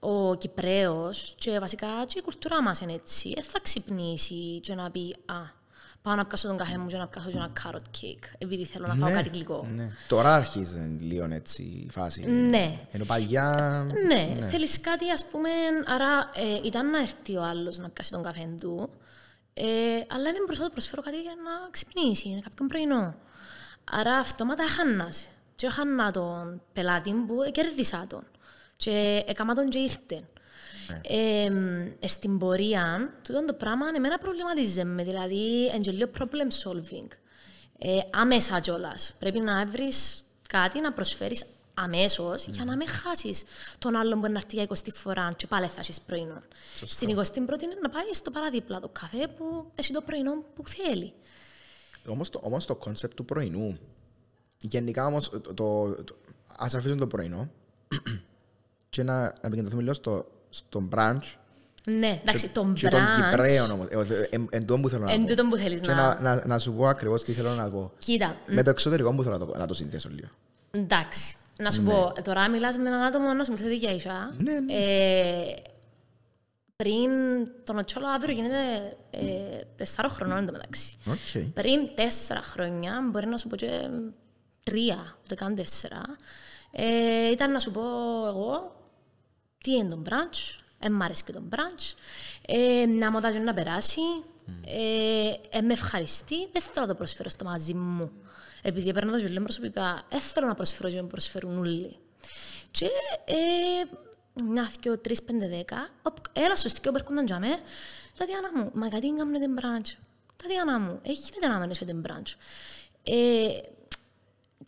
ο 0.01 0.35
Κυπρέος 0.35 1.35
και 1.39 1.59
βασικά 1.59 1.87
και 2.07 2.19
η 2.19 2.23
κουλτούρα 2.23 2.63
μας 2.63 2.81
είναι 2.81 2.93
έτσι. 2.93 3.33
Δεν 3.35 3.45
θα 3.45 3.61
ξυπνήσει 3.61 4.61
και 4.61 4.75
να 4.75 4.91
πει 4.91 5.17
«Α, 5.27 5.61
πάω 6.03 6.15
να 6.15 6.27
πιάσω 6.27 6.49
τον 6.49 6.57
καφέ 6.57 6.79
μου 6.79 6.87
και 6.87 6.97
να 6.97 7.07
πιάσω 7.07 7.31
και 7.31 7.37
ένα 7.37 7.53
carrot 7.63 7.97
cake, 8.01 8.35
επειδή 8.39 8.65
θέλω 8.65 8.87
να 8.87 8.95
φάω 8.95 9.13
κάτι 9.13 9.29
γλυκό». 9.29 9.67
ναι. 9.75 9.91
Τώρα 10.09 10.35
αρχίζει 10.35 10.99
λίγο 11.01 11.25
έτσι 11.33 11.63
η 11.63 11.89
φάση. 11.91 12.25
Ναι. 12.25 12.79
Ενώ 12.93 13.05
παλιά. 13.05 13.87
Ναι, 14.07 14.47
θέλεις 14.51 14.81
κάτι 14.81 15.11
ας 15.11 15.25
πούμε, 15.25 15.49
άρα 15.87 16.31
ε, 16.35 16.61
ήταν 16.65 16.91
να 16.91 16.99
έρθει 16.99 17.37
ο 17.37 17.43
άλλος 17.43 17.79
να 17.79 17.89
πιάσει 17.89 18.11
τον 18.11 18.23
καφέ 18.23 18.55
του, 18.61 18.91
ε, 19.55 19.65
αλλά 20.09 20.25
δεν 20.33 20.41
μπορούσα 20.41 20.61
να 20.61 20.67
του 20.67 20.73
προσφέρω 20.73 21.03
κάτι 21.03 21.21
για 21.21 21.35
να 21.45 21.71
ξυπνήσει, 21.71 22.29
είναι 22.29 22.41
κάποιον 22.41 22.69
πρωινό. 22.69 23.15
Άρα 23.91 24.17
αυτόματα 24.17 24.63
έχανας. 24.63 25.29
Και 25.57 25.67
έχανα 25.67 26.11
τον 26.11 26.63
πελάτη 26.73 27.11
που 27.11 27.37
κέρδισα 27.53 28.05
τον. 28.09 28.25
Και 28.77 29.25
έκανα 29.27 29.55
τον 29.55 29.69
και 29.69 29.79
ήρθε. 29.79 30.25
Ε, 31.03 31.45
ε, 32.01 32.07
στην 32.09 32.39
πορεία, 32.39 33.15
τούτο 33.23 33.45
το 33.45 33.53
πράγμα 33.53 33.87
εμένα 33.97 34.19
προβληματίζε 34.19 34.85
με, 34.85 35.05
δηλαδή 35.05 35.65
είναι 35.67 35.79
και 35.79 35.91
λίγο 35.91 36.11
problem 36.19 36.69
solving. 36.71 37.09
Ε, 37.79 37.99
άμεσα 38.13 38.61
κιόλα. 38.61 38.95
Πρέπει 39.19 39.39
να 39.41 39.67
βρεις 39.67 40.25
κάτι 40.49 40.81
να 40.81 40.93
προσφέρεις 40.93 41.45
αμέσως 41.75 42.47
για 42.47 42.65
να 42.65 42.77
μην 42.77 42.89
χάσεις 42.89 43.43
τον 43.79 43.97
άλλον 43.97 44.21
που 44.21 44.31
να 44.31 44.39
έρθει 44.39 44.55
για 44.57 44.67
20 44.69 44.75
φορά 44.93 45.33
και 45.37 45.47
πάλι 45.47 45.67
θα 45.67 45.81
έχεις 45.81 46.01
πρωινό. 46.01 46.43
Στην 46.85 47.09
21η 47.19 47.63
είναι 47.63 47.77
να 47.83 47.91
πάει 47.91 48.13
στο 48.13 48.31
παραδίπλα 48.31 48.81
το 48.81 48.89
καφέ 48.89 49.29
που 49.37 49.71
έχει 49.75 49.93
το 49.93 50.01
πρωινό 50.01 50.45
που 50.55 50.63
θέλει. 50.69 51.13
Όμως 52.07 52.31
το, 52.31 52.41
όμως 52.43 52.67
το 52.67 52.79
concept 52.87 53.11
του 53.15 53.25
πρωινού, 53.25 53.79
γενικά 54.59 55.07
όμως 55.07 55.29
το, 55.29 55.41
το, 55.41 55.55
το- 56.05 56.17
ας 56.57 56.75
αφήσουμε 56.75 57.01
το 57.01 57.07
πρωινό 57.07 57.51
και 58.91 59.03
να, 59.03 59.21
να 59.21 59.33
επικεντρωθούμε 59.43 59.83
λίγο 59.83 59.95
στο, 59.95 60.27
στο 60.55 60.89
brunch 60.95 61.35
Ναι, 61.87 62.19
εντάξει, 62.23 62.49
τον 62.49 62.75
και 62.75 62.89
των 62.89 63.01
brunch. 63.01 63.31
Κυπρέων 63.31 63.71
όμως, 63.71 63.87
ε, 63.91 64.15
ε, 64.15 64.27
εν, 64.31 64.49
εν 64.51 64.67
τόν 64.67 64.81
που 64.83 64.89
θέλω 64.89 65.05
να 65.05 65.13
Εν 65.13 65.21
πω. 65.23 65.27
τούτον 65.29 65.49
που 65.49 65.57
θέλεις 65.57 65.81
και 65.81 65.91
να- 65.93 66.21
να, 66.21 66.35
να, 66.35 66.47
να 66.47 66.59
σου 66.59 66.73
πω 66.73 66.87
ακριβώς 66.87 67.23
τι 67.25 67.33
θέλω 67.33 67.51
να 67.51 67.71
πω. 67.71 67.93
Κοίτα, 67.99 68.37
Με 68.47 68.63
το 68.63 68.71
εξωτερικό 68.71 69.15
που 69.15 69.23
θέλω 69.23 69.39
να 69.39 69.47
το, 69.47 69.59
να 69.59 69.67
το 69.67 69.75
συνδέσω 69.75 70.09
λίγο. 70.09 70.29
Εντάξει. 70.71 71.37
Να 71.59 71.71
σου 71.71 71.83
πω, 71.83 72.13
τώρα 72.25 72.49
μιλάς 72.49 72.77
με 72.77 72.89
έναν 72.89 73.03
άτομο 73.03 73.33
να 73.33 73.45
σου 73.45 73.53
μιλήσει 73.53 73.77
για 73.77 73.95
ίσα. 73.95 74.35
Ναι, 74.39 74.53
ναι. 74.61 74.73
Ε, 74.75 75.55
πριν 76.77 77.11
το 77.65 77.79
Nocciola 77.79 78.07
αύριο 78.07 78.35
γίνεται 78.35 78.97
ε, 79.11 79.21
τεσσάρων 79.77 80.11
χρονών 80.11 80.39
εντωμεταξύ. 80.39 80.97
Οκ. 81.07 81.43
Πριν 81.55 81.89
τέσσερα 81.95 82.41
χρόνια, 82.43 83.09
μπορεί 83.11 83.27
να 83.27 83.37
σου 83.37 83.49
πω 83.49 83.57
και 83.57 83.71
τρία, 84.63 85.17
ούτε 85.25 85.35
καν 85.35 85.55
τέσσερα, 85.55 86.03
ε, 86.73 87.31
ήταν 87.31 87.51
να 87.53 87.59
σου 87.59 87.71
πω 87.71 87.81
εγώ 88.29 88.77
τι 89.63 89.71
είναι 89.71 89.89
το 89.89 90.03
brunch, 90.07 90.59
δεν 90.79 90.93
μ' 90.93 91.03
αρέσει 91.03 91.25
και 91.25 91.33
το 91.33 91.43
brunch, 91.51 91.95
ε, 92.47 92.87
να 92.87 93.11
μου 93.11 93.21
δώσει 93.21 93.39
να 93.39 93.55
περάσει, 93.55 94.01
ε, 94.67 95.59
ε, 95.59 95.61
με 95.61 95.73
ευχαριστεί, 95.73 96.37
δεν 96.53 96.63
θέλω 96.63 96.87
να 96.87 96.93
το 96.93 96.95
προσφέρω 96.95 97.29
στο 97.29 97.45
μαζί 97.45 97.75
μου. 97.75 98.11
Επειδή 98.63 98.89
έπαιρνα 98.89 99.13
το 99.13 99.19
ζωή 99.19 99.41
προσωπικά, 99.41 100.07
δεν 100.11 100.21
θέλω 100.21 100.47
να 100.47 100.55
προσφέρω 100.55 100.89
και 100.89 100.97
να 100.97 101.03
μου 101.03 101.09
προσφέρουν 101.09 101.59
όλοι. 101.59 101.97
Και 102.71 102.89
ε, 103.25 103.35
μια, 104.45 104.71
δυο, 104.81 104.99
τρεις, 104.99 105.23
πέντε, 105.23 105.49
δέκα, 105.49 105.89
οπ- 106.03 106.27
έλα 106.33 106.57
στο 106.57 106.69
στοιχείο 106.69 106.91
που 106.91 106.97
έρχονταν 106.97 107.27
για 107.27 107.39
μέ, 107.39 107.59
τα 108.17 108.27
διάνα 108.27 108.51
μου, 108.55 108.71
μα 108.75 108.87
γιατί 108.87 109.07
δεν 109.07 109.17
κάνετε 109.17 109.47
brunch; 109.57 109.97
Τα 110.37 110.49
διάνα 110.49 110.79
μου, 110.79 111.01
έχει 111.03 111.23
γίνεται 111.33 111.47
να 111.47 111.59
μένετε 111.59 111.97
brunch. 112.07 112.35
Ε, 113.03 113.49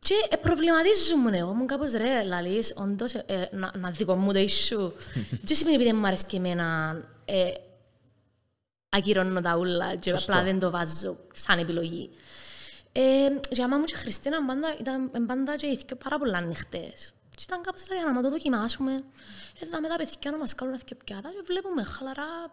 και 0.05 0.15
ε, 0.29 0.37
προβληματίζομαι 0.37 1.39
εγώ 1.39 1.53
μου 1.53 1.65
κάπως 1.65 1.93
ρε, 1.93 2.23
λαλείς, 2.23 2.75
όντως, 2.77 3.15
ε, 3.15 3.25
ε, 3.27 3.49
να, 3.53 3.73
να 3.77 3.91
'ν' 3.91 4.03
δικό 4.03 4.20
μου 4.20 4.33
το 4.35 4.41
issue. 4.41 4.93
Τι 5.47 5.55
σημαίνει 5.55 5.77
επειδή 5.77 5.93
μου 5.93 6.07
αρέσει 6.07 6.27
και 6.27 6.37
εμένα, 6.37 6.97
ε, 7.25 7.53
ακυρώνω 8.89 9.41
τα 9.41 9.57
ούλα 9.57 9.95
και 9.95 10.11
Σωστό. 10.11 10.33
απλά 10.33 10.45
δεν 10.45 10.59
το 10.59 10.71
βάζω 10.71 11.17
σαν 11.33 11.59
επιλογή. 11.59 12.11
Ε, 12.93 13.01
η 13.49 13.61
μάμα 13.61 13.77
μου 13.77 13.85
και 13.85 13.95
η 13.97 13.99
Χριστίνα 13.99 14.45
πάντα, 14.45 14.77
ήταν 14.81 15.11
ε, 15.15 15.19
πάντα 15.27 15.57
και 15.57 15.67
οι 15.67 15.81
δυο 15.87 15.97
πάρα 15.97 16.19
πολλά 16.19 16.39
ανοιχτές. 16.39 17.13
Και 17.37 17.43
ήταν 17.47 17.63
κάπως 17.63 17.83
για 18.03 18.13
να 18.13 18.23
το 18.23 18.31
δοκιμάσουμε. 18.31 18.93
Ε, 19.61 19.67
δάμε 19.67 19.89
τα 19.89 19.97
παιδιά 19.97 20.31
να 20.31 20.39
μας 20.39 20.55
κάνουν 20.55 20.75
δυο 20.87 20.97
πιάτα 21.05 21.29
και 21.29 21.43
βλέπουμε 21.47 21.85
χαλαρά 21.85 22.51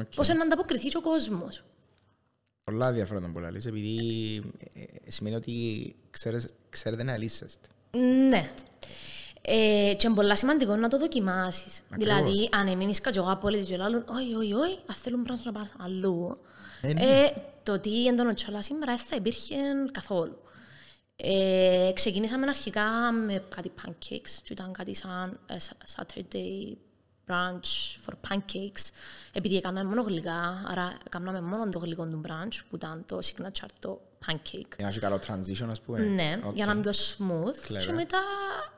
Οκ. 0.00 0.06
πώς 0.14 0.28
είναι 0.28 0.38
να 0.38 0.44
ανταποκριθεί 0.44 0.88
και 0.88 0.96
ο 0.96 1.00
κόσμος. 1.00 1.62
Πολλά 2.70 2.88
ενδιαφέροντα 2.88 3.30
που 3.32 3.38
λαλείς, 3.38 3.66
επειδή 3.66 4.36
ε, 4.74 5.10
σημαίνει 5.10 5.36
ότι 5.36 5.94
ξέρεις, 6.10 6.48
ξέρετε 6.68 7.02
να 7.02 7.16
λύσεστε. 7.16 7.68
Ναι. 8.28 8.50
Ε, 9.42 9.94
και 9.96 10.06
είναι 10.06 10.14
πολύ 10.14 10.36
σημαντικό 10.36 10.76
να 10.76 10.88
το 10.88 10.98
δοκιμάσεις. 10.98 11.82
Ακριβώς. 11.90 12.16
Δηλαδή, 12.22 12.48
αν 12.52 12.66
εμείς 12.68 13.00
και 13.00 13.10
εγώ 13.14 13.30
απόλυτη 13.30 13.64
και 13.66 13.76
λάλλον, 13.76 14.04
όχι, 14.08 14.34
όχι, 14.34 14.52
όχι, 14.52 14.78
αν 14.86 14.94
θέλουν 14.94 15.22
πράγμα 15.22 15.42
να 15.44 15.52
πάνε 15.52 15.68
αλλού, 15.78 16.38
Ε, 16.82 16.92
ναι. 16.92 17.00
ε, 17.02 17.32
το 17.62 17.78
τι 17.78 18.06
έντονο 18.06 18.34
τσόλα 18.34 18.62
σήμερα 18.62 18.96
δεν 18.96 19.04
θα 19.06 19.16
υπήρχε 19.16 19.56
καθόλου. 19.92 20.38
Ε, 21.16 21.90
ξεκινήσαμε 21.94 22.46
αρχικά 22.48 23.12
με 23.26 23.42
κάτι 23.48 23.72
pancakes 23.84 24.30
και 24.42 24.52
ήταν 24.52 24.72
κάτι 24.72 24.94
σαν 24.94 25.40
ε, 25.46 25.56
sa- 25.58 26.02
Saturday 26.02 26.76
brunch 27.30 27.96
for 28.06 28.14
pancakes 28.28 28.90
επειδή 29.32 29.56
έκαναμε 29.56 29.88
μόνο 29.88 30.02
γλυκά, 30.02 30.62
άρα 30.66 30.98
έκαναμε 31.06 31.40
μόνο 31.40 31.68
το 31.68 31.78
γλυκό 31.78 32.06
του 32.06 32.20
brunch 32.26 32.58
που 32.70 32.76
ήταν 32.76 33.04
το 33.06 33.18
signature 33.22 33.68
το 33.78 34.00
pancake. 34.26 34.76
Για 34.76 34.78
να 34.78 34.88
έχει 34.88 34.98
καλό 34.98 35.18
transition, 35.26 35.68
ας 35.70 35.80
πούμε. 35.80 35.98
Ναι, 35.98 36.38
Οκ. 36.44 36.54
για 36.56 36.66
να 36.66 36.72
είναι 36.72 36.80
πιο 36.80 36.92
smooth. 36.92 37.72
Clever. 37.72 37.84
Και 37.86 37.92
μετά, 37.92 38.20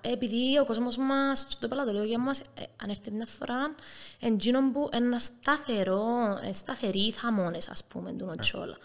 επειδή 0.01 0.59
ο 0.59 0.65
κόσμος 0.65 0.97
μας, 0.97 1.47
το 1.59 1.69
πελατολόγιο 1.69 2.19
μας, 2.19 2.39
ε, 2.39 2.63
αν 2.83 2.91
έρθει 2.91 3.11
μια 3.11 3.27
φορά, 3.27 3.75
εν 4.21 4.32
τζείνον 4.32 4.73
που 4.73 4.89
ένα 4.93 5.19
σταθερό, 5.19 6.05
ε, 6.49 6.53
σταθεροί 6.53 7.11
θαμώνες, 7.13 7.69
ας 7.69 7.85
πούμε, 7.85 8.13
του 8.13 8.25
Nocciola. 8.25 8.77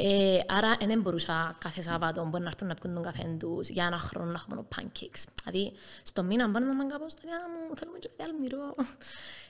Ε, 0.00 0.38
άρα 0.48 0.76
δεν 0.86 1.00
μπορούσα 1.00 1.56
κάθε 1.58 1.82
Σάββατο 1.82 2.24
μπορεί 2.24 2.42
να 2.42 2.48
έρθουν 2.48 2.68
να 2.68 2.74
πιούν 2.74 2.94
τον 2.94 3.02
καφέ 3.02 3.36
τους 3.38 3.68
για 3.68 3.84
ένα 3.86 3.98
χρόνο 3.98 4.30
να 4.30 4.32
έχουμε 4.32 4.54
μόνο 4.54 4.68
pancakes. 4.76 5.22
Δηλαδή, 5.44 5.72
στο 6.02 6.22
μήνα 6.22 6.50
πάνε 6.50 6.66
να 6.66 6.76
πάνε 6.76 6.90
κάπως, 6.92 7.14
«Τατιάνα 7.14 7.44
μου, 7.48 7.76
θέλουμε 7.76 7.98
και 7.98 8.08
κάτι 8.16 8.30
αλμυρό, 8.30 8.74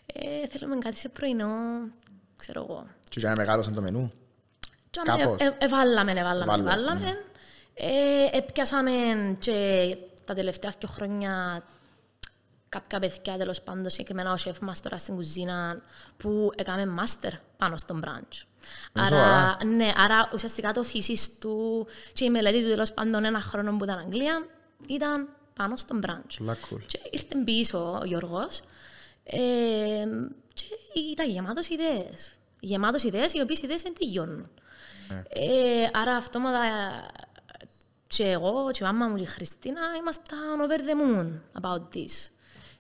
ε, 0.07 0.47
θέλουμε 0.47 0.79
κάτι 0.79 0.97
σε 0.97 1.09
πρωινό, 1.09 1.47
ξέρω 2.37 2.67
εγώ. 2.69 2.87
Και 3.09 3.21
για 3.21 3.29
να 3.29 3.37
μεγάλωσαν 3.37 3.75
το 3.75 3.81
μενού. 3.81 4.13
Και 4.91 5.01
Κάπως. 5.05 5.41
ε, 5.41 5.45
ε, 5.45 5.65
Εβάλαμε, 5.65 6.11
εβάλαμε, 6.11 6.43
Εβάλαμε, 6.43 6.71
εβάλαμε. 6.71 7.25
Ε, 7.75 8.37
Επιάσαμε 8.37 8.91
και 9.39 9.97
τα 10.25 10.35
τελευταία 10.35 10.73
δύο 10.79 10.89
χρόνια 10.89 11.63
κάποια 12.69 12.99
παιδιά 12.99 13.37
τέλος 13.37 13.63
πάντων, 13.63 13.91
συγκεκριμένα 13.91 14.33
ο 14.33 14.37
σεφ 14.37 14.59
μας 14.61 14.81
τώρα 14.83 14.99
στην 14.99 15.15
κουζίνα, 15.15 15.83
που 16.17 16.51
έκαμε 16.57 16.87
μάστερ 16.87 17.33
πάνω 17.57 17.77
στον 17.77 17.99
μπραντζ. 17.99 18.43
Είναι 18.97 19.07
Άρα, 19.07 19.09
σοβαρά. 19.09 19.57
ναι, 19.65 19.91
άρα 19.97 20.29
ουσιαστικά 20.33 20.73
το 20.73 20.85
θύσις 20.85 21.39
του 21.39 21.87
και 22.13 22.25
η 22.25 22.31
μελέτη 22.31 22.63
του 22.63 22.69
τέλος 22.69 22.93
πάντων 22.93 23.25
ένα 23.25 23.41
χρόνο 23.41 23.77
που 23.77 23.85
ήταν 23.85 23.99
Αγγλία 23.99 24.47
ήταν 24.87 25.29
πάνω 25.55 25.77
στον 25.77 25.99
μπραντζ. 25.99 26.37
Πολλά 26.39 26.57
cool. 26.57 26.81
Και 26.87 27.01
ήρθε 27.11 27.35
πίσω 27.45 27.99
ο 28.01 28.05
Γιώργος 28.05 28.61
ε, 29.25 29.39
και 30.55 30.65
ήταν 31.13 31.31
γεμάτος 31.31 31.69
ιδέες. 31.69 32.33
Γεμάτος 32.61 33.03
ιδέες, 33.03 33.33
οι 33.33 33.41
οποίες 33.41 33.63
ιδέες 33.63 33.83
δεν 33.83 33.95
τελειώνουν. 33.99 34.49
Ε, 35.29 35.89
άρα 35.93 36.17
αυτόματα 36.17 36.61
και 38.07 38.25
εγώ 38.25 38.71
και 38.73 38.85
η 38.85 38.87
μάμα 38.87 39.07
μου 39.07 39.17
και 39.17 39.23
η 39.23 39.27
Χριστίνα 39.27 39.81
ήμασταν 39.99 40.61
over 40.61 40.81
the 40.81 40.95
moon 41.03 41.29
about 41.63 41.97
this. 41.97 42.31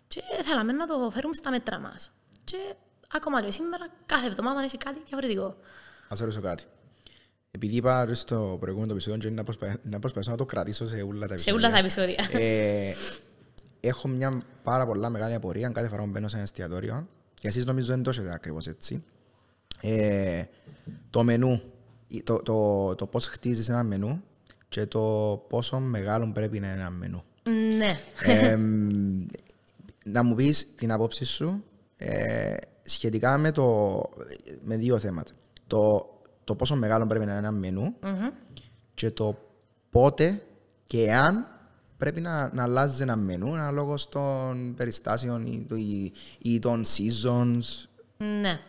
Και 0.08 0.20
θέλαμε 0.44 0.72
να 0.72 0.86
το 0.86 1.10
φέρουμε 1.12 1.34
στα 1.34 1.50
μέτρα 1.50 1.78
μας. 1.78 2.12
Και 2.44 2.56
ακόμα 3.14 3.42
και 3.42 3.50
σήμερα, 3.50 3.86
κάθε 4.06 4.26
εβδομάδα 4.26 4.62
έχει 4.62 4.76
κάτι 4.76 4.98
διαφορετικό. 5.06 5.56
Ας 6.08 6.18
ρωτήσω 6.20 6.40
κάτι. 6.40 6.64
Επειδή 7.50 7.76
είπα 7.76 8.04
ρε 8.04 8.14
στο 8.14 8.56
προηγούμενο 8.60 8.92
επεισόδιο 8.92 9.18
και 9.18 9.30
να 9.30 9.44
προσπα- 9.44 9.78
να 9.82 9.98
προσπαθήσω 9.98 10.30
να 10.30 10.36
το 10.36 10.44
κρατήσω 10.44 10.86
σε 10.88 11.02
όλα 11.02 11.26
τα 11.26 11.36
Σε 11.36 11.50
επεισόδια. 11.50 11.54
όλα 11.54 11.70
τα 11.70 11.78
επεισόδια. 11.78 12.28
Ε, 12.40 12.92
έχω 13.80 14.08
μια 14.08 14.42
πάρα 14.62 14.86
πολλά 14.86 15.08
μεγάλη 15.08 15.34
απορία 15.34 15.68
κάθε 15.68 15.88
φορά 15.88 16.02
που 16.02 16.10
μπαίνω 16.10 16.28
σε 16.28 16.34
ένα 16.34 16.44
εστιατόριο 16.44 17.08
και 17.34 17.48
εσείς 17.48 17.64
νομίζω 17.66 17.86
δεν 17.86 18.02
το 18.02 18.10
έχετε 18.10 18.32
ακριβώς 18.32 18.66
έτσι. 18.66 19.04
Ε, 19.80 20.42
το 21.10 21.22
μενού, 21.22 21.62
η- 22.06 22.22
το, 22.22 22.42
το, 22.42 22.94
το 22.94 23.06
πώς 23.06 23.26
χτίζεις 23.26 23.68
ένα 23.68 23.82
μενού 23.82 24.22
και 24.68 24.86
το 24.86 25.00
πόσο 25.48 25.78
μεγάλο 25.78 26.30
πρέπει 26.34 26.60
να 26.60 26.66
είναι 26.66 26.76
ένα 26.80 26.90
μενού. 26.90 27.22
ναι. 27.76 28.00
Ε, 28.22 28.56
να 30.12 30.22
μου 30.22 30.34
πεις 30.34 30.74
την 30.76 30.92
άποψη 30.92 31.24
σου 31.24 31.64
ε, 31.96 32.54
σχετικά 32.82 33.38
με, 33.38 33.52
το, 33.52 33.98
με 34.62 34.76
δύο 34.76 34.98
θέματα. 34.98 35.32
Το, 35.66 36.06
το 36.44 36.54
πόσο 36.54 36.74
μεγάλο 36.76 37.06
πρέπει 37.06 37.24
να 37.24 37.30
είναι 37.30 37.40
ένα 37.40 37.50
μενού 37.50 37.94
και 38.94 39.10
το 39.10 39.38
πότε 39.90 40.42
και 40.86 41.14
αν 41.14 41.46
πρέπει 41.96 42.20
να, 42.20 42.54
να 42.54 42.62
αλλάζει 42.62 43.02
ένα 43.02 43.16
μενού 43.16 43.54
ανάλογα 43.54 43.94
των 44.10 44.74
περιστάσεων 44.76 45.46
ή, 45.46 45.66
το- 45.68 45.76
ή, 45.76 46.12
ή 46.38 46.58
των 46.58 46.84
seasons. 46.84 47.86
Ναι. 48.40 48.60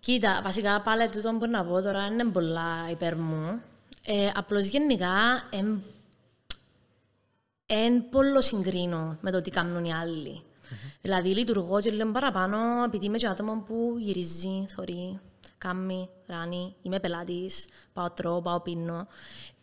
Κοίτα, 0.00 0.40
βασικά 0.44 0.80
πάλι 0.80 1.08
τούτο 1.08 1.32
που 1.38 1.46
να 1.46 1.64
πω 1.64 1.82
τώρα 1.82 2.04
είναι 2.06 2.24
πολλά 2.24 2.90
υπέρ 2.90 3.16
μου. 3.16 3.60
Ε, 4.06 4.30
απλώς 4.34 4.66
γενικά 4.66 5.10
εν, 5.50 5.82
εν 7.66 8.08
πολύ 8.08 8.42
συγκρίνω 8.42 9.18
με 9.20 9.30
το 9.30 9.42
τι 9.42 9.50
κάνουν 9.50 9.84
οι 9.84 9.92
άλλοι. 9.92 10.42
Δηλαδή 11.00 11.28
λειτουργώ 11.28 11.80
και 11.80 11.90
λίγο 11.90 12.12
παραπάνω 12.12 12.84
επειδή 12.84 13.06
είμαι 13.06 13.18
και 13.18 13.26
άτομο 13.26 13.62
που 13.66 13.94
γυρίζει, 13.98 14.64
θωρεί, 14.68 15.20
κάνει, 15.58 16.08
ράνει, 16.26 16.74
είμαι 16.82 17.00
πελάτης, 17.00 17.66
πάω 17.92 18.10
τρώω, 18.10 18.40
πάω 18.40 18.60
πίνω. 18.60 19.06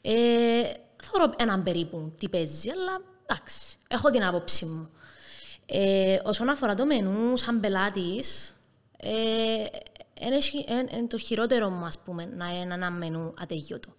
Ε, 0.02 0.62
θωρώ 1.04 1.34
έναν 1.38 1.64
περίπου 1.64 2.14
τι 2.18 2.30
παίζει, 2.30 2.70
αλλά 2.70 3.02
εντάξει, 3.26 3.78
έχω 3.88 4.10
την 4.10 4.24
άποψη 4.26 4.66
μου. 4.66 4.90
Ε, 5.66 6.20
όσον 6.24 6.50
αφορά 6.50 6.76
το 6.76 6.86
μενού, 6.86 7.38
σαν 7.38 7.60
πελάτης, 7.60 8.56
ε, 8.98 9.66
είναι, 10.26 10.40
χει- 10.42 10.70
εν- 10.70 10.90
εν 10.92 11.08
το 11.08 11.18
χειρότερο 11.18 11.70
μου, 11.70 11.86
ας 11.86 12.00
πούμε, 12.00 12.26
να 12.26 12.50
είναι 12.56 12.74
ένα 12.74 12.92
μενού 12.92 13.34
ατεγιώτο. 13.38 13.90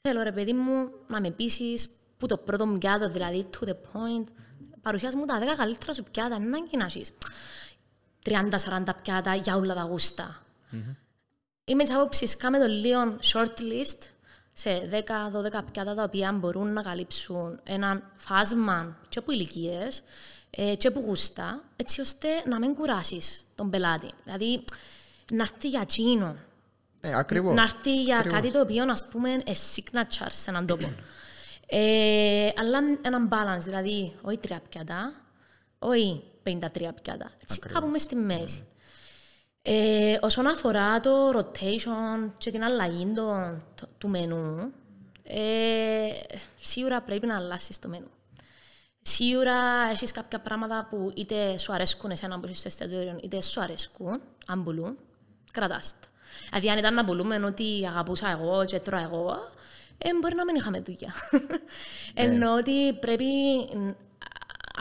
Θέλω, 0.00 0.22
ρε 0.22 0.32
παιδί 0.32 0.52
μου, 0.52 0.90
να 1.08 1.20
με 1.20 1.30
πείσεις 1.30 1.88
που 2.18 2.26
το 2.26 2.36
πρώτο 2.36 2.66
μου 2.66 2.78
πιάτο, 2.78 3.08
δηλαδή 3.08 3.46
to 3.60 3.64
the 3.68 3.72
point, 3.72 4.26
παρουσιάς 4.82 5.14
μου 5.14 5.24
τα 5.24 5.38
10 5.38 5.56
καλύτερα 5.56 5.92
σου 5.92 6.02
πιάτα, 6.10 6.34
είναι 6.34 6.44
ανάγκη 6.46 6.76
να 6.76 6.84
έχεις 6.84 7.12
30-40 8.24 8.94
πιάτα 9.02 9.34
για 9.34 9.56
όλα 9.56 9.74
τα 9.74 9.82
γούστα. 9.82 10.42
Είμαι 11.64 11.82
της 11.84 11.94
άποψης, 11.94 12.36
κάμε 12.36 12.58
το 12.58 12.66
λίγο 12.66 13.16
shortlist 13.32 13.98
σε 14.52 14.88
10-12 14.90 15.62
πιάτα 15.72 15.94
τα 15.94 16.02
οποία 16.02 16.32
μπορούν 16.32 16.72
να 16.72 16.82
καλύψουν 16.82 17.60
ένα 17.62 18.10
φάσμα 18.16 18.96
και 19.08 19.18
από 19.18 19.32
ηλικίες 19.32 20.02
και 20.78 20.88
από 20.88 21.00
γούστα, 21.00 21.62
έτσι 21.76 22.00
ώστε 22.00 22.28
να 22.46 22.58
μην 22.58 22.74
κουράσεις 22.74 23.46
τον 23.54 23.70
πελάτη. 23.70 24.10
Δηλαδή, 24.24 24.64
να 25.32 25.42
έρθει 25.42 25.68
για 25.68 25.84
τσίνο, 25.86 26.36
Ναι, 27.00 27.14
ακριβώς. 27.18 27.54
να 27.54 27.62
έρθει 27.62 28.02
για 28.02 28.16
Ακριβώς. 28.18 28.40
κάτι 28.40 28.52
το 28.52 28.60
οποίο, 28.60 28.84
ας 28.90 29.06
πούμε, 29.08 29.30
είναι 29.30 29.42
signature 29.74 30.26
σε 30.30 30.50
έναν 30.50 30.66
τόπο. 30.66 30.92
Ε, 31.66 32.48
αλλά 32.58 32.78
έναν 33.02 33.28
balance, 33.32 33.60
δηλαδή, 33.64 34.16
όχι 34.22 34.38
τρία 34.38 34.60
πιάτα, 34.68 35.12
όχι 35.78 36.22
53 36.42 36.58
πιάτα. 37.02 37.30
Έτσι, 37.42 37.58
κάπου 37.58 37.86
μες 37.86 38.02
στη 38.02 38.14
μέση. 38.14 38.66
Ε, 39.62 40.18
όσον 40.20 40.46
αφορά 40.46 41.00
το 41.00 41.28
rotation 41.38 42.30
και 42.38 42.50
την 42.50 42.62
αλλαγή 42.64 43.06
το- 43.14 43.58
το- 43.74 43.88
του 43.98 44.08
μενού, 44.08 44.72
ε, 45.22 46.08
σίγουρα 46.62 47.00
πρέπει 47.02 47.26
να 47.26 47.36
αλλάξει 47.36 47.80
το 47.80 47.88
μενού. 47.88 48.10
Σίγουρα 49.02 49.54
έχεις 49.92 50.12
κάποια 50.12 50.40
πράγματα 50.40 50.86
που 50.90 51.12
είτε 51.14 51.58
σου 51.58 51.72
αρέσκουν 51.72 52.10
εσένα 52.10 52.40
που 52.40 52.46
είσαι 52.48 52.54
στο 52.70 52.84
εστιατόριο, 52.84 53.18
είτε 53.22 53.42
σου 53.42 53.60
αρέσκουν, 53.60 54.20
αν 54.46 54.64
πουλούν, 54.64 54.96
κρατάς 55.52 55.94
τα. 56.00 56.06
Δηλαδή 56.48 56.70
αν 56.70 56.78
ήταν 56.78 56.94
να 56.94 57.04
πουλούμε 57.04 57.36
ότι 57.44 57.86
αγαπούσα 57.86 58.30
εγώ 58.30 58.64
και 58.64 58.80
τρώω 58.80 59.00
εγώ, 59.00 59.36
ε, 59.98 60.08
μπορεί 60.20 60.34
να 60.34 60.44
μην 60.44 60.54
είχαμε 60.54 60.80
δουλειά. 60.80 61.12
Ενώ 62.14 62.54
ότι 62.56 62.92
πρέπει 62.92 63.24
μ, 63.76 63.90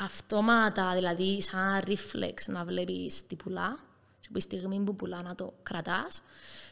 αυτόματα, 0.03 0.93
δηλαδή 0.93 1.41
σαν 1.41 1.83
reflex 1.87 2.33
να 2.47 2.63
βλέπεις 2.63 3.27
τι 3.27 3.35
πουλά 3.35 3.79
και 4.19 4.27
που 4.31 4.37
η 4.37 4.41
στιγμή 4.41 4.79
που 4.79 4.95
πουλά 4.95 5.21
να 5.21 5.35
το 5.35 5.53
κρατάς 5.63 6.21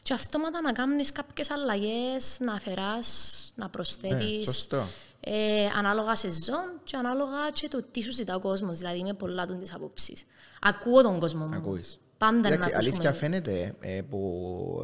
και 0.01 0.13
αυτόματα 0.13 0.61
να 0.61 0.71
κάνεις 0.71 1.11
κάποιες 1.11 1.49
αλλαγές, 1.51 2.37
να 2.39 2.53
αφαιράς, 2.53 3.07
να 3.55 3.63
Ναι, 3.63 3.69
προσθέτεις 3.69 4.43
σωστό. 4.43 4.85
ε, 5.19 5.65
ανάλογα 5.77 6.15
σεζόν 6.15 6.79
και 6.83 6.97
ανάλογα 6.97 7.49
και 7.53 7.67
το 7.67 7.83
τι 7.91 8.01
σου 8.01 8.11
ζητά 8.11 8.35
ο 8.35 8.39
κόσμος. 8.39 8.77
Δηλαδή 8.77 8.97
είμαι 8.99 9.13
πολλά 9.13 9.45
των 9.45 9.59
της 9.59 9.73
απόψης. 9.73 10.23
Ακούω 10.61 11.01
τον 11.01 11.19
κόσμο 11.19 11.45
μου. 11.45 11.55
Ακούεις. 11.55 11.99
Πάντα 12.17 12.47
Εντάξει, 12.47 12.69
να 12.71 12.77
αλήθεια 12.77 13.09
ακούσουμε. 13.09 13.13
φαίνεται 13.29 13.75
ε, 13.79 14.01
που, 14.09 14.19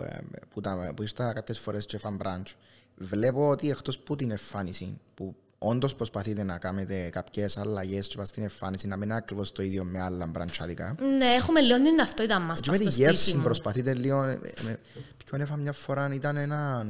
ε, 0.06 0.18
που, 0.54 0.62
τα, 0.62 0.94
που 0.96 1.02
ήρθα 1.02 1.34
κάποιες 1.34 1.60
φορές 1.60 1.86
και 1.86 1.98
φαν 1.98 2.16
μπραντς. 2.16 2.56
Βλέπω 3.02 3.48
ότι 3.50 3.70
εκτός 3.70 4.00
που 4.00 4.16
την 4.16 4.32
εμφάνιση, 4.32 5.00
που 5.14 5.36
όντως 5.58 5.96
προσπαθείτε 5.96 6.44
να 6.44 6.58
κάνετε 6.58 7.10
κάποιες 7.12 7.58
αλλαγές 7.58 8.08
και 8.08 8.18
πας 8.18 8.28
στην 8.28 8.44
εμφάνιση, 8.44 8.88
να 8.88 8.96
μην 8.96 9.04
είναι 9.10 9.16
ακριβώς 9.18 9.52
το 9.52 9.64
ίδιο 9.64 9.84
με 9.84 10.02
άλλα 10.02 10.26
μπραντσάδικα. 10.26 10.96
Ναι, 11.18 11.26
έχουμε 11.26 11.60
λίγο 11.62 11.82
την 11.82 11.98
ταυτότητα 11.98 12.40
μας 12.40 12.60
Και 12.60 12.70
πας 12.70 12.80
με 12.80 12.86
τη 12.86 12.92
στο 12.92 13.02
σπίτι 13.02 13.12
γεύση 13.12 13.36
μου. 13.36 13.44
προσπαθείτε 13.44 13.94
λίγο. 13.94 14.24
ε, 14.24 14.32
ε, 14.32 14.38
με- 14.64 14.80
Ποιον 15.26 15.42
έφα 15.42 15.56
μια 15.58 15.72
φορά 15.72 16.14
ήταν 16.14 16.38
ένα. 16.38 16.86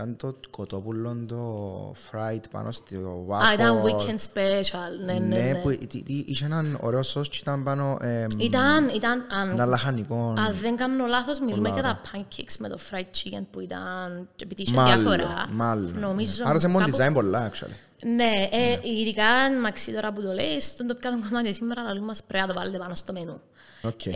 Ήταν 0.00 0.16
το 0.16 0.34
κοτόπουλο 0.50 1.24
το 1.28 1.94
fried 2.10 2.40
πάνω 2.50 2.70
στο 2.70 3.26
waffle. 3.30 3.44
Α, 3.46 3.52
ήταν 3.52 3.82
weekend 3.82 4.18
special. 4.34 5.04
Ναι, 5.04 5.12
ναι, 5.12 5.18
Ναι, 5.36 5.42
ναι. 5.52 5.54
που 5.54 5.70
εί- 5.70 5.94
εί- 6.06 6.24
είχε 6.28 6.44
έναν 6.44 6.78
ωραίο 6.80 7.02
σως 7.02 7.28
και 7.28 7.38
ήταν 7.40 7.62
πάνω 7.62 7.98
ε, 8.00 8.26
Ήταν, 8.38 8.88
ήταν, 8.88 9.26
αν, 9.30 9.50
ένα 9.50 9.64
λαχανικό. 9.66 10.34
αν 10.38 10.54
δεν 10.60 10.76
κάνω 10.76 11.06
λάθος, 11.06 11.40
μιλούμε 11.40 11.68
Πολλά 11.68 11.80
για 11.80 11.82
τα 11.82 12.00
pancakes 12.12 12.54
με 12.58 12.68
το 12.68 12.78
fried 12.90 13.00
chicken 13.00 13.42
που 13.50 13.60
ήταν, 13.60 14.28
επειδή 14.42 14.62
είχε 14.62 14.74
Μάλλον, 14.74 15.16
διάφορα. 15.16 15.46
μάλλον. 15.50 15.98
Νομίζω 15.98 16.44
Άρα 16.46 16.58
σε 16.58 16.68
μόνο 16.68 16.84
κάπου- 16.84 17.00
design 17.00 17.12
πολλά, 17.14 17.50
actually. 17.50 17.74
Ναι, 18.16 18.48
ε, 18.50 18.78
ειδικά 18.98 19.24
μαξί 19.62 19.92
τώρα 19.92 20.12
που 20.12 20.22
το 20.22 20.32
λες, 20.32 20.76
τον 20.76 20.86
το 20.86 20.94
πιάτο 20.94 21.18
κομμάτι 21.28 21.54
σήμερα, 21.54 21.82
αλλά 21.88 22.00
μας 22.00 22.22
πρέπει 22.26 22.46
να 22.46 22.52
το 22.52 22.58
βάλετε 22.58 22.78
πάνω 22.78 22.94
στο 22.94 23.12
μενού. 23.12 23.40
Οκ. 23.82 24.06
Ε, 24.06 24.12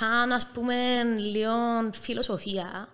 σαν 0.00 0.32
ας 0.32 0.46
πούμε 0.46 1.02
λίγο 1.18 1.52
φιλοσοφία, 1.92 2.88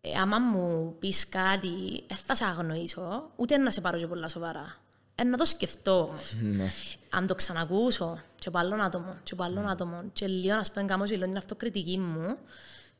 ε, 0.00 0.18
άμα 0.18 0.38
μου 0.38 0.96
πεις 0.98 1.28
κάτι, 1.28 2.04
δεν 2.08 2.16
θα 2.26 2.34
σε 2.34 2.44
αγνοήσω, 2.44 3.30
ούτε 3.36 3.56
να 3.56 3.70
σε 3.70 3.80
πάρω 3.80 3.98
και 3.98 4.06
πολλά 4.06 4.28
σοβαρά. 4.28 4.76
Ε, 5.14 5.24
να 5.24 5.36
το 5.36 5.44
σκεφτώ 5.44 6.02
όμως. 6.02 6.34
Ναι. 6.40 6.70
Αν 7.10 7.26
το 7.26 7.34
ξανακούσω 7.34 8.18
και 8.38 8.48
από 8.48 8.58
άλλον 8.58 8.80
άτομο, 8.80 9.16
και 9.22 9.32
από 9.32 9.42
άλλον 9.42 9.68
άτομο, 9.68 10.02
και 10.12 10.26
λίγο, 10.26 10.56
ας 10.56 10.70
πούμε, 10.70 10.84
κάνω 10.84 11.04
και 11.04 11.14
λίγο 11.14 11.26
την 11.26 11.36
αυτοκριτική 11.36 11.98
μου, 11.98 12.36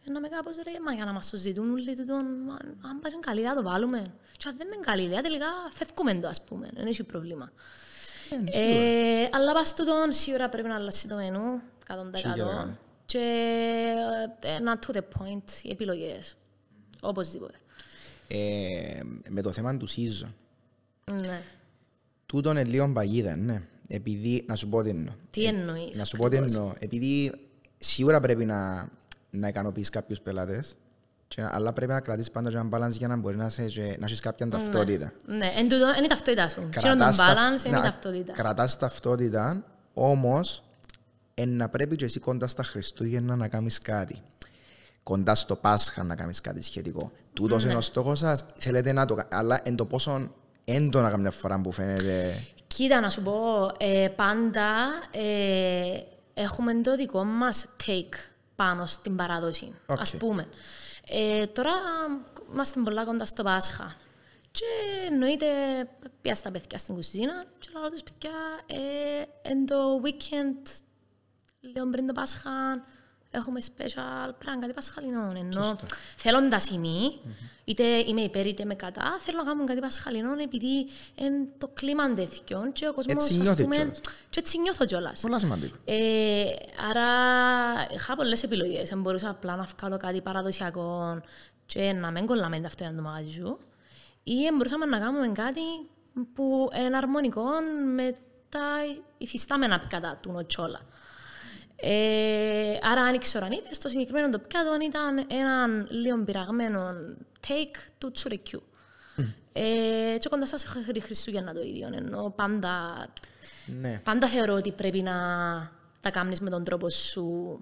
ε, 0.07 0.11
να 0.11 0.21
με 0.21 0.29
κάπως 0.29 0.57
ρε, 0.57 0.73
μα 0.85 0.93
για 0.93 1.05
να 1.05 1.13
μας 1.13 1.31
το 1.31 1.37
ζητούν 1.37 1.71
όλοι 1.71 1.97
τούτον, 1.97 2.25
μα, 2.47 2.55
αν 2.89 3.01
πάει 3.01 3.19
καλή 3.21 3.41
ιδέα 3.41 3.55
το 3.55 3.63
βάλουμε. 3.63 4.03
Και 4.37 4.49
αν 4.49 4.57
δεν 4.57 4.67
είναι 4.67 4.77
καλή 4.81 5.03
ιδέα, 5.03 5.21
τελικά 5.21 5.47
φεύγουμε 5.71 6.15
το, 6.15 6.29
ας 6.29 6.41
πούμε, 6.45 6.69
δεν 6.75 6.87
έχει 6.87 7.03
πρόβλημα. 7.03 7.51
Ε, 8.53 9.29
αλλά 9.33 9.53
πας 9.53 9.75
τούτον 9.75 10.13
σίγουρα 10.13 10.49
πρέπει 10.49 10.69
να 10.69 10.75
αλλάξει 10.75 11.09
το 11.09 11.15
μενού, 11.15 11.61
100%. 11.87 12.86
Και 13.07 13.19
ε, 14.41 14.57
not 14.65 14.91
to 14.91 14.97
the 14.97 15.01
point, 15.01 15.51
οι 15.63 15.71
επιλογές. 15.71 16.37
Οπωσδήποτε. 17.01 17.55
Ε, 18.29 19.01
με 19.29 19.41
το 19.43 19.51
θέμα 19.53 19.77
του 19.77 19.89
season. 19.89 20.29
Ναι. 21.21 21.43
Τούτο 22.27 22.51
είναι 22.51 22.65
λίγο 22.65 22.93
παγίδα, 22.93 23.37
ναι. 23.37 23.63
Επειδή, 23.89 24.45
να 24.49 24.55
σου 24.55 24.69
πω 24.69 24.83
τι 24.83 24.89
εννοώ. 24.89 25.15
Τι 25.31 25.45
εννοείς. 25.45 25.95
Ε, 25.95 25.97
Να 25.99 26.05
σου 26.05 26.17
πω 26.17 26.29
τι 26.29 26.37
εννοώ. 26.37 26.73
Επειδή 26.79 27.33
σίγουρα 27.79 28.21
πρέπει 28.21 28.45
να, 28.45 28.89
να 29.31 29.49
ικανοποιείς 29.49 29.91
κάποιους 29.91 30.21
πελάτες, 30.21 30.77
και, 31.29 31.43
αλλά 31.51 31.73
πρέπει 31.73 31.93
να 31.93 32.01
κρατήσεις 32.01 32.31
πάντα 32.31 32.51
και 32.51 32.57
έναν 32.57 32.71
balance 32.75 32.91
για 32.99 33.09
να 33.09 33.17
μπορεί 33.17 33.37
να, 33.37 33.49
σε, 33.49 33.65
και, 33.67 33.97
να 33.99 34.05
έχεις 34.07 34.21
κάποια 34.21 34.49
ταυτότητα. 34.49 35.13
Ναι, 35.27 35.47
εν 35.57 35.69
τούτο 35.69 35.87
είναι 35.97 36.05
η 36.05 36.09
ταυτότητα 36.09 36.49
σου. 36.49 36.55
Τι 36.61 36.61
είναι 36.67 36.71
το 36.75 36.81
Κρατάς 36.81 37.17
ταυτ- 37.17 37.37
balance, 37.39 37.67
είναι 37.67 37.77
η 37.77 37.81
να- 37.81 37.83
ταυτότητα. 37.87 38.33
Κρατάς 38.33 38.79
ταυτότητα, 38.79 39.65
όμως 39.95 40.63
εν 41.39 41.57
να 41.57 41.69
πρέπει 41.69 41.97
και 41.97 42.05
εσύ 42.05 42.21
κοντά 42.21 42.47
στα 42.47 42.63
Χριστούγεννα 42.63 43.37
να 43.37 43.49
κάνεις 43.49 43.79
κάτι. 43.79 44.23
Κοντά 45.03 45.35
στο 45.35 45.57
Πάσχα 45.57 46.03
να 46.03 46.15
κάνεις 46.17 46.41
κάτι 46.41 46.63
σχετικό. 46.63 47.13
Τούτος 47.33 47.63
Ναι. 47.65 47.69
είναι 47.71 47.79
ο 47.79 47.81
στόχος 47.81 48.19
σας, 48.19 48.45
θέλετε 48.59 48.93
να 48.93 49.05
το 49.05 49.15
κάνετε, 49.15 49.37
αλλά 49.37 49.61
εν 49.65 49.77
το 49.77 49.85
πόσο 49.85 50.31
έντονα 50.65 51.11
καμιά 51.11 51.31
φορά 51.31 51.61
που 51.61 51.73
φαίνεται... 51.73 52.43
Κοίτα, 52.67 53.01
να 53.01 53.11
σου 53.11 53.23
πω, 53.23 53.71
ε, 53.79 54.09
πάντα 54.17 54.69
ε, 55.11 56.01
έχουμε 56.35 56.75
το 56.81 56.97
δικό 56.97 57.25
μας 57.25 57.67
take 57.87 58.15
πάνω 58.57 58.87
στην 58.87 59.17
παράδοση, 59.17 59.75
Οκ. 59.87 60.01
ας 60.01 60.17
πούμε. 60.17 60.49
Ε, 61.09 61.47
τώρα 61.47 61.71
είμαστε 62.53 62.81
πολλά 62.81 63.05
κοντά 63.05 63.25
στο 63.25 63.43
Πάσχα. 63.43 63.97
Και 64.51 64.65
εννοείται, 65.11 65.47
πια 66.23 66.35
στα 66.35 66.51
παιδιά 66.51 66.79
στην 66.79 66.95
κουζίνα 66.95 67.45
και 67.59 67.69
λέω 67.73 67.91
τους 67.91 68.03
παιδιά, 68.03 68.31
ε, 68.67 69.49
εν 69.51 69.67
το 69.67 69.75
weekend, 70.05 70.71
λίγο 71.75 71.91
πριν 71.91 72.07
το 72.07 72.13
Πάσχα, 72.13 72.51
έχουμε 73.31 73.61
special 73.61 74.31
πράγμα, 74.39 74.61
κάτι 74.61 74.73
πασχαλινό. 74.73 75.33
Ενώ 75.37 75.79
θέλοντας 76.17 76.69
ημί, 76.71 77.21
είτε 77.65 77.85
είμαι 77.85 78.21
υπέρ 78.21 78.47
είτε 78.47 78.63
είμαι 78.63 78.75
κατά, 78.75 79.17
θέλω 79.21 79.39
να 79.39 79.45
κάνουμε 79.45 79.65
κάτι 79.67 79.81
πασχαλινό 79.81 80.33
επειδή 80.43 80.87
είναι 81.15 81.49
το 81.59 81.69
κλίμα 81.75 82.13
τέτοιο 82.13 82.71
και 82.73 82.89
ο 82.89 82.93
κόσμος, 82.93 83.15
Έτσι 83.15 83.35
ας 83.35 83.39
νιώθει 83.39 83.63
πούμε, 83.63 83.77
κιόλας. 83.77 84.01
και 84.31 84.39
έτσι 84.39 84.59
νιώθω 84.61 84.85
κιόλας. 84.85 85.21
Πολλά 85.21 85.39
σημαντικό. 85.39 85.77
Ε, 85.85 86.45
άρα 86.91 87.07
είχα 87.95 88.17
πολλές 88.17 88.43
επιλογές. 88.43 88.89
Δεν 88.89 89.01
μπορούσα 89.01 89.31
απλά 89.31 89.57
να 89.57 89.67
βγάλω 89.79 89.97
κάτι 89.97 90.21
παραδοσιακό 90.21 91.21
και 91.67 91.93
να 91.93 92.11
μην 92.11 92.27
κολλάμε 92.27 92.63
αυτό 92.67 92.85
για 92.85 92.95
το 92.95 93.03
μαγαζί 93.03 93.31
σου. 93.31 93.59
Ή 94.23 94.35
δεν 94.43 94.57
μπορούσαμε 94.57 94.87
να 94.87 94.99
κάνουμε 94.99 95.29
κάτι 95.29 95.61
που 96.35 96.69
είναι 96.79 96.97
αρμονικό 96.97 97.45
με 97.95 98.17
τα 98.49 98.61
υφιστάμενα 99.19 99.81
πιάτα 99.81 100.19
του 100.23 100.33
νοτσόλα. 100.33 100.81
Ε, 101.77 102.79
άρα 102.83 103.01
αν 103.01 103.15
ήξερα 103.15 103.47
αν 103.47 103.53
είδες, 103.53 103.79
το 103.79 103.89
συγκεκριμένο 103.89 104.29
το 104.29 104.39
πιάτο 104.39 104.71
ήταν 104.87 105.27
έναν 105.31 105.87
λίγο 105.91 106.25
πειραγμένο 106.25 106.95
take 107.47 107.77
του 107.99 108.11
τσουρεκιού. 108.11 108.63
Ε, 109.53 110.19
και 110.19 110.29
κοντά 110.29 110.47
σας 110.47 110.65
έχω 110.65 110.79
Χριστούγεννα 111.01 111.53
το 111.53 111.61
ίδιο, 111.61 111.91
ενώ 111.93 112.33
πάντα 112.37 113.07
Ναι. 113.81 114.01
Πάντα 114.05 114.29
θεωρώ 114.29 114.55
ότι 114.55 114.73
πρέπει 114.73 115.03
να 115.03 115.13
τα 116.01 116.11
κάνεις 116.11 116.41
με 116.41 116.51
τον 116.51 116.63
τρόπο 116.63 116.89
σου 116.89 117.61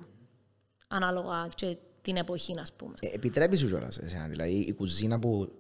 ανάλογα 0.89 1.49
και 1.55 1.77
την 2.03 2.17
εποχή, 2.17 2.55
ας 2.61 2.73
πούμε. 2.73 2.95
Ε, 3.01 3.15
επιτρέπεις 3.15 3.61
σου 3.61 3.67
κιόλας 3.67 3.99
εσένα, 3.99 4.29
δηλαδή 4.29 4.53
η 4.53 4.73
κουζίνα 4.73 5.19
που, 5.19 5.53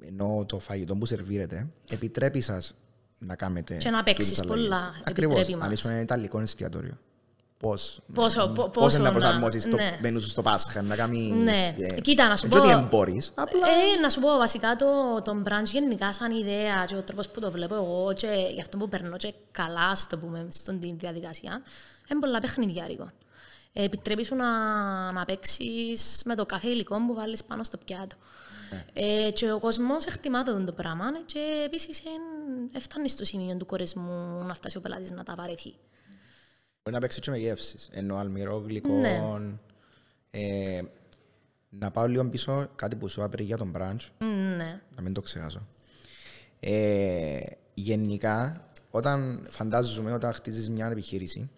ενώ 0.00 0.44
το 0.48 0.58
φαγητό 0.58 0.96
που 0.96 1.06
σερβίρεται, 1.06 1.68
επιτρέπει 1.90 2.40
σας 2.40 2.74
να 3.18 3.36
κάνετε... 3.36 3.76
Και 3.76 3.90
να 3.90 4.02
παίξεις 4.02 4.28
τούτες 4.28 4.50
αλλαγές. 4.50 4.68
πολλά, 4.68 4.94
Ακριβώς, 5.04 5.34
επιτρέπει 5.34 5.62
αν 5.62 5.68
μας. 5.68 5.78
ήσουν 5.78 5.90
ένα 5.90 6.00
ιταλικό 6.00 6.40
εστιατόριο. 6.40 6.98
Πώς, 7.58 8.00
Πόσο- 8.14 8.48
πο- 8.48 8.68
πώς 8.68 8.94
είναι 8.94 9.02
να 9.02 9.12
πόσο 9.12 9.24
να- 9.26 9.30
προσαρμόσεις 9.30 9.62
το 9.68 9.76
ναι. 9.76 9.98
μενού 10.02 10.20
σου 10.20 10.28
στο 10.28 10.42
Πάσχα, 10.42 10.82
να 10.82 10.96
κάνεις... 10.96 11.32
Ναι. 11.32 11.74
ε, 11.78 12.00
Κοίτα, 12.00 12.28
να 12.28 12.36
σου 12.36 12.48
δεν 12.48 12.60
πω- 12.60 12.66
ότι 12.68 12.76
εμπόρεις, 12.78 13.32
απλά... 13.34 13.66
Ε, 13.66 14.00
να 14.00 14.10
σου 14.10 14.20
πω, 14.20 14.28
βασικά 14.36 14.76
το, 14.76 14.86
το 15.22 15.42
brunch 15.44 15.64
γενικά 15.64 16.12
σαν 16.12 16.30
ιδέα 16.30 16.84
και 16.86 16.94
ο 16.94 17.02
τρόπος 17.02 17.28
που 17.28 17.40
το 17.40 17.50
βλέπω 17.50 17.74
εγώ 17.74 18.12
και 18.16 18.28
γι' 18.54 18.60
αυτό 18.60 18.76
που 18.76 18.88
περνώ 18.88 19.16
και 19.16 19.34
καλά, 19.52 19.94
στο 19.94 20.16
πούμε, 20.18 20.46
στον 20.50 20.80
τη 20.80 20.92
διαδικασία, 20.92 21.62
είναι 22.10 22.20
πολλά 22.20 22.38
παιχνιδιάρικο. 22.38 23.10
Ε, 23.72 23.84
επιτρέπει 23.84 24.24
σου 24.24 24.34
να, 24.34 24.48
να 25.12 25.24
παίξεις 25.24 26.22
με 26.24 26.34
το 26.34 26.46
κάθε 26.46 26.68
υλικό 26.68 26.96
που 27.06 27.14
βάλεις 27.14 27.44
πάνω 27.44 27.64
στο 27.64 27.76
πιάτο. 27.84 28.16
Ε, 28.92 29.30
και 29.30 29.52
ο 29.52 29.58
κόσμος 29.58 30.04
εκτιμά 30.04 30.42
το, 30.42 30.64
το 30.64 30.72
πράγμα 30.72 31.04
ε, 31.06 31.22
και 31.26 31.62
επίσης 31.64 32.00
εν, 32.74 32.80
φτάνει 32.80 33.08
στο 33.08 33.24
σημείο 33.24 33.56
του 33.56 33.66
κορεσμού 33.66 34.44
να 34.46 34.54
φτάσει 34.54 34.76
ο 34.76 34.80
πελάτης 34.80 35.10
να 35.10 35.22
τα 35.22 35.34
βαρεθεί. 35.36 35.74
Μπορεί 36.86 36.98
να 36.98 37.02
παίξει 37.06 37.20
και 37.20 37.30
με 37.30 37.38
γεύσεις, 37.38 37.88
ενώ 37.92 38.16
αλμυρό, 38.16 38.56
γλυκό... 38.66 38.92
Ναι. 38.92 39.20
Ε, 40.30 40.80
να 41.68 41.90
πάω 41.90 42.06
λίγο 42.06 42.28
πίσω 42.28 42.66
κάτι 42.76 42.96
που 42.96 43.08
σου 43.08 43.20
είπα 43.20 43.28
πριν 43.28 43.46
για 43.46 43.56
τον 43.56 43.72
brunch, 43.76 44.06
Μ, 44.18 44.24
ναι. 44.56 44.80
να 44.96 45.02
μην 45.02 45.12
το 45.12 45.20
ξεχάσω. 45.20 45.66
Ε, 46.60 47.38
γενικά, 47.74 48.60
όταν 48.90 49.46
φαντάζομαι 49.50 50.12
όταν 50.12 50.32
χτίζεις 50.32 50.70
μια 50.70 50.86
επιχείρηση, 50.86 51.50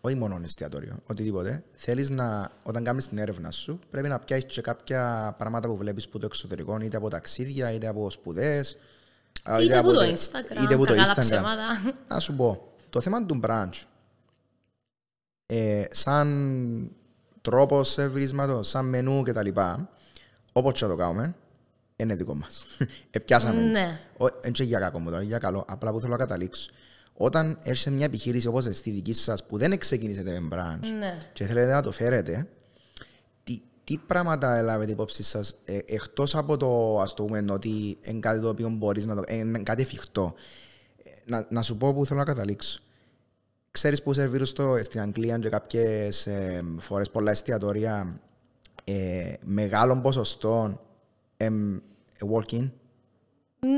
όχι 0.00 0.14
μόνο 0.16 0.40
εστιατόριο, 0.44 0.96
οτιδήποτε, 1.06 1.64
θέλεις 1.76 2.10
να, 2.10 2.50
όταν 2.62 2.84
κάνεις 2.84 3.08
την 3.08 3.18
έρευνα 3.18 3.50
σου, 3.50 3.78
πρέπει 3.90 4.08
να 4.08 4.18
πιάσεις 4.18 4.44
και 4.44 4.60
κάποια 4.60 5.34
πράγματα 5.38 5.68
που 5.68 5.76
βλέπεις 5.76 6.08
που 6.08 6.18
το 6.18 6.26
εξωτερικό, 6.26 6.80
είτε 6.80 6.96
από 6.96 7.08
ταξίδια, 7.10 7.72
είτε 7.72 7.86
από 7.86 8.10
σπουδές, 8.10 8.76
α, 9.42 9.62
Είτε 9.62 9.76
από 9.76 9.92
το 9.92 9.98
τε- 10.00 10.18
Instagram, 10.18 10.62
είτε 10.62 10.74
από 10.74 10.86
το 10.86 10.94
κακά 10.94 11.04
τα 11.04 11.14
Instagram. 11.14 11.24
ψέματα. 11.24 11.94
Να 12.08 12.18
σου 12.20 12.34
πω, 12.34 12.72
το 12.90 13.00
θέμα 13.00 13.26
του 13.26 13.40
brunch, 13.44 13.82
ε, 15.56 15.86
σαν 15.90 16.90
τρόπο 17.40 17.80
ευρίσματο, 17.96 18.62
σαν 18.62 18.86
μενού 18.88 19.22
κτλ. 19.22 19.48
Όπως 20.52 20.72
και 20.72 20.84
να 20.84 20.90
το 20.90 20.96
κάνουμε, 20.96 21.34
είναι 21.96 22.14
δικό 22.14 22.34
μας. 22.34 22.64
Επιάσαμε. 23.10 23.60
Ναι. 23.60 24.00
Δεν 24.40 24.52
και 24.52 24.62
για 24.64 24.78
κακό 24.78 24.98
μου 24.98 25.10
τώρα, 25.10 25.22
για 25.22 25.38
καλό. 25.38 25.64
Απλά 25.68 25.92
που 25.92 26.00
θέλω 26.00 26.12
να 26.12 26.18
καταλήξω. 26.18 26.70
Όταν 27.16 27.58
έρχεται 27.62 27.90
μια 27.90 28.04
επιχείρηση 28.04 28.46
όπως 28.46 28.64
στη 28.64 28.90
δική 28.90 29.12
σας 29.12 29.44
που 29.46 29.58
δεν 29.58 29.78
ξεκινήσετε 29.78 30.40
με 30.40 30.48
branch 30.52 30.88
Ναι. 30.98 31.18
και 31.32 31.44
θέλετε 31.44 31.72
να 31.72 31.82
το 31.82 31.92
φέρετε, 31.92 32.48
τι, 33.44 33.60
τι 33.84 33.98
πράγματα 34.06 34.56
έλαβετε 34.56 34.92
υπόψη 34.92 35.22
σας 35.22 35.54
ε, 35.64 35.78
εκτός 35.86 36.34
από 36.36 36.56
το 36.56 37.00
ας 37.00 37.14
το 37.14 37.24
πούμε 37.24 37.44
ότι 37.50 37.98
είναι 38.00 38.18
κάτι 38.20 38.40
το 38.40 38.48
οποίο 38.48 38.68
μπορείς 38.68 39.04
να 39.04 39.14
το 39.14 39.22
είναι 39.28 39.58
κάτι 39.58 39.82
εφικτό. 39.82 40.34
Ε, 41.04 41.10
Να, 41.24 41.46
να 41.50 41.62
σου 41.62 41.76
πω 41.76 41.94
που 41.94 42.06
θέλω 42.06 42.18
να 42.18 42.24
καταλήξω. 42.24 42.80
Ξέρεις 43.76 44.02
που 44.02 44.12
σερβίρουν 44.12 44.46
στο, 44.46 44.78
στην 44.82 45.00
Αγγλία 45.00 45.38
και 45.38 45.48
κάποιες 45.48 46.26
ε, 46.26 46.64
φορές 46.80 47.10
πολλά 47.10 47.30
εστιατόρια 47.30 48.20
ε, 48.84 49.32
μεγάλων 49.42 50.02
ποσοστών 50.02 50.80
ε, 51.36 51.48
walk-in; 52.32 52.70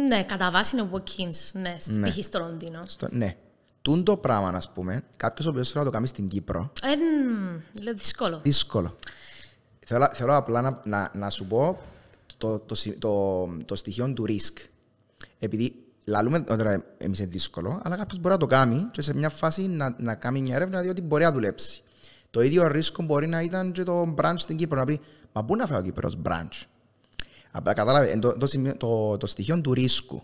Ναι, 0.08 0.24
κατά 0.24 0.50
βάση 0.50 0.76
είναι 0.76 0.90
walk-ins, 0.92 1.50
ναι, 1.60 1.76
στην 1.78 2.02
π.χ. 2.02 2.24
στο 2.24 2.38
Λονδίνο. 2.38 2.80
Στο, 2.86 3.06
ναι. 3.10 3.36
Τούν 3.82 4.04
το 4.04 4.16
πράγμα, 4.16 4.48
α 4.48 4.62
πούμε, 4.74 5.02
κάποιος 5.16 5.46
ο 5.46 5.50
οποίος 5.50 5.70
θέλει 5.70 5.84
να 5.84 5.90
το 5.90 5.96
κάνει 5.96 6.06
στην 6.06 6.28
Κύπρο, 6.28 6.72
Ε, 6.82 7.82
λέω 7.82 7.94
δύσκολο. 7.94 8.40
δύσκολο. 8.42 8.96
Θέλω, 9.86 10.08
θέλω 10.12 10.36
απλά 10.36 10.60
να, 10.60 10.80
να, 10.84 11.10
να 11.14 11.30
σου 11.30 11.46
πω 11.46 11.78
το, 12.36 12.58
το, 12.60 12.74
συ- 12.74 12.98
το, 12.98 13.46
το 13.64 13.74
στοιχείο 13.76 14.12
του 14.12 14.24
risk. 14.28 14.68
Επειδή 15.38 15.85
λαλούμε 16.06 16.44
ότι 16.48 16.82
εμείς 16.98 17.18
είναι 17.18 17.28
δύσκολο, 17.28 17.80
αλλά 17.84 17.96
κάποιος 17.96 18.20
μπορεί 18.20 18.34
να 18.34 18.40
το 18.40 18.46
κάνει 18.46 18.88
και 18.90 19.02
σε 19.02 19.14
μια 19.14 19.28
φάση 19.28 19.62
να, 19.62 19.96
να 19.98 20.14
κάνει 20.14 20.40
μια 20.40 20.54
έρευνα 20.54 20.80
διότι 20.80 21.02
μπορεί 21.02 21.24
να 21.24 21.32
δουλέψει. 21.32 21.82
Το 22.30 22.42
ίδιο 22.42 22.66
ρίσκο 22.66 23.02
μπορεί 23.02 23.26
να 23.26 23.40
ήταν 23.40 23.72
και 23.72 23.82
το 23.82 24.14
branch 24.18 24.34
στην 24.36 24.56
Κύπρο. 24.56 24.78
Να 24.78 24.84
πει, 24.84 25.00
Μα 25.32 25.44
πού 25.44 25.56
να 25.56 25.66
φάει 25.66 25.78
ο 25.78 25.82
Κύπρος 25.82 26.18
branch; 26.28 26.62
Απλά 27.50 27.72
κατάλαβε 27.72 28.06
εν 28.10 28.20
το, 28.20 28.36
το, 28.36 28.46
σημείο- 28.46 28.76
το, 28.76 29.16
το 29.16 29.26
στοιχείο 29.26 29.60
του 29.60 29.72
ρίσκου. 29.72 30.22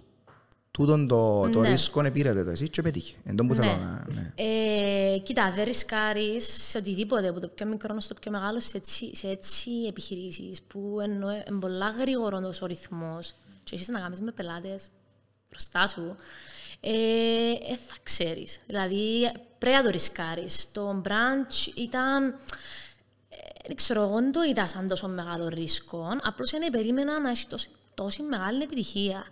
Τούτον 0.71 1.07
το, 1.09 1.49
το 1.49 1.61
Ναι. 1.61 1.69
ρίσκο 1.69 2.03
επήρετε 2.03 2.45
το 2.45 2.51
εσύ 2.51 2.69
και 2.69 2.83
πετύχε. 2.83 3.15
Εν 3.25 3.37
τω 3.37 3.45
που 3.47 3.55
θέλω 3.55 3.71
να... 3.71 4.07
Ναι. 4.15 4.33
Ε, 4.35 5.19
κοίτα, 5.19 5.53
δεν 5.57 5.65
ρισκάρεις 5.65 6.69
σε 6.69 6.79
οτιδήποτε, 6.79 7.29
από 7.29 7.41
το 7.41 7.49
πιο 7.49 7.67
μικρό 7.67 8.01
στο 8.01 8.15
πιο 8.21 8.31
μεγάλο, 8.31 8.61
σε 8.61 8.77
έτσι, 8.77 9.17
σε 9.17 9.29
έτσι 9.29 9.71
επιχειρήσεις 9.89 10.63
που 10.63 10.99
ενώ 11.03 11.31
είναι 11.33 11.59
πολλά 11.61 11.89
γρήγορος 11.89 12.63
ο 12.63 12.67
ρυθμός 12.67 13.35
και 13.65 13.75
έχεις 13.75 13.89
να 13.89 14.01
κάνεις 14.01 14.21
με 14.21 14.33
πελάτες 14.33 14.91
μπροστά 15.53 15.87
σου, 15.87 16.17
ε, 16.81 16.93
ε, 17.73 17.77
θα 17.87 17.97
ξέρεις. 18.03 18.61
Δηλαδή, 18.67 19.33
πρέπει 19.59 19.77
να 19.77 19.83
το 19.83 19.91
ρισκάρεις. 19.91 20.73
Το 20.73 21.03
branch 21.05 21.75
ήταν... 21.75 22.25
ε, 23.29 23.37
Δεν 23.67 23.77
ξέρω, 23.77 24.03
εγώ 24.03 24.15
δεν 24.15 24.33
το 24.33 24.43
είδα 24.43 24.67
σαν 24.67 24.89
τόσο 24.89 25.09
μεγάλο 25.09 25.49
ρίσκο. 25.49 26.09
Απλώς 26.23 26.51
δεν 26.51 26.71
περίμενα 26.71 27.21
να 27.21 27.31
έχει 27.31 27.47
τόση, 27.47 27.69
τόση 27.95 28.23
μεγάλη 28.23 28.63
επιτυχία. 28.63 29.25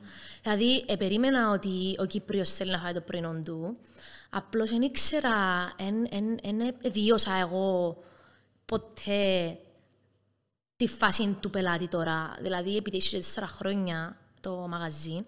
Δηλαδή, 0.43 0.85
ε, 0.87 0.97
περίμενα 0.97 1.51
ότι 1.51 1.97
ο 1.99 2.05
Κύπριος 2.05 2.51
θέλει 2.55 2.71
να 2.71 2.79
φάει 2.79 2.93
το 2.93 3.01
πρωινό 3.01 3.41
του. 3.45 3.77
Απλώς 4.31 4.71
δεν 4.71 4.83
ήξερα, 4.83 5.73
δεν 5.79 6.75
βίωσα 6.93 7.35
εγώ 7.35 7.99
ποτέ 8.65 9.59
τη 10.77 10.87
φάση 10.87 11.37
του 11.41 11.51
πελάτη 11.51 11.89
τώρα. 11.89 12.37
Δηλαδή, 12.41 12.77
επειδή 12.77 12.97
έχει 12.97 13.17
τέσσερα 13.17 13.47
χρόνια 13.47 14.17
το 14.41 14.67
μαγαζί, 14.69 15.23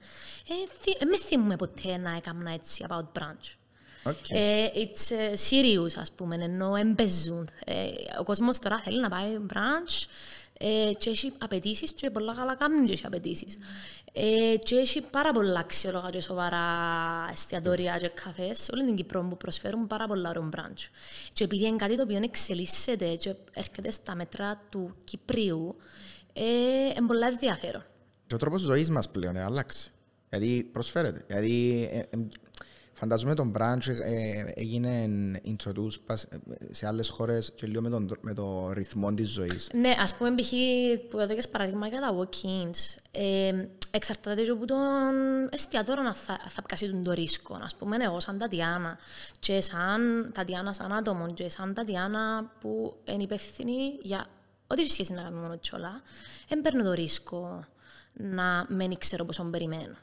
δεν 0.98 1.08
με 1.08 1.18
θυμούμαι 1.18 1.56
ποτέ 1.56 1.96
να 1.96 2.16
έκανα 2.16 2.50
έτσι 2.50 2.84
about 2.88 3.20
brunch. 3.20 3.56
OK. 4.04 4.30
Ε, 4.30 4.66
it's 4.74 5.16
ε, 5.16 5.32
serious, 5.50 6.00
ας 6.00 6.12
πούμε, 6.12 6.34
εν 6.34 6.76
εμπαίζουν. 6.76 7.48
Ε, 7.64 7.88
ο 8.18 8.22
κόσμος 8.22 8.58
τώρα 8.58 8.78
θέλει 8.78 9.00
να 9.00 9.08
πάει 9.08 9.38
brunch 9.52 10.06
ε, 10.58 10.92
και 10.98 11.10
έχει 11.10 11.32
απαιτήσεις 11.38 11.92
και 11.92 12.10
πολλά 12.10 12.34
καλά 12.34 12.54
κάνουν 12.54 12.86
και 12.86 12.92
έχει 12.92 13.06
απαιτήσεις. 13.06 13.58
Ε, 14.12 14.56
και 14.56 14.76
έχει 14.76 15.00
πάρα 15.00 15.32
πολλά 15.32 15.60
αξιόλογα 15.60 16.10
και 16.10 16.20
σοβαρά 16.20 16.66
εστιατόρια 17.32 17.98
και 17.98 18.08
καφές 18.08 18.58
σε 18.58 18.70
όλη 18.74 18.84
την 18.84 18.94
Κύπρο 18.94 19.26
που 19.28 19.36
προσφέρουν 19.36 19.86
πάρα 19.86 20.06
πολλά 20.06 20.28
ωραίο 20.28 20.48
brunch. 20.56 20.88
Και 21.32 21.44
επειδή 21.44 21.66
είναι 21.66 21.76
κάτι 21.76 21.96
το 21.96 22.02
οποίο 22.02 22.20
εξελίσσεται 22.22 23.14
και 23.14 23.34
έρχεται 23.52 23.90
στα 23.90 24.14
μέτρα 24.14 24.62
του 24.70 24.94
Κυπρίου, 25.04 25.76
ε, 26.32 26.42
είναι 26.96 27.06
πολλά 27.06 27.26
ενδιαφέρον. 27.26 27.84
Και 28.32 28.38
ο 28.38 28.40
τρόπος 28.40 28.60
ζωής 28.60 28.90
μας 28.90 29.10
πλέον 29.10 29.36
ε, 29.36 29.42
άλλαξε. 29.42 29.90
Γιατί 30.28 30.68
προσφέρεται. 30.72 31.24
Γιατί 31.28 31.88
ε, 31.92 31.98
ε, 31.98 32.26
φανταζούμε 32.92 33.34
τον 33.34 33.52
branch 33.58 33.88
ε, 33.88 34.44
έγινε 34.54 35.04
introduced 35.44 36.00
πας- 36.06 36.24
ε, 36.24 36.38
σε 36.70 36.86
άλλες 36.86 37.08
χώρες 37.08 37.52
και 37.54 37.66
λίγο 37.66 37.82
με 37.82 37.90
τον, 37.90 38.06
τρ- 38.06 38.24
με 38.24 38.34
το 38.34 38.72
ρυθμό 38.72 39.14
της 39.14 39.28
ζωής. 39.30 39.70
Ναι, 39.74 39.94
ας 39.98 40.14
πούμε, 40.14 40.34
π.χ. 40.34 40.50
που 41.10 41.18
έδωκες 41.18 41.48
παράδειγμα 41.48 41.86
για 41.86 42.00
τα 42.00 42.16
walk-ins, 42.18 42.98
ε, 43.10 43.66
εξαρτάται 43.90 44.42
και 44.42 44.50
από 44.50 44.66
τον 44.66 44.78
εστιατόρο 45.50 46.02
να 46.02 46.14
θα, 46.14 46.40
θα 46.48 46.62
πιάσει 46.62 46.90
τον 46.90 47.04
το 47.04 47.12
ρίσκο. 47.12 47.58
Ας 47.62 47.74
πούμε, 47.74 47.96
εγώ 48.00 48.20
σαν 48.20 48.38
Τατιάνα 48.38 48.98
και 49.40 49.60
σαν 49.60 50.30
Τατιάνα 50.34 50.72
σαν 50.72 50.92
άτομο 50.92 51.26
και 51.26 51.48
σαν 51.48 51.74
Τατιάνα 51.74 52.52
που 52.60 52.96
είναι 53.04 53.22
υπεύθυνη 53.22 53.98
για 54.02 54.26
ό,τι 54.66 54.80
έχει 54.80 54.90
σχέση 54.90 55.12
να 55.12 55.22
κάνει 55.22 55.36
μόνο 55.36 55.58
τσόλα, 55.58 56.02
δεν 56.48 56.60
παίρνω 56.60 56.82
το 56.82 56.92
ρίσκο 56.92 57.64
να 58.12 58.66
μην 58.68 58.98
ξέρω 58.98 59.24
πόσο 59.24 59.44
περιμένω. 59.44 59.96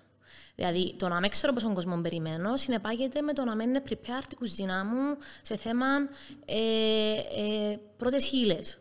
Δηλαδή, 0.55 0.95
το 0.97 1.07
να 1.07 1.19
μην 1.19 1.29
ξέρω 1.29 1.53
πόσο 1.53 1.73
κόσμο 1.73 2.01
περιμένω 2.01 2.57
συνεπάγεται 2.57 3.21
με 3.21 3.33
το 3.33 3.45
να 3.45 3.55
μην 3.55 3.69
είναι 3.69 3.83
prepared 3.89 4.31
η 4.31 4.35
κουζίνα 4.35 4.85
μου 4.85 5.17
σε 5.41 5.57
θέμα 5.57 5.85
ε, 6.45 7.13
ε, 7.37 7.79
πρώτες 7.97 8.31
ύλες. 8.31 8.77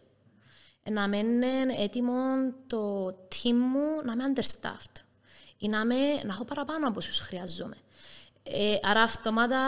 Να 0.91 1.09
μην 1.09 1.27
είναι 1.27 1.75
έτοιμο 1.79 2.15
το 2.67 3.07
team 3.07 3.53
μου 3.53 4.03
να 4.05 4.13
είμαι 4.13 4.33
understaffed 4.35 5.03
ή 5.59 5.69
να, 5.69 5.85
με, 5.85 5.95
να 6.25 6.33
έχω 6.33 6.45
παραπάνω 6.45 6.89
από 6.89 6.99
όσους 6.99 7.21
χρειάζομαι. 7.21 7.77
Ε, 8.43 8.79
άρα 8.83 9.03
αυτόματα 9.03 9.61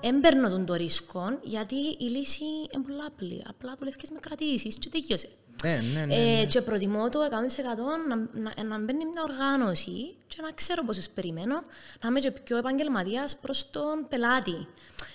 έμπαιρνω 0.00 0.50
τον 0.50 0.66
το 0.66 0.74
ρίσκο 0.74 1.38
γιατί 1.42 1.74
η 1.98 2.04
λύση 2.04 2.44
είναι 2.44 2.82
πολύ 2.82 3.02
απλή. 3.06 3.44
Απλά 3.48 3.74
δουλεύεις 3.78 4.10
με 4.10 4.18
κρατήσεις 4.20 4.78
και 4.78 4.88
τελείωσε. 4.88 5.28
Ναι, 5.64 5.80
ναι, 5.94 6.04
ναι. 6.04 6.14
Ε, 6.14 6.44
και 6.46 6.60
προτιμώ 6.60 7.08
το 7.08 7.18
100% 7.20 7.28
να, 8.08 8.16
να, 8.16 8.64
να 8.64 8.78
μπαίνει 8.78 9.04
μια 9.04 9.22
οργάνωση 9.22 10.14
και 10.26 10.36
να 10.42 10.50
ξέρω 10.50 10.84
πόσους 10.84 11.08
περιμένω, 11.08 11.62
να 12.02 12.08
είμαι 12.08 12.20
και 12.20 12.30
πιο 12.30 12.56
επαγγελματίας 12.56 13.36
προς 13.36 13.70
τον 13.70 14.06
πελάτη. 14.08 14.66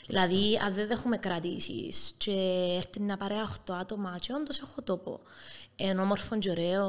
Δηλαδή, 0.08 0.60
αν 0.66 0.74
δεν 0.74 0.88
δέχομαι 0.88 1.18
κρατήσεις 1.18 2.14
και 2.18 2.66
έρθει 2.78 3.02
μια 3.02 3.18
παρέα 3.18 3.48
8 3.66 3.74
άτομα 3.80 4.16
και 4.20 4.34
όντως 4.34 4.60
έχω 4.60 4.82
τόπο, 4.82 5.20
είναι 5.76 6.02
όμορφο 6.02 6.38
και 6.38 6.50
ωραίο 6.50 6.86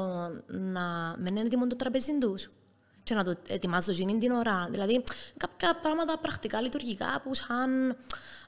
να 0.47 1.15
μην 1.17 1.35
είναι 1.35 1.45
έτοιμο 1.45 1.67
το 1.67 1.75
τραπέζι 1.75 2.17
τους 2.17 2.49
και 3.03 3.13
να 3.13 3.23
το 3.23 3.35
ετοιμάζω 3.47 3.91
εκείνη 3.91 4.17
την 4.17 4.31
ώρα. 4.31 4.67
Δηλαδή, 4.71 5.03
κάποια 5.37 5.75
πράγματα 5.75 6.17
πρακτικά 6.17 6.61
λειτουργικά 6.61 7.21
που 7.23 7.35
σαν, 7.35 7.97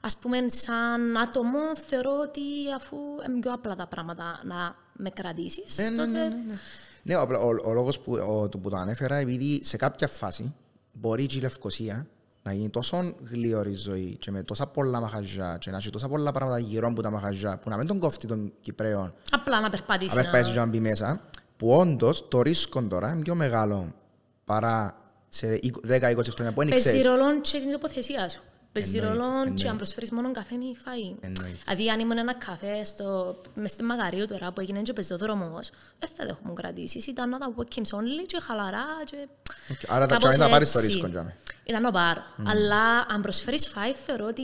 ας 0.00 0.16
πούμε, 0.16 0.48
σαν 0.48 1.16
άτομο 1.16 1.76
θεωρώ 1.88 2.18
ότι 2.20 2.40
αφού 2.74 2.96
είναι 3.28 3.40
πιο 3.40 3.52
απλά 3.52 3.74
τα 3.74 3.86
πράγματα 3.86 4.40
να 4.44 4.82
με 4.96 5.10
κρατήσεις, 5.10 5.76
Ναι, 5.78 5.88
ναι, 5.88 5.96
τότε... 5.96 6.10
ναι, 6.10 6.18
ναι, 6.18 6.28
ναι. 6.28 6.54
Ναι, 7.02 7.16
ο, 7.16 7.20
ο, 7.20 7.68
ο 7.70 7.72
λόγος 7.72 8.00
που, 8.00 8.12
ο, 8.12 8.48
του 8.48 8.60
που 8.60 8.70
το 8.70 8.76
ανέφερα, 8.76 9.16
επειδή 9.16 9.64
σε 9.64 9.76
κάποια 9.76 10.08
φάση 10.08 10.54
μπορεί 10.92 11.26
και 11.26 11.38
η 11.38 11.40
Λευκοσία 11.40 12.06
να 12.42 12.52
γίνει 12.52 12.70
τόσο 12.70 13.14
γλίωρη 13.30 13.70
η 13.70 13.74
ζωή 13.74 14.16
και 14.20 14.30
με 14.30 14.42
τόσα 14.42 14.66
πολλά 14.66 15.00
μαχαζιά 15.00 15.56
και 15.60 15.70
να 15.70 15.76
έχει 15.76 15.90
τόσα 15.90 16.08
πολλά 16.08 16.32
πράγματα 16.32 16.58
γύρω 16.58 16.88
από 16.88 17.02
τα 17.02 17.10
μαχαζιά 17.10 17.58
που 17.58 17.70
να 17.70 17.76
μην 17.76 17.86
τον 17.86 17.98
κόφτει 17.98 18.26
τον 18.26 18.52
Κυπρέων 18.60 19.14
Απλά 19.30 19.60
να 19.60 19.70
περπατήσει. 19.70 20.16
να 20.16 20.22
περπάσει 20.22 20.52
και 20.52 20.58
να 20.58 20.66
μπει 20.66 20.80
μέσα, 20.80 21.20
που 21.56 21.68
όντως 21.68 22.28
το 22.28 22.42
ρίσκο 22.42 22.82
τώρα 22.88 23.12
είναι 23.12 23.22
πιο 23.22 23.34
μεγάλο 23.34 23.92
παρά 24.44 24.98
σε 25.28 25.58
10-20 25.62 25.70
χρόνια 25.88 26.52
που 26.52 26.60
δεν 26.60 26.68
Παίζει 26.68 26.74
ξέρεις. 26.84 27.04
ρόλο 27.04 27.40
και 27.40 27.58
την 27.58 27.72
τοποθεσία 27.72 28.28
σου. 28.28 28.40
Παίζει 28.74 28.98
Εννοείται, 28.98 29.16
ρόλο 29.22 29.30
και 29.32 29.40
εννοείται. 29.48 29.68
αν 29.68 29.76
προσφέρεις 29.76 30.10
μόνο 30.10 30.30
καφέ 30.32 30.54
ή 30.54 30.76
φαΐ. 30.84 31.16
Εννοείται. 31.20 31.58
Δηλαδή 31.64 31.90
αν 31.90 32.00
ήμουν 32.00 32.18
ένα 32.18 32.34
καφέ 32.34 32.84
στο, 32.84 33.40
μες 33.54 33.70
στη 33.70 33.82
Μακαρίου 33.82 34.26
τώρα 34.26 34.52
που 34.52 34.60
έγινε 34.60 34.82
και 34.82 34.92
πεζόδρομος, 34.92 35.70
δεν 35.98 36.08
θα 36.16 36.24
δέχομαι 36.26 36.52
κρατήσεις. 36.52 37.06
Ήταν 37.06 37.28
να 37.28 37.32
'ν' 37.32 37.38
τα 37.38 37.54
walk-ins 37.56 37.96
only 37.98 38.24
και 38.26 38.38
χαλαρά 38.42 38.84
και... 39.04 39.16
Οκ, 39.70 39.78
Άρα 39.90 40.06
θα 40.06 40.12
κάπως 40.12 40.28
τσάμε 40.28 40.44
να 40.44 40.50
πάρεις 40.50 40.70
το 40.72 40.78
έτσι. 40.78 40.90
ρίσκο. 40.90 41.08
τζάμε. 41.08 41.36
Ήταν 41.64 41.82
να 41.82 41.90
πάρω. 41.90 42.22
Αλλά 42.46 43.06
αν 43.08 43.22
προσφέρεις 43.22 43.68
φάι, 43.68 43.92
θεωρώ 43.92 44.26
ότι 44.26 44.42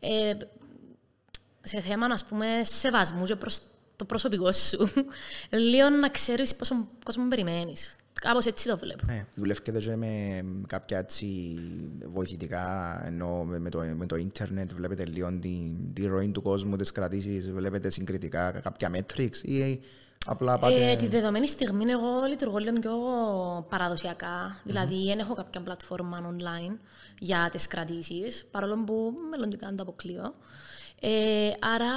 ε, 0.00 0.32
σε 1.62 1.80
θέμα, 1.80 2.06
ας 2.06 2.24
πούμε, 2.24 2.46
σεβασμού 2.62 3.24
και 3.24 3.36
προς 3.36 3.58
το 3.96 4.04
προσωπικό 4.04 4.52
σου, 4.52 4.92
λίγο 5.70 5.88
να 5.88 6.08
ξέρεις 6.08 6.54
πόσο 6.54 6.74
κόσμο 7.04 7.28
περιμένεις. 7.28 7.94
Κάπως 8.20 8.46
έτσι 8.46 8.68
το 8.68 8.78
βλέπω. 8.78 9.04
Ναι, 9.06 9.26
δουλεύετε 9.34 9.78
και 9.78 9.96
με 9.96 10.44
κάποια 10.66 10.98
έτσι 10.98 11.58
βοηθητικά, 12.06 13.00
ενώ 13.06 13.44
με, 13.44 13.58
με 13.58 13.70
το, 13.70 13.78
με 13.78 14.06
το 14.06 14.16
ίντερνετ 14.16 14.72
βλέπετε 14.72 15.06
λίγο 15.06 15.38
την, 15.38 15.92
τη 15.92 16.06
ροή 16.06 16.28
του 16.28 16.42
κόσμου, 16.42 16.76
τις 16.76 16.92
κρατήσεις, 16.92 17.50
βλέπετε 17.50 17.90
συγκριτικά 17.90 18.50
κάποια 18.50 18.90
metrics 18.94 19.36
ή 19.42 19.80
απλά 20.26 20.58
πάτε... 20.58 20.90
Ε, 20.90 20.96
τη 20.96 21.06
δεδομένη 21.06 21.48
στιγμή 21.48 21.90
εγώ 21.90 22.24
λειτουργώ 22.28 22.58
λίγο 22.58 22.78
πιο 22.78 22.92
παραδοσιακά. 23.68 24.60
Δηλαδή, 24.64 25.04
δεν 25.06 25.18
έχω 25.18 25.34
κάποια 25.34 25.60
πλατφόρμα 25.60 26.34
online 26.36 26.76
για 27.18 27.48
τις 27.52 27.66
κρατήσεις, 27.66 28.46
παρόλο 28.50 28.84
που 28.84 29.14
μελλοντικά 29.30 29.66
δεν 29.66 29.76
το 29.76 29.82
αποκλείω. 29.82 30.34
Ε, 31.00 31.50
άρα, 31.74 31.92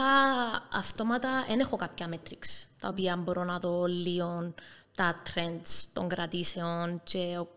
αυτόματα 0.71 1.30
δεν 1.47 1.59
έχω 1.59 1.76
κάποια 1.76 2.07
metrics, 2.11 2.67
τα 2.80 2.88
οποία 2.88 3.15
μπορώ 3.15 3.43
να 3.43 3.59
δω 3.59 3.86
λίγο 3.86 4.53
τα 4.95 5.21
trends 5.33 5.85
των 5.93 6.07
κρατήσεων 6.07 7.01
και 7.03 7.37
ο, 7.39 7.47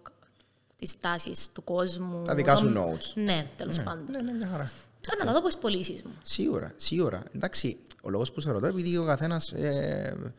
τις 0.76 1.00
τάσεις 1.00 1.48
του 1.52 1.64
κόσμου. 1.64 2.22
Τα 2.24 2.34
δικά 2.34 2.56
σου 2.56 2.72
Των- 2.72 2.84
notes. 2.84 3.12
Ναι, 3.14 3.46
τέλος 3.56 3.76
Ναι, 3.76 3.82
πάντων. 3.82 4.04
ναι, 4.10 4.20
ναι, 4.20 4.32
μια 4.32 4.46
χαρά. 4.46 4.70
Θα 5.18 5.24
να 5.24 5.32
δω 5.32 5.42
πώς 5.42 5.56
πωλήσεις 5.56 6.02
μου. 6.02 6.10
Σίγουρα, 6.22 6.72
σίγουρα. 6.76 7.22
Εντάξει, 7.34 7.76
ο 8.02 8.10
λόγος 8.10 8.32
που 8.32 8.40
σε 8.40 8.50
ρωτώ, 8.50 8.66
επειδή 8.66 8.96
ο 8.96 9.04
καθένας 9.06 9.52
ε, 9.52 10.32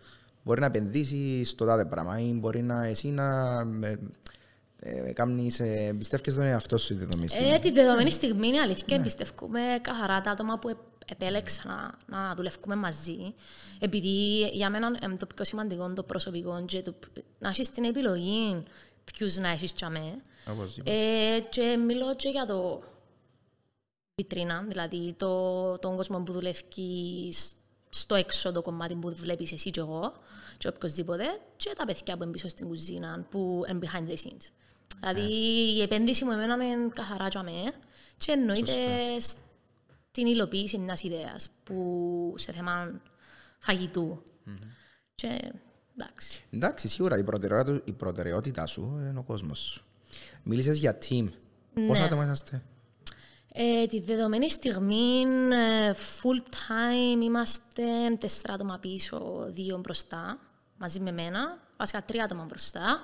μπορεί 0.44 0.60
να 0.60 0.66
επενδύσει 0.66 1.44
στο 1.44 1.66
τάδε 1.66 1.86
πράγμα 1.86 2.20
ή 2.20 2.32
μπορεί 2.34 2.62
να 2.62 2.86
εσύ 2.86 3.08
να 3.08 3.58
ε, 3.82 3.96
ε, 4.80 5.12
κάνεις, 5.14 5.60
ε, 5.60 5.96
πιστεύεις 5.98 6.34
στον 6.34 6.46
εαυτό 6.46 6.78
σου 6.78 6.88
τη 6.88 6.94
δεδομένη 7.00 7.28
στιγμή. 7.30 7.50
Ε, 7.52 7.60
τη 7.60 7.72
δεδομένη 7.72 8.12
στιγμή 8.12 8.48
είναι 8.48 8.60
αλήθεια 8.60 8.86
και 8.98 9.00
πιστεύουμε 9.04 9.60
καθαρά 9.82 10.22
τα 10.22 10.32
άτομα 10.32 10.60
που 10.60 10.70
επ- 10.70 10.78
επέλεξα 11.10 11.98
να, 12.08 12.18
να 12.18 12.36
δουλεύουμε 12.36 12.76
μαζί. 12.76 13.34
Επειδή 13.80 14.48
για 14.54 14.70
μένα 14.70 14.98
είναι 15.04 15.18
το 15.18 15.26
πιο 15.26 15.44
σημαντικό 15.46 15.94
το 15.94 16.04
προσωπικό 16.04 16.66
και 16.66 16.82
το, 16.82 16.94
να 17.40 17.50
έχεις 17.50 17.70
την 17.70 17.84
επιλογή 17.84 18.64
ποιους 19.04 19.38
να 19.38 19.50
έχεις 19.50 19.74
για 19.78 19.90
μέ. 19.90 20.22
Οπωσδήποτε. 20.52 20.92
Ε, 21.36 21.40
και 21.40 21.78
μιλώ 21.86 22.16
και 22.16 22.30
για 22.30 22.46
το 22.46 22.84
βιτρίνα, 24.16 24.66
δηλαδή 24.68 25.14
το, 25.18 25.78
τον 25.78 25.96
κόσμο 25.96 26.20
που 26.20 26.32
δουλεύει 26.32 27.34
σ- 27.34 27.56
στο 27.90 28.16
έξω 28.16 28.52
το 28.52 28.62
κομμάτι 28.62 28.96
που 28.96 29.10
βλέπεις 29.16 29.52
εσύ 29.52 29.70
και 29.72 29.80
εγώ 29.80 30.14
και 30.58 30.68
οποιοςδήποτε 30.68 31.24
και 31.58 31.74
τα 31.78 31.86
παιδιά 31.86 32.18
που 32.18 32.24
είναι 32.24 32.32
πίσω 32.32 32.48
στην 32.50 32.68
κουζίνα 32.68 33.26
που 33.30 33.64
είναι 33.70 33.80
behind 33.82 34.10
the 34.10 34.14
scenes. 34.14 34.52
Δηλαδή 35.00 35.32
η 35.76 35.82
επένδυση 35.82 36.26
μου 36.26 36.32
εμένα 36.32 36.66
είναι 36.66 36.88
καθαρά 36.94 37.28
για 37.28 37.44
μέ 37.44 37.72
και 38.18 38.32
εννοείται 38.32 38.72
στην 40.18 40.30
υλοποίηση 40.30 40.78
μιας 40.78 41.04
ιδέας 41.04 41.50
που 41.64 42.34
σε 42.38 42.52
θέμα 42.52 43.02
φαγητού. 43.60 44.24
Και 45.16 45.52
εντάξει. 45.98 46.44
Εντάξει, 46.52 46.88
σίγουρα 46.88 47.18
η 47.18 47.24
προτεραιότητα, 47.24 47.82
η 47.86 47.92
προτεραιότητά 47.92 48.66
σου 48.66 48.98
είναι 49.10 49.20
ο 49.20 49.24
κόσμος 49.24 49.60
σου. 49.60 49.84
Μίλησες 50.44 50.78
για 50.78 50.98
team. 51.10 51.28
Πόσα 51.88 52.00
Ναι. 52.00 52.06
άτομα 52.06 52.24
είσαστε. 52.24 52.64
Ε, 53.54 53.86
τη 53.86 54.00
δεδομένη 54.00 54.50
στιγμή 54.50 55.22
ε, 55.52 55.94
full 55.94 56.42
time 56.42 57.24
είμαστε 57.24 57.84
τέσσερα 58.20 58.54
άτομα 58.54 58.78
πίσω, 58.80 59.48
δύο 59.50 59.78
μπροστά, 59.78 60.40
μαζί 60.78 61.00
με 61.00 61.12
μένα, 61.12 61.58
βασικά 61.78 62.04
τρία 62.04 62.24
άτομα 62.24 62.44
μπροστά. 62.44 63.02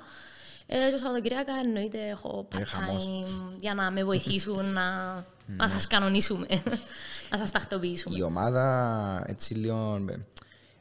Ε, 0.68 0.90
το 0.92 0.98
Σαββατοκυριακά 0.98 1.54
εννοείται 1.64 2.08
έχω 2.08 2.48
Είναι 2.54 2.64
part 2.64 2.68
χαμός. 2.68 3.04
time 3.04 3.56
για 3.60 3.74
να 3.74 3.92
με 3.92 4.04
βοηθήσουν 4.04 4.66
να, 4.66 5.16
να 5.60 5.68
σας 5.68 5.88
κανονίσουμε, 5.88 6.48
να 7.32 7.38
σας 7.38 7.52
τακτοποιήσουμε. 7.52 8.18
Η 8.18 8.22
ομάδα 8.22 9.24
έτσι 9.28 9.54
λίγο 9.54 10.06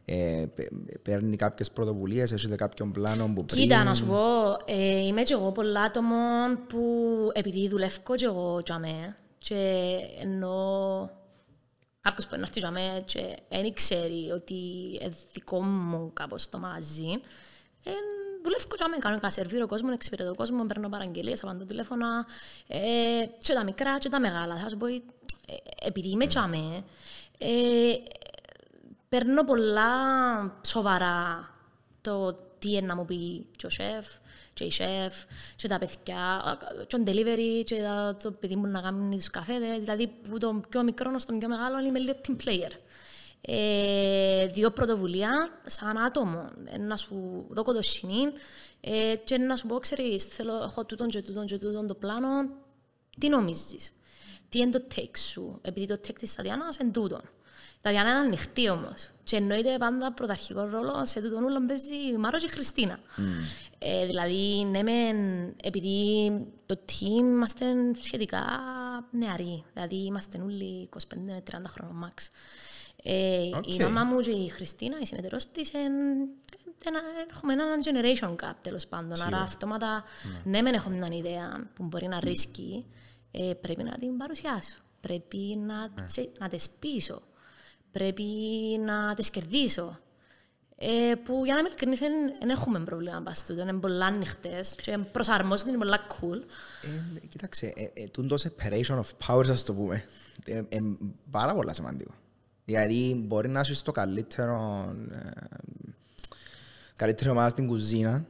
ε, 0.04 0.44
πε- 0.54 0.98
παίρνει 1.02 1.36
κάποιες 1.36 1.70
πρωτοβουλίες, 1.70 2.32
έχετε 2.32 2.54
κάποιον 2.54 2.92
πλάνο 2.92 3.32
που 3.34 3.44
πριν... 3.44 3.62
Κοίτα, 3.62 3.84
να 3.84 3.94
σου 3.94 4.06
πω, 4.06 4.56
ε, 4.64 4.98
είμαι 5.06 5.22
και 5.22 5.32
εγώ 5.32 5.52
πολλά 5.52 5.80
άτομα 5.82 6.16
που 6.68 6.84
επειδή 7.34 7.68
δουλεύω 7.68 8.14
και 8.14 8.24
εγώ 8.24 8.60
για 8.66 8.78
μέ 8.78 9.16
και 9.38 9.98
ενώ 10.20 11.10
κάποιος 12.00 12.26
που 12.26 12.36
να 12.36 12.42
έρθει 12.42 12.58
για 12.58 12.70
μέ 12.70 13.02
και 13.04 13.36
δεν 13.48 13.72
ξέρει 13.72 14.30
ότι 14.34 14.54
είναι 15.00 15.12
δικό 15.32 15.62
μου 15.62 16.10
κάπως 16.12 16.48
το 16.48 16.58
μαγαζί, 16.58 17.10
ε, 17.84 17.90
δουλεύω 18.42 18.66
για 18.76 18.88
μέ, 18.88 18.96
κάνω 18.96 19.18
σερβίρω 19.30 19.66
κόσμο, 19.66 19.88
εξυπηρετώ 19.92 20.34
κόσμο, 20.34 20.64
παίρνω 20.66 20.88
παραγγελίες, 20.88 21.42
απαντώ 21.42 21.64
τηλέφωνα 21.64 22.26
ε, 22.66 22.78
και 23.38 23.52
τα 23.52 23.64
μικρά 23.64 23.98
και 23.98 24.08
τα 24.08 24.20
μεγάλα. 24.20 24.56
Θα 24.56 24.68
σου 24.68 24.76
πω, 24.76 24.86
ε, 24.86 25.00
επειδή 25.82 26.08
είμαι 26.08 26.24
για 26.24 26.46
μέ, 26.46 26.84
ε, 27.38 27.92
παίρνω 29.08 29.44
πολλά 29.44 29.90
σοβαρά 30.62 31.50
το 32.00 32.36
τι 32.58 32.70
είναι 32.72 32.86
να 32.86 32.96
μου 32.96 33.04
πει 33.04 33.46
και 33.56 33.66
ο 33.66 33.70
σεφ, 33.70 34.06
και 34.54 34.64
η 34.64 34.70
σεφ, 34.70 35.14
και 35.56 35.68
τα 35.68 35.78
παιδιά, 35.78 36.42
και 36.86 36.96
ο 36.96 37.02
delivery, 37.06 37.62
και 37.64 37.82
τα- 37.82 38.16
το 38.22 38.30
παιδί 38.30 38.56
μου 38.56 38.66
να 38.66 38.80
κάνει 38.80 39.16
τους 39.16 39.30
καφέδες. 39.30 39.78
Δηλαδή, 39.78 40.06
που 40.06 40.38
το 40.38 40.62
πιο 40.68 40.82
μικρό 40.82 41.18
στο 41.18 41.32
πιο 41.32 41.48
μεγάλο 41.48 41.80
είμαι 41.80 41.98
λίγο 41.98 42.16
team 42.28 42.36
player. 42.44 42.72
Ε, 43.44 44.46
δύο 44.46 44.70
πρωτοβουλία 44.70 45.60
σαν 45.66 45.98
άτομο. 45.98 46.48
Ε, 46.64 46.78
να 46.78 46.96
σου 46.96 47.46
δω 47.48 47.62
κοντοσυνή 47.62 48.32
ε, 48.80 49.14
και 49.24 49.38
να 49.38 49.56
σου 49.56 49.66
πω, 49.66 49.78
ξέρεις, 49.78 50.24
θέλω, 50.24 50.54
έχω 50.62 50.84
τούτον 50.84 51.08
και 51.08 51.22
τούτον 51.22 51.46
και 51.46 51.58
τούτον 51.58 51.86
το 51.86 51.94
πλάνο. 51.94 52.28
Τι 53.18 53.28
νομίζεις; 53.28 53.92
Τι 54.48 54.58
είναι 54.58 54.70
το 54.70 54.82
take 54.94 55.18
σου; 55.18 55.58
Επειδή 55.62 55.86
το 55.86 55.94
take 55.94 56.18
της 56.18 56.34
Τατιάνας 56.34 56.76
είναι 56.76 56.90
τούτο. 56.90 57.20
Η 57.74 57.78
Τατιάνα 57.80 58.10
είναι 58.10 58.18
ανοιχτή 58.18 58.68
όμως. 58.68 59.10
Και 59.24 59.36
εννοείται 59.36 59.76
πάντα 59.78 60.12
πρωταρχικός 60.12 60.70
ρόλος 60.70 61.10
σε 61.10 61.20
τούτον 61.20 61.44
ούλον 61.44 61.66
παίζει 61.66 61.94
η 61.94 62.16
Μάρο 62.16 62.38
και 62.38 62.46
η 62.46 62.50
Χριστίνα. 62.50 62.98
Ε, 63.78 64.06
δηλαδή, 64.06 64.64
ναι, 64.70 64.82
μεν, 64.82 65.16
επειδή 65.62 66.30
το 66.66 66.80
team 66.88 67.18
είμαστε 67.18 67.64
σχετικά 68.00 68.44
νεαροί. 69.10 69.64
Δηλαδή, 69.72 69.96
είμαστε 69.96 70.40
όλοι 70.44 70.88
25 70.96 70.98
με 71.24 71.42
30 71.50 71.54
χρόνων 71.68 72.08
max. 72.08 72.28
Ε, 73.02 73.48
Οκ. 73.56 73.74
Η 73.74 73.78
μαμά 73.78 74.04
μου 74.04 74.20
και 74.20 74.30
η 74.30 74.48
Χριστίνα, 74.48 74.98
η 75.00 75.06
συνεταιρός 75.06 75.50
της, 75.50 75.70
εν- 75.70 76.28
ένα- 76.86 77.00
έχουμε 77.30 77.52
ένα 77.52 77.64
generation 77.84 78.30
gap 78.30 78.54
τέλος 78.62 78.86
πάντων. 78.86 79.22
Άρα 79.22 79.40
αυτόματα, 79.40 80.04
ναι, 80.44 80.60
μεν 80.62 80.74
έχω 80.74 80.90
μια 80.90 81.08
ιδέα 81.12 81.70
που 81.74 81.84
μπορεί 81.84 82.06
να 82.06 82.20
ρίσκει, 82.20 82.86
ε, 83.30 83.52
πρέπει 83.60 83.82
να 83.82 83.92
την 83.92 84.16
παρουσιάσω. 84.16 84.76
Πρέπει 85.00 85.36
να, 85.66 86.04
τσε- 86.06 86.32
να 86.38 86.48
τις 86.48 86.68
πείσω. 86.78 87.22
Πρέπει 87.92 88.24
να 88.84 89.14
τις 89.14 89.30
κερδίσω. 89.30 89.98
Ε, 90.76 91.14
που 91.24 91.44
για 91.44 91.52
να 91.54 91.58
είμαι 91.60 91.68
ειλικρινής 91.68 91.98
δεν 91.98 92.50
έχουμε 92.50 92.80
πρόβλημα 92.80 93.20
πας 93.24 93.44
τούτο. 93.46 93.60
Είναι 93.60 93.72
πολλά 93.72 94.06
ανοιχτές 94.06 94.74
και 94.82 94.98
προσαρμόζονται, 95.12 95.68
είναι 95.68 95.78
πολλά 95.78 96.06
cool. 96.06 96.42
Ε, 97.22 97.26
κοίταξε, 97.26 97.72
ε, 97.76 98.02
ε, 98.02 98.06
τούτος 98.06 98.46
separation 98.46 99.00
of 99.00 99.06
powers, 99.26 99.50
ας 99.50 99.64
το 99.64 99.74
πούμε, 99.74 100.04
είναι 100.46 100.66
ε, 100.68 100.78
πάρα 101.30 101.54
πολύ 101.54 101.74
σημαντικό. 101.74 102.10
Δηλαδή, 102.64 103.22
μπορεί 103.26 103.48
να 103.48 103.60
είσαι 103.60 103.74
στο 103.74 103.92
καλύτερο, 103.92 104.84
ε, 105.12 105.18
καλύτερη 106.96 107.30
ομάδα 107.30 107.48
στην 107.48 107.66
κουζίνα, 107.66 108.24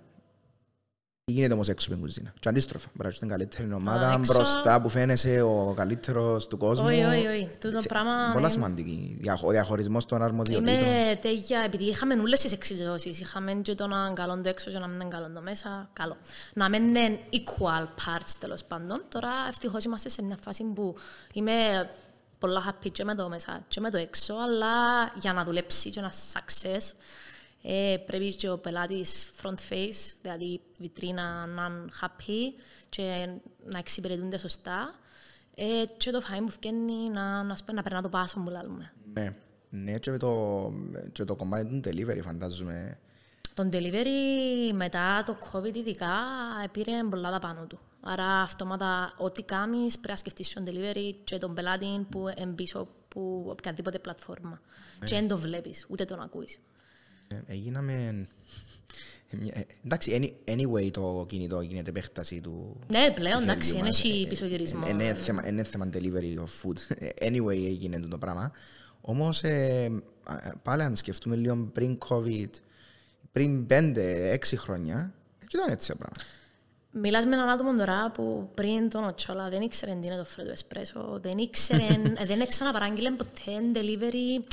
τι 1.25 1.33
γίνεται 1.33 1.53
όμως 1.55 1.69
έξω 1.69 1.87
από 1.87 1.97
την 1.97 2.07
κουζίνα; 2.07 2.33
Και 2.41 2.49
αντίστροφα, 2.49 2.87
μπορεί 2.87 3.03
να 3.03 3.09
είσαι 3.09 3.17
στην 3.17 3.29
καλύτερη 3.29 3.73
ομάδα, 3.73 4.13
έξω- 4.19 4.35
μπροστά 4.35 4.81
που 4.81 4.89
φαίνεσαι 4.89 5.41
ο 5.41 5.73
καλύτερος 5.77 6.47
του 6.47 6.57
κόσμου. 6.57 6.87
Όχι, 6.87 7.03
όχι, 7.03 7.27
όχι. 7.27 7.49
Τούτο 7.61 7.81
Θε- 7.81 7.89
πράγμα 7.89 8.11
Πολλά 8.33 8.39
είναι- 8.39 8.49
σημαντική. 8.49 9.17
Διαχω- 9.21 9.49
Ο 9.49 9.51
διαχωρισμός 9.51 10.05
των 10.07 10.23
αρμοδιοτήτων. 10.23 10.75
Είμαι 10.75 11.19
τέτοια, 11.21 11.61
επειδή 11.61 11.85
είχαμε 11.85 12.15
όλες 12.15 12.41
τις 12.41 12.53
εξειδώσεις, 12.53 13.21
είχαμε 13.21 13.53
και 13.55 13.75
το 13.75 13.87
να 13.87 13.97
είναι 14.05 14.13
καλό 14.13 14.41
το 14.41 14.49
έξω 14.49 14.71
και 14.71 14.79
να 14.79 14.87
μην 14.87 15.01
είναι 15.01 15.09
καλό 15.11 15.31
το 15.35 15.41
μέσα, 15.41 15.89
καλό. 15.93 16.17
Να 16.55 16.69
μην 16.69 16.83
είναι 16.89 17.19
equal 17.33 17.83
parts 17.85 18.35
τέλος 18.41 18.65
πάντων. 18.65 19.05
Τώρα 19.09 19.31
ευτυχώς 19.49 19.85
είμαστε 19.85 20.09
σε 20.09 20.23
μια 20.23 20.37
φάση 20.45 20.65
που 20.65 20.95
είμαι 21.35 21.53
πολλά 22.43 22.63
happy 22.69 22.91
και 22.93 23.05
με 23.05 23.15
το 23.15 23.29
μέσα 23.29 23.65
και 23.69 23.81
με 23.81 23.91
το 23.91 23.97
έξω, 23.97 24.35
αλλά 24.35 24.75
για 25.15 25.33
να 25.33 25.45
δουλέψει 25.45 25.91
και 25.91 26.01
να 26.01 26.11
success, 26.11 26.95
ε, 27.63 27.97
πρέπει 28.07 28.35
και 28.35 28.51
ο 28.51 28.59
πελάτης 28.59 29.31
front 29.43 29.73
face, 29.73 30.15
δηλαδή 30.23 30.45
η 30.45 30.61
βιτρίνα 30.79 31.47
να 31.47 31.65
είναι 31.65 31.91
happy 32.01 32.63
και 32.89 33.29
να 33.65 33.79
εξυπηρετούνται 33.79 34.39
σωστά. 34.39 34.95
Ε, 35.55 35.85
και 35.97 36.11
το 36.11 36.21
φαΐν 36.21 36.45
που 36.47 36.53
βγαίνει 36.61 37.09
να, 37.09 37.43
να, 37.43 37.57
σπέ- 37.57 37.75
να 37.75 37.83
περνά 37.83 38.03
το 38.03 38.09
πάσο 38.09 38.41
που 38.41 38.51
λέμε. 38.51 38.93
Ναι, 39.13 39.37
ναι 39.71 39.99
και, 39.99 40.17
το, 40.17 40.73
και 41.13 41.25
το 41.25 41.37
κομμάτι 41.37 41.81
του 41.81 41.89
delivery 41.89 42.21
φαντάζομαι. 42.25 42.99
Το 43.55 43.69
delivery 43.73 44.73
μετά 44.73 45.23
το 45.27 45.37
COVID 45.53 45.75
ειδικά 45.75 46.17
πήρε 46.73 46.93
πολλά 47.11 47.31
τα 47.31 47.39
πάνω 47.39 47.67
του. 47.67 47.79
Άρα 48.05 48.25
αυτόματα 48.41 49.15
ό,τι 49.19 49.43
κάνεις 49.43 49.93
πρέπει 49.95 50.09
να 50.11 50.17
σκεφτείς 50.17 50.53
τον 50.53 50.65
delivery 50.69 51.15
και 51.25 51.39
τον 51.39 51.55
πελάτη 51.55 52.07
που 52.11 52.25
είναι 52.39 52.53
πίσω 52.53 52.79
από 52.79 53.45
οποιαδήποτε 53.49 53.99
πλατφόρμα. 53.99 54.61
Και 55.05 55.15
δεν 55.15 55.29
το 55.29 55.39
βλέπεις, 55.39 55.87
ούτε 55.89 56.05
τον 56.05 56.21
ακούεις. 56.21 56.59
Ε, 57.29 57.53
Έγιναμε... 57.53 58.27
ε, 59.31 59.37
μια- 59.37 59.53
ε, 59.57 59.67
Εντάξει, 59.85 60.35
any- 60.47 60.51
anyway 60.51 60.91
το 60.91 61.25
κινητό 61.29 61.61
γίνεται 61.61 61.91
επέκταση 61.91 62.41
του... 62.41 62.81
Ναι, 62.91 63.11
πλέον 63.15 63.37
του 63.37 63.43
εντάξει, 63.43 63.63
χεριού 63.69 63.79
είναι 63.79 63.89
μας. 63.89 64.05
έχει 64.05 64.23
Ε, 64.27 64.29
πίσω 64.29 64.47
γυρισμό. 64.47 64.83
ε, 64.87 64.91
Είναι 64.91 65.15
θέμα, 65.15 65.49
είναι 65.49 65.63
θέμα 65.63 65.89
delivery 65.93 66.37
of 66.39 66.45
food. 66.63 66.77
Ε, 66.99 67.09
Anyway 67.29 67.65
έγινε 67.67 68.01
το 68.01 68.19
πράγμα. 68.19 68.53
Όμως 69.01 69.43
ε, 69.43 70.03
α, 70.25 70.57
πάλι 70.63 70.83
αν 70.83 70.97
σκεφτούμε 70.97 71.37
λίγο 71.37 71.71
πριν 71.73 71.99
COVID, 72.09 72.51
πριν 73.33 73.67
5-6 73.71 74.37
χρόνια, 74.57 75.15
δεν 75.39 75.49
ήταν 75.53 75.71
έτσι 75.71 75.89
το 75.91 75.97
πράγμα. 75.97 76.17
Μιλάς 76.95 77.27
με 77.27 77.35
έναν 77.37 77.49
άτομο 77.49 77.75
τώρα 77.75 78.11
που 78.11 78.51
πριν 78.55 78.91
τον 78.91 79.05
Οτσόλα 79.05 79.49
δεν 79.49 79.61
ήξερε 79.61 79.97
τι 80.01 80.07
είναι 80.07 80.17
το 80.17 80.25
φρέτο 80.25 80.51
εσπρέσο, 80.51 81.19
δεν 81.23 81.39
ήξερε, 81.39 81.87
ε, 82.19 82.25
δεν 82.25 82.49
ξαναπαράγγειλε 82.49 83.11
ποτέ 83.11 83.53
delivery 83.75 84.45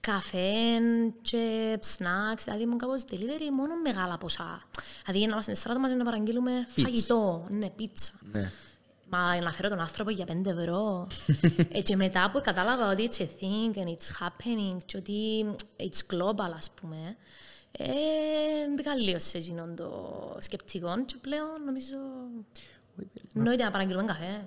καφέ 0.00 0.78
και 1.22 1.78
snacks, 1.96 2.42
δηλαδή 2.44 2.62
ήμουν 2.62 2.78
κάπως 2.78 3.04
delivery 3.10 3.50
μόνο 3.56 3.74
μεγάλα 3.82 4.18
ποσά. 4.18 4.62
Δηλαδή 5.04 5.26
να 5.26 5.32
είμαστε 5.32 5.52
τέσσερα 5.52 5.72
άτομα 5.72 5.88
και 5.88 5.94
να 5.94 6.04
παραγγείλουμε 6.04 6.66
φαγητό, 6.68 7.46
ναι, 7.48 7.70
πίτσα. 7.70 8.12
Ναι. 8.32 8.50
Μα 9.10 9.40
να 9.40 9.52
φέρω 9.52 9.68
τον 9.68 9.80
άνθρωπο 9.80 10.10
για 10.10 10.26
5 10.28 10.46
ευρώ. 10.46 11.06
ε, 11.72 11.80
και 11.80 11.96
μετά 11.96 12.30
που 12.32 12.40
κατάλαβα 12.40 12.90
ότι 12.90 13.08
it's 13.10 13.20
a 13.20 13.24
thing 13.24 13.78
and 13.78 13.88
it's 13.88 14.26
happening 14.26 14.78
και 14.86 14.96
ότι 14.96 15.46
it's 15.76 16.14
global 16.14 16.52
ας 16.56 16.70
πούμε 16.80 16.96
Ε, 16.96 17.16
μπήκα 18.74 18.94
λίγο 18.94 19.18
σε 19.18 19.38
εκείνον 19.38 19.76
το 19.76 20.36
σκεπτικό 20.40 21.04
και 21.04 21.16
πλέον 21.20 21.48
νομίζω... 21.66 21.96
Νόηται 23.32 23.64
να 23.64 23.70
παραγγείλουμε 23.70 24.04
καφέ. 24.04 24.46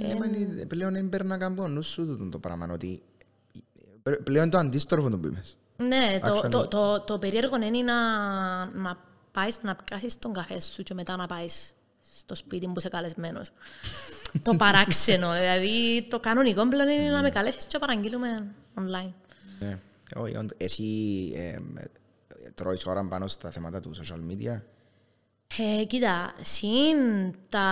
Ναι, 0.00 0.14
μα 0.14 0.26
είναι- 0.26 0.66
πλέον 0.66 0.92
δεν 0.92 1.08
παίρνει 1.08 1.28
να 1.28 1.38
κάνω 1.38 1.68
νους 1.68 1.86
σου 1.86 2.06
τούτο 2.06 2.28
το 2.28 2.38
πράγμα, 2.38 2.68
ότι 2.72 3.02
πλέον 4.24 4.50
το 4.50 4.58
αντίστροφο 4.58 5.10
το 5.10 5.18
πείμες. 5.18 5.56
Ναι, 5.76 6.18
το, 6.22 6.40
Actually. 6.44 6.50
το, 6.50 6.68
το, 6.68 7.00
το 7.00 7.18
περίεργο 7.18 7.56
είναι 7.56 7.82
να, 7.82 7.94
να 8.66 8.98
πάεις 9.32 9.58
να 9.62 9.74
πιάσεις 9.76 10.18
τον 10.18 10.32
καφέ 10.32 10.60
σου 10.60 10.82
και 10.82 10.94
μετά 10.94 11.16
να 11.16 11.26
πάεις 11.26 11.74
στο 12.18 12.34
σπίτι 12.34 12.66
που 12.66 12.74
είσαι 12.76 12.88
καλεσμένος. 12.88 13.50
το 14.42 14.56
παράξενο, 14.64 15.32
δηλαδή 15.32 16.06
το 16.10 16.20
κανονικό 16.20 16.68
πλέον 16.68 16.88
είναι 16.88 17.10
να 17.10 17.22
με 17.22 17.30
καλέσεις 17.30 17.64
και 17.64 17.78
να 17.78 17.86
παραγγείλουμε 17.86 18.44
online. 18.78 19.12
Ναι. 19.60 19.78
Όχι, 20.16 20.36
όντως. 20.36 20.56
Εσύ 20.56 20.84
εμ, 21.36 21.76
ε, 21.76 21.84
τρώεις 22.54 22.86
ώρα 22.86 23.08
πάνω 23.08 23.26
στα 23.26 23.50
θέματα 23.50 23.80
του 23.80 23.90
social 23.94 24.30
media; 24.32 24.60
Ε, 25.80 25.84
κοίτα, 25.84 26.34
συν 26.42 26.96
τα, 27.48 27.68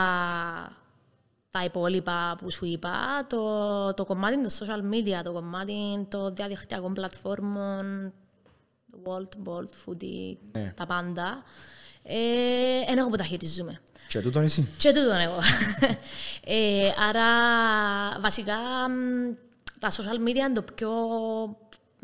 τα 1.51 1.65
υπόλοιπα 1.65 2.37
που 2.41 2.51
σου 2.51 2.65
είπα, 2.65 3.27
το, 3.29 3.95
το 3.95 4.05
κομμάτι 4.05 4.35
των 4.41 4.51
social 4.51 4.95
media, 4.95 5.23
το 5.25 5.33
κομμάτι 5.33 6.07
των 6.09 6.35
διαδικτυακών 6.35 6.95
πλατφόρμων, 6.95 8.13
Walt, 9.05 9.49
Bolt, 9.49 9.69
Foodie, 9.85 10.37
Ναι. 10.53 10.73
τα 10.77 10.87
πάντα, 10.87 11.43
ε, 12.03 12.17
εν 12.87 12.99
εγώ 12.99 13.09
που 13.09 13.17
τα 13.17 13.25
χειρίζουμε. 13.25 13.81
Και 14.09 14.21
τούτον 14.21 14.43
εσύ. 14.43 14.69
Και 14.79 14.89
τούτον 14.93 15.19
εγώ. 15.21 15.39
ε, 16.45 16.91
άρα, 17.09 17.27
βασικά, 18.21 18.57
μ, 18.89 19.35
τα 19.79 19.91
social 19.91 20.29
media 20.29 20.35
είναι 20.37 20.53
το 20.53 20.63
πιο 20.63 20.91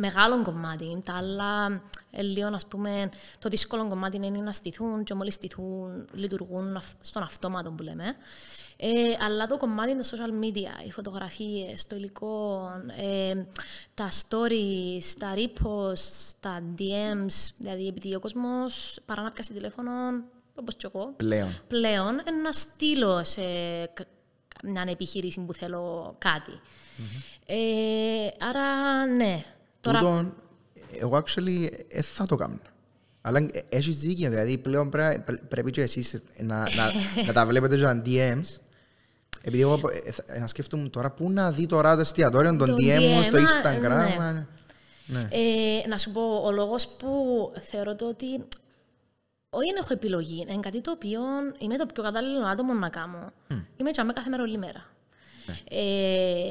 μεγάλο 0.01 0.43
κομμάτι. 0.43 1.03
Τα 1.05 1.15
άλλα, 1.17 1.83
ε, 2.11 2.23
λίγο, 2.23 2.49
ας 2.55 2.67
πούμε, 2.67 3.11
το 3.39 3.49
δύσκολο 3.49 3.89
κομμάτι 3.89 4.17
είναι 4.17 4.29
να 4.41 4.53
στηθούν 4.53 5.05
και 5.05 5.15
μόλις 5.15 5.35
στηθούν, 5.35 6.07
λειτουργούν 6.13 6.77
αυ- 6.77 6.97
στον 7.01 7.23
αυτόματο 7.23 7.71
που 7.71 7.83
λέμε. 7.83 8.05
Ε, 8.77 9.25
αλλά 9.25 9.47
το 9.47 9.57
κομμάτι 9.57 9.91
των 9.93 10.03
social 10.05 10.45
media, 10.45 10.87
οι 10.87 10.91
φωτογραφίες, 10.93 11.87
το 11.87 11.97
υλικό, 11.97 12.63
ε, 12.97 13.35
τα 13.95 14.09
stories, 14.11 15.03
τα 15.19 15.35
reposts, 15.35 16.33
τα 16.41 16.63
DMs, 16.79 17.51
δηλαδή 17.59 17.87
επειδή 17.87 18.15
ο 18.15 18.21
κόσμος 18.21 18.99
παρά 19.07 19.23
να 19.23 19.31
πιάσει 19.33 19.53
τηλέφωνο, 19.53 19.91
όπως 20.55 20.75
και 20.77 20.89
εγώ, 20.95 21.13
Πλέον. 21.17 21.61
πλέον 21.69 22.19
ε, 22.19 22.31
να 22.43 22.53
στείλω 22.53 23.25
σε 23.25 23.41
κα- 23.95 24.05
μια 24.63 24.85
επιχείρηση 24.89 25.41
που 25.41 25.53
θέλω 25.55 26.15
κάτι. 26.19 26.53
Ε, 27.47 28.29
άρα, 28.49 29.07
ναι. 29.07 29.45
Τώρα, 29.81 29.99
Τούτον, 29.99 30.35
εγώ 31.01 31.23
actually 31.25 31.69
ε, 31.89 32.03
θα 32.03 32.27
το 32.27 32.37
κάνω. 32.37 32.59
Αλλά 33.21 33.39
ε, 33.39 33.61
έχεις 33.69 33.99
δίκιο, 33.99 34.31
δηλαδή 34.31 34.59
πλέον 34.59 34.91
πρέ- 34.91 35.21
πρέ- 35.25 35.45
πρέπει 35.45 35.71
και 35.71 35.83
εσείς 35.83 36.23
να, 36.39 36.57
να, 36.57 36.93
να 37.27 37.33
τα 37.33 37.47
βλέπετε 37.47 37.75
και 37.77 37.83
σαν 37.83 38.03
DMs. 38.07 38.57
Επειδή 39.43 39.63
εγώ 39.63 39.81
ε, 40.05 40.11
θα- 40.13 40.25
ε, 40.27 40.39
να 40.39 40.47
σκέφτομαι 40.47 40.89
τώρα 40.89 41.11
πού 41.11 41.31
να 41.31 41.53
δει 41.53 41.67
τώρα 41.67 41.95
το 41.95 42.01
εστιατόριο, 42.01 42.57
τον 42.57 42.67
Το 42.69 42.75
DM 42.75 43.01
μου 43.15 43.23
στο 43.23 43.39
DM, 43.39 43.41
Instagram. 43.41 43.89
ναι. 43.89 44.25
α, 44.25 44.47
Ναι. 45.07 45.29
ε, 45.31 45.87
να 45.89 45.97
σου 45.97 46.11
πω, 46.13 46.21
ο 46.45 46.51
λόγος 46.51 46.89
που 46.99 47.09
θεωρώ 47.61 47.95
το 47.97 48.09
ότι 48.09 48.27
όχι 49.51 49.71
δεν 49.73 49.77
έχω 49.83 49.93
επιλογή, 49.93 50.45
είναι 50.49 50.61
κάτι 50.61 50.81
το 50.81 50.91
οποίο 50.91 51.21
είμαι 51.59 51.77
το 51.77 51.87
πιο 51.95 52.03
κατάλληλο 52.03 52.47
άτομο 52.47 52.73
να 52.73 52.89
κάνω. 52.89 53.33
Είμαι 53.77 53.91
και 53.91 54.03
κάθε 54.15 54.29
μέρα 54.29 54.43
όλη 54.43 54.59
μέρα. 54.59 54.87
Ε, 55.71 56.49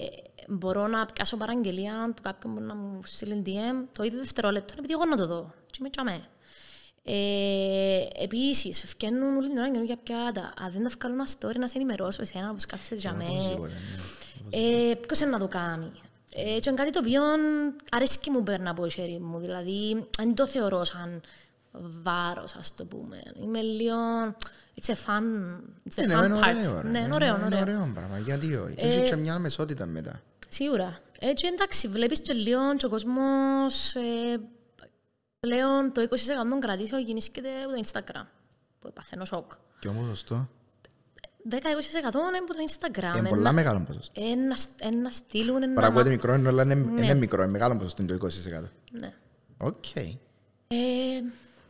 μπορώ 0.48 0.88
να 0.88 1.06
πιάσω 1.06 1.38
παραγγελία 1.38 2.12
που 2.16 2.22
κάποιον 2.22 2.54
μπορεί 2.54 2.66
να 2.66 2.76
μου 2.76 3.00
στείλει 3.06 3.43
DM 3.45 3.86
το 3.98 4.04
ίδιο 4.04 4.20
δευτερόλεπτο, 4.20 4.74
επειδή 4.78 4.93
εγώ 4.93 5.06
να 5.06 5.16
το 5.18 5.28
δω. 5.28 5.54
Και 5.72 5.78
είμαι 5.80 5.89
τσαμέ. 5.89 6.22
Ε, 7.04 8.24
Επίσης, 8.24 8.84
φτιάχνουν 8.88 9.38
όλη 9.38 9.48
την 9.50 9.58
ώρα 9.58 9.68
καινούργια 9.72 9.98
πιάτα. 10.04 10.54
Αν 10.60 10.72
δεν 10.72 10.84
τα 10.84 10.89
βγάλω 11.00 11.14
ένα 11.14 11.28
story 11.39 11.56
να 11.60 11.68
σε 11.68 11.74
ενημερώσω 11.78 12.22
εσένα, 12.22 12.50
όπως 12.50 12.66
κάθεσαι 12.66 12.95
τζαμέ. 12.95 13.24
Οπωσδήποτε, 13.30 13.72
ναι. 14.50 14.89
Ε, 14.89 14.95
Ποιος 14.95 15.20
είναι 15.20 15.30
να 15.30 15.39
το 15.39 15.48
κάνει; 15.48 15.91
Ε, 16.34 16.41
και 16.60 16.70
είναι 16.70 16.78
κάτι 16.78 16.91
το 16.91 17.00
οποίο 17.00 17.22
αρέσκει 17.91 18.30
μου 18.30 18.43
παίρνει 18.43 18.70
από 18.70 18.82
το 18.82 18.89
χέρι 18.89 19.20
μου. 19.20 19.39
Δηλαδή, 19.39 20.08
δεν 20.18 20.36
το 20.36 20.48
θεωρώ 20.48 20.84
σαν 20.84 21.22
βάρος, 22.04 22.56
ας 22.56 22.76
το 22.76 22.86
πούμε. 22.86 23.22
Είμαι 23.43 23.62
λίγο... 23.62 23.95
It's 24.82 24.89
a 24.89 24.93
fun, 24.93 25.24
it's 25.89 26.04
a 26.04 26.08
Ναι, 26.08 26.16
fun 26.20 26.26
είναι 26.26 26.39
part. 26.39 26.56
ωραίο, 26.58 26.82
ρε. 26.82 26.89
Ναι, 26.89 26.98
είναι 26.98 27.06
Είναι- 27.06 27.14
ωραίο, 27.16 27.36
είναι 27.36 27.45
ωραίο. 27.45 27.62
ωραίο 27.62 27.91
πράγμα, 27.93 28.18
γιατί 28.18 28.56
όχι. 28.56 28.76
Και 28.76 28.86
έχει 28.86 29.04
και 29.04 29.16
μια 29.16 29.39
μεσότητα 29.39 29.86
μετά. 29.86 30.22
Σίγουρα. 30.48 30.98
Έτσι, 31.20 31.48
εντάξει, 31.48 31.88
βλέπεις 31.88 32.20
και 32.20 32.34
λίγο 32.34 32.76
και 32.76 32.86
ο 32.86 32.89
κόσμος 32.89 33.95
ε, 33.95 34.39
πλέον 35.39 35.91
το 35.93 36.02
20% 36.02 36.06
των 36.50 36.60
κρατήσεων 36.60 37.02
γεννήσκεται 37.02 37.50
από 37.64 37.74
το 37.76 37.82
Instagram. 37.86 38.26
Που 38.80 38.93
παθαίνω 38.93 39.26
σοκ. 39.26 39.52
Και 39.80 39.88
όμως 39.88 40.08
σωστό. 40.08 40.50
10-20% 41.50 41.54
είναι 41.54 42.38
από 42.38 42.54
το 42.54 42.60
Instagram. 42.70 43.18
Είναι 43.18 43.30
πολλά 43.30 43.52
μεγάλο 43.52 43.84
ποσοστό. 43.88 44.22
Ένα, 44.24 44.56
ένα 44.80 45.10
στείλουν, 45.10 45.64
ένα... 45.64 45.74
Παρά 45.74 45.88
ακούγεται 45.88 46.10
μικρό, 46.10 46.36
είναι, 46.36 46.48
αλλά 46.48 46.64
είναι, 46.64 46.74
είναι 46.74 47.14
μικρό, 47.14 47.41
είναι 47.41 47.52
μεγάλο 47.52 47.78
ποσοστό, 47.78 48.02
είναι 48.02 48.18
το 48.18 48.28
20%. 48.28 48.30
Ναι. 48.91 49.14
Οκ. 49.58 49.95
Ε, 49.95 50.06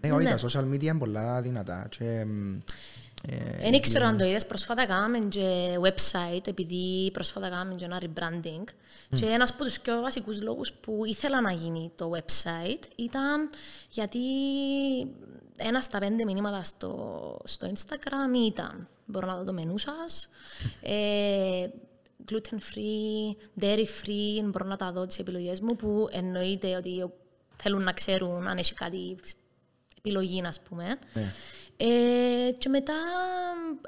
Ναι, 0.01 0.11
όχι, 0.11 0.25
τα 0.25 0.37
social 0.37 0.73
media 0.73 0.83
είναι 0.83 0.97
πολλά 0.97 1.41
δυνατά. 1.41 1.89
Και, 3.21 3.35
εμ, 3.35 3.47
ε, 3.47 3.57
Δεν 3.59 3.73
ήξερα 3.73 4.07
αν 4.07 4.17
το 4.17 4.25
είδες, 4.25 4.45
πρόσφατα 4.45 4.85
κάναμε 4.85 5.19
και 5.19 5.77
website, 5.81 6.47
επειδή 6.47 7.11
πρόσφατα 7.13 7.49
κάναμε 7.49 7.73
και 7.73 7.85
ένα 7.85 8.01
rebranding. 8.01 8.63
Και 9.15 9.25
ένας 9.25 9.51
από 9.51 9.63
τους 9.63 9.79
πιο 9.79 10.01
βασικούς 10.01 10.41
λόγους 10.41 10.71
που 10.71 11.05
ήθελα 11.05 11.41
να 11.41 11.51
γίνει 11.51 11.91
το 11.95 12.11
website 12.15 12.83
ήταν 12.95 13.49
γιατί 13.89 14.19
ένας 15.57 15.85
στα 15.85 15.99
πέντε 15.99 16.23
μηνύματα 16.23 16.63
στο, 16.63 17.41
στο 17.43 17.71
Instagram 17.73 18.47
ήταν 18.47 18.87
μπορώ 19.07 19.27
να 19.27 19.35
δω 19.35 19.43
το 19.43 19.53
μενού 19.53 19.77
σας, 19.77 20.29
ε, 20.81 21.67
gluten 22.31 22.57
free, 22.73 23.35
dairy 23.63 23.85
free, 24.03 24.43
μπορώ 24.43 24.65
να 24.65 24.75
τα 24.75 24.91
δω 24.91 25.05
τις 25.05 25.19
επιλογές 25.19 25.59
μου 25.59 25.75
που 25.75 26.07
εννοείται 26.11 26.75
ότι 26.75 27.05
θέλουν 27.55 27.83
να 27.83 27.93
ξέρουν 27.93 28.47
αν 28.47 28.57
έχει 28.57 28.73
κάτι 28.73 29.15
επιλογή, 29.97 30.41
ας 30.45 30.59
πούμε. 30.59 30.85
Ναι. 31.13 31.33
Ε, 31.77 32.51
και 32.57 32.69
μετά 32.69 32.93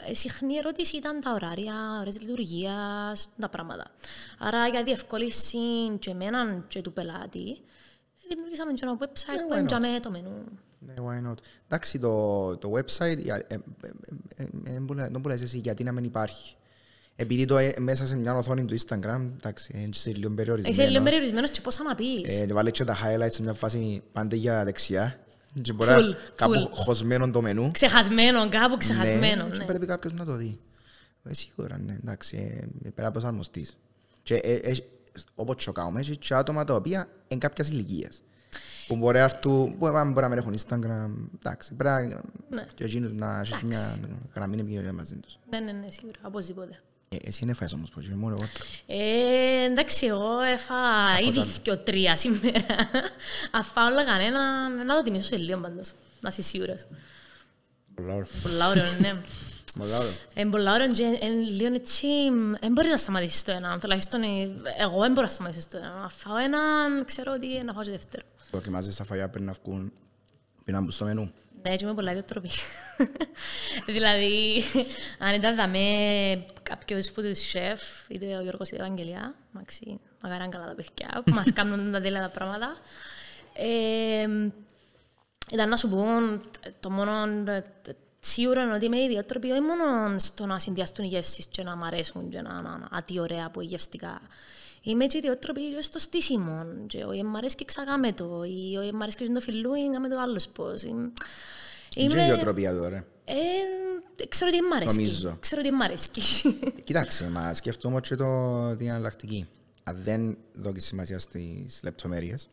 ε, 0.09 0.13
συχνή 0.13 0.55
ερώτηση 0.55 0.97
ήταν 0.97 1.19
τα 1.19 1.31
ωράρια, 1.33 1.73
ώρες 2.01 2.21
λειτουργίας, 2.21 3.29
τα 3.39 3.49
πράγματα. 3.49 3.91
Άρα 4.39 4.67
για 4.67 4.83
διευκόλυνση 4.83 5.57
και 5.99 6.09
εμένα 6.09 6.63
και 6.67 6.81
του 6.81 6.93
πελάτη, 6.93 7.49
ε, 7.49 8.27
δημιουργήσαμε 8.29 8.73
και 8.73 8.79
ένα 8.83 8.97
website 8.99 9.47
που 9.47 9.53
why 9.53 9.55
not? 9.55 9.59
έντιαμε 9.59 9.99
το 9.99 10.11
μενού. 10.11 10.43
Ναι, 10.79 10.93
why 10.97 11.31
not; 11.31 11.35
Εντάξει, 11.65 11.99
το, 11.99 12.57
το 12.57 12.71
website, 12.73 13.17
για- 13.17 13.45
ε, 13.47 13.53
ε, 13.53 13.59
ε, 14.35 14.43
ε, 14.65 14.75
ε, 14.75 14.79
μπορεί- 14.79 14.99
δεν 15.11 15.19
μπορείς 15.19 15.41
εσύ 15.41 15.57
γιατί 15.57 15.83
να 15.83 15.91
μην 15.91 16.03
υπάρχει; 16.03 16.53
Επειδή 17.15 17.45
το 17.45 17.57
ε, 17.57 17.73
μέσα 17.77 18.05
σε 18.07 18.15
μια 18.15 18.35
οθόνη 18.37 18.65
του 18.65 18.75
Instagram, 18.79 19.21
εντάξει, 19.37 19.71
είναι 19.75 19.93
σε 19.93 20.11
λίγο 20.13 20.33
περιορισμένος. 20.33 20.77
Είσαι 20.77 20.87
λίγο 20.89 21.03
περιορισμένος 21.03 21.49
και 21.51 21.61
πώς 21.61 21.77
να 21.79 21.95
πεις. 21.95 22.39
Ε, 22.39 22.45
βάλε 22.45 22.71
και 22.71 22.83
τα 22.83 22.97
highlights 23.03 23.31
σε 23.31 23.41
μια 23.41 23.53
φάση 23.53 24.03
πάντα 24.11 24.35
για 24.35 24.63
δεξιά. 24.63 25.19
Και 25.61 25.73
μπορεί 25.73 25.89
Full, 25.93 26.07
να 26.07 26.15
κάπου 26.35 26.53
full. 26.53 26.69
χωσμένο 26.71 27.31
το 27.31 27.41
μενού. 27.41 27.71
Ξεχασμένο, 27.71 28.49
κάπου 28.49 28.77
ξεχασμένο. 28.77 29.43
Ναι, 29.43 29.49
και 29.51 29.57
ναι. 29.57 29.65
πρέπει 29.65 29.85
κάποιος 29.85 30.13
να 30.13 30.25
το 30.25 30.35
δει. 30.35 30.59
Ε, 31.23 31.33
σίγουρα, 31.33 31.77
ναι, 31.77 31.93
εντάξει, 31.93 32.37
ε, 32.37 32.65
πρέπει 32.81 33.01
να 33.01 33.11
προσαρμοστείς. 33.11 33.77
Και 34.23 34.35
ε, 34.35 34.53
ε, 34.55 34.75
όπως 35.35 35.63
το 35.63 35.71
κάνουμε, 35.71 35.99
έχει 35.99 36.17
και 36.17 36.33
άτομα 36.33 36.63
τα 36.63 36.75
οποία 36.75 37.07
είναι 37.27 37.39
κάποιας 37.39 37.67
ηλικίας. 37.69 38.21
Που 38.87 38.95
μπορεί 38.95 39.17
να 39.17 39.23
έρθουν, 39.23 39.77
που 39.77 39.87
ε, 39.87 39.91
μπορεί 39.91 40.21
να 40.21 40.27
μην 40.29 40.37
έχουν 40.37 40.55
Instagram, 40.57 41.29
εντάξει, 41.35 41.73
πρέπει 41.75 42.07
να- 42.07 42.21
Ναι. 42.49 42.67
και 42.75 42.83
εκείνους 42.83 43.11
να 43.13 43.39
έχεις 43.39 43.61
μια 43.61 43.97
γραμμή 44.35 44.59
επικοινωνία 44.59 44.93
μαζί 44.93 45.15
τους. 45.15 45.37
Ναι, 45.49 45.59
ναι, 45.59 45.71
ναι, 45.71 45.89
σίγουρα, 45.89 46.19
οπωσδήποτε. 46.21 46.81
Ε, 47.09 47.17
εσύ 47.23 47.39
είναι 47.43 47.53
φάεις 47.53 47.73
όμως, 47.73 47.89
πως 47.89 48.05
είναι 48.05 48.15
μόνο 48.15 48.35
εγώ. 48.39 48.49
Ε, 48.85 49.63
εντάξει, 49.63 50.05
εγώ 50.05 50.39
έφα 50.41 50.75
ήδη 51.27 51.59
και 51.61 51.75
τρία 51.75 52.15
σήμερα. 52.15 52.65
Αν 53.51 53.63
φάω 53.63 53.85
όλα 53.85 54.05
κανένα, 54.05 54.69
να 54.83 54.95
το 54.95 55.01
τιμήσω 55.03 55.25
σε 55.25 55.37
λίγο 55.37 55.59
πάντως. 55.59 55.93
Να 56.21 56.29
είσαι 56.29 56.41
σίγουρος. 56.41 56.87
Πολλά 57.95 58.13
ωραία. 58.13 58.27
Πολλά 58.41 58.69
ωραίο, 58.69 58.91
ναι. 58.99 59.21
Πολλά 59.77 59.97
ωραία. 59.97 60.11
Είναι 60.33 60.49
πολλά 60.49 60.73
ωραίο 60.73 60.91
και 60.91 61.03
είναι 61.03 61.49
λίγο 61.49 61.73
έτσι... 61.75 62.07
Δεν 62.59 62.71
μπορείς 62.71 62.91
να 62.91 62.97
σταματήσεις 62.97 63.43
το 63.43 63.51
ένα. 63.51 63.79
Τουλάχιστον 63.79 64.21
ε, 64.21 64.27
εγώ 64.79 64.99
δεν 64.99 65.11
μπορώ 65.11 65.25
να 65.27 65.33
σταματήσω 65.33 65.67
το 65.71 65.77
ένα. 65.77 65.99
Να 66.01 66.09
φάω 66.09 66.37
ένα, 66.37 66.59
ξέρω 67.05 67.33
ότι 67.33 67.63
να 67.63 67.73
φάω 67.73 67.83
και 67.83 67.89
δεύτερο. 67.89 68.23
Δοκιμάζεις 68.51 68.95
τα 68.95 69.03
φαγιά 69.03 69.29
πριν 69.29 69.45
να 69.45 69.55
βγουν, 69.63 69.93
πριν 70.63 70.75
να 70.75 70.81
μπουν 70.81 70.91
στο 70.91 71.05
μενού. 71.05 71.31
Ναι, 71.61 71.73
έτσι 71.73 71.85
είμαι 71.85 71.93
πολλά 71.93 72.11
ιδιοτροπή. 72.11 72.49
δηλαδή, 73.93 74.63
αν 75.19 75.33
ήταν 75.33 75.55
δαμέ 75.55 76.45
κάποιος 76.63 77.11
που 77.11 77.21
τους 77.21 77.39
σεφ, 77.39 77.81
είτε 78.07 78.35
ο 78.35 78.41
Γιώργος 78.41 78.67
είτε 78.67 78.77
η 78.77 78.85
Ευαγγελία, 78.85 79.35
εντάξει, 79.53 79.99
μακάραν 80.21 80.49
καλά 80.49 80.65
τα 80.65 80.75
παιδιά, 80.75 81.23
που 81.25 81.33
μας 81.33 81.53
κάνουν 81.53 81.91
τα 81.91 82.01
τέλεια 82.01 82.21
τα 82.21 82.29
πράγματα, 82.29 82.77
ε, 83.53 84.27
ήταν 85.51 85.69
να 85.69 85.77
σου 85.77 85.89
πούν 85.89 86.41
το 86.79 86.89
μόνο 86.89 87.11
ε, 87.51 87.63
σίγουρο 88.19 88.61
είναι 88.61 88.73
ότι 88.73 88.85
είμαι 88.85 89.01
ιδιότροπη 89.01 89.51
όχι 89.51 89.61
μόνο 89.61 90.19
στο 90.19 90.45
να 90.45 90.59
συνδυαστούν 90.59 91.05
οι 91.05 91.07
γεύσεις 91.07 91.45
και 91.45 91.63
να 91.63 91.75
μ' 91.75 91.83
αρέσουν 91.83 92.29
και 92.29 92.41
να, 92.41 92.53
να, 92.61 92.77
να, 92.77 92.97
α, 92.97 93.01
τι 93.05 93.19
ωραία 93.19 93.49
που 93.49 93.61
είναι 93.61 93.69
γευστικά. 93.69 94.21
Είμαι 94.81 95.05
και 95.05 95.17
ιδιότροπη 95.17 95.61
και 95.75 95.81
στο 95.81 95.99
στήσιμο. 95.99 96.65
Και 96.87 97.03
όχι 97.03 97.23
μ' 97.23 97.35
αρέσει 97.35 97.55
και 97.55 97.65
ξαγάμε 97.65 98.13
το. 98.13 98.43
Ή 98.43 98.77
όχι 98.77 98.93
μ' 98.93 99.01
αρέσει 99.01 99.17
και 99.17 99.29
το 99.33 99.39
φιλούι, 99.39 99.91
κάμε 99.91 100.09
το 100.09 100.19
άλλος 100.19 100.47
πώς. 100.47 100.83
Είμαι... 100.83 101.11
Είναι 101.95 102.21
ιδιοτροπία 102.21 102.75
τώρα. 102.75 103.05
Ε, 103.25 103.33
ξέρω 104.29 104.51
τι 104.51 104.61
μ' 104.61 104.73
αρέσει. 104.73 104.95
Νομίζω. 104.95 105.37
Ξέρω 105.39 105.61
τι 105.61 105.71
μ' 105.71 105.81
αρέσει. 105.81 106.09
Κοίταξε, 106.83 107.29
μα 107.29 107.53
σκέφτομαι 107.53 107.99
και 107.99 108.15
το, 108.15 108.75
την 108.75 108.87
εναλλακτική. 108.87 109.47
Αν 109.83 109.99
δεν 110.03 110.37
δώσει 110.53 110.79
σημασία 110.79 111.19
στις 111.19 111.79
λεπτομέρειες, 111.83 112.49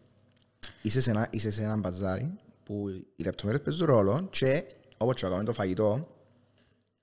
είσαι 0.83 1.01
σε 1.01 1.11
ένα, 1.11 1.29
είσαι 1.31 1.51
σε 1.51 1.63
ένα 1.63 1.77
μπαζάρι 1.77 2.39
που 2.65 2.89
οι 3.17 3.23
λεπτομέρειες 3.23 3.65
παίζουν 3.65 3.87
ρόλο 3.87 4.29
και 4.31 4.65
όπως 4.97 5.15
και 5.15 5.23
κάνουμε 5.23 5.45
το 5.45 5.53
φαγητό, 5.53 6.09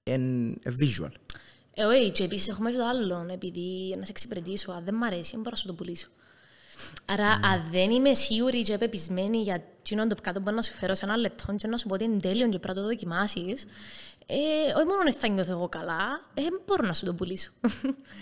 είναι 0.03 0.53
visual. 0.65 1.11
Ε, 1.75 1.83
όχι, 1.83 2.11
και 2.11 2.23
επίσης 2.23 2.47
έχουμε 2.47 2.71
και 2.71 2.77
το 2.77 2.85
άλλο, 2.87 3.25
επειδή 3.29 3.95
να 3.97 4.05
σε 4.05 4.11
εξυπηρετήσω, 4.11 4.71
αν 4.71 4.83
δεν 4.83 4.95
μ' 4.95 5.03
αρέσει, 5.03 5.31
δεν 5.31 5.39
μπορώ 5.39 5.49
να 5.51 5.55
σου 5.55 5.67
το 5.67 5.73
πουλήσω. 5.73 6.07
Άρα, 7.05 7.37
Ναι. 7.37 7.47
αν 7.47 7.63
δεν 7.71 7.89
είμαι 7.89 8.13
σίγουρη 8.13 8.63
και 8.63 8.77
πεπισμένη 8.77 9.37
για 9.41 9.63
εκείνον 9.79 10.07
το 10.07 10.15
κάτω 10.21 10.37
που 10.37 10.43
μπορώ 10.43 10.55
να 10.55 10.61
σου 10.61 10.73
φέρω 10.73 10.95
σε 10.95 11.05
ένα 11.05 11.17
λεπτό 11.17 11.53
και 11.55 11.67
να 11.67 11.77
σου 11.77 11.87
πω 11.87 11.93
ότι 11.93 12.03
είναι 12.03 12.19
τέλειο 12.19 12.49
και 12.49 12.59
πρέπει 12.59 12.67
να 12.77 12.81
το 12.81 12.87
δοκιμάσεις, 12.87 13.65
ε, 14.25 14.35
όχι 14.75 14.85
μόνο 14.85 15.03
δεν 15.03 15.13
θα 15.13 15.27
νιώθω 15.27 15.51
εγώ 15.51 15.69
καλά, 15.69 16.21
ε, 16.33 16.41
δεν 16.41 16.61
μπορώ 16.65 16.87
να 16.87 16.93
σου 16.93 17.05
το 17.05 17.13
πουλήσω. 17.13 17.51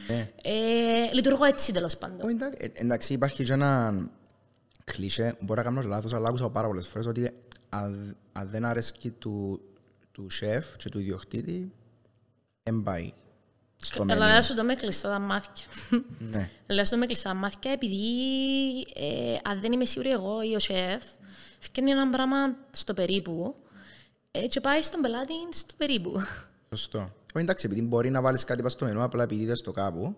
Ε. 0.08 0.26
Ε, 0.42 1.14
λειτουργώ 1.14 1.44
έτσι 1.46 1.72
τέλος 1.74 1.98
πάντων. 1.98 2.22
Όχι, 2.22 2.34
εντάξει, 2.36 2.58
ε, 2.62 2.82
εντάξει, 2.82 3.14
υπάρχει 3.14 3.44
και 3.44 3.54
ένα 3.54 3.94
κλισέ, 4.84 5.36
μπορεί 5.42 5.60
να 5.60 5.66
κάνω 5.66 5.82
λάθος, 5.82 6.14
αλλά 6.14 6.28
άκουσα 6.28 6.50
πάρα 6.50 6.68
πολλές 6.68 6.88
φορές 6.88 7.06
ότι 7.08 7.32
αν, 7.70 8.18
αν 8.32 8.50
δεν 8.50 8.66
αρέσει 8.66 9.12
του, 9.12 9.62
του 10.12 10.30
σεφ 10.30 10.76
και 10.78 10.90
του 10.90 11.00
ιδιοκτήτη, 11.00 11.72
δεν 12.64 12.84
πάει 12.84 13.14
στο 13.82 14.02
Αλλά 14.02 14.16
μενού. 14.16 14.32
λέω 14.32 14.42
σου 14.42 14.54
το 14.54 14.64
με 14.64 14.76
κλειστά 14.76 15.10
τα 15.10 15.20
μάτια. 15.20 15.66
Ναι. 16.32 16.50
Λέω 16.68 16.84
σου 16.86 16.92
το 16.92 16.98
με 16.98 17.06
κλειστά 17.06 17.30
τα 17.30 17.36
μάτια 17.36 17.72
επειδή 17.72 17.98
ε, 18.96 19.38
αν 19.44 19.62
δεν 19.62 19.72
είμαι 19.72 19.86
σίγουρη 19.86 20.10
εγώ 20.12 20.42
ή 20.42 20.56
ο 20.56 20.60
σεφ, 20.60 21.04
φτιάχνει 21.60 21.92
ένα 21.92 22.10
πράγμα 22.10 22.38
στο 22.72 22.94
περίπου 22.94 23.56
ε, 24.32 24.40
και 24.40 24.60
πάει 24.60 24.82
στον 24.82 25.02
πελάτη 25.02 25.34
στο 25.54 25.74
περίπου. 25.78 26.22
Σωστό. 26.70 27.00
Όχι, 27.00 27.44
εντάξει, 27.44 27.66
επειδή 27.66 27.82
μπορεί 27.82 28.10
να 28.10 28.22
βάλεις 28.22 28.44
κάτι 28.44 28.62
πας 28.62 28.72
στο 28.72 28.86
μενού, 28.86 29.04
απλά 29.04 29.24
επειδή 29.24 29.42
είδες 29.42 29.62
το 29.62 29.72
κάπου 29.72 30.16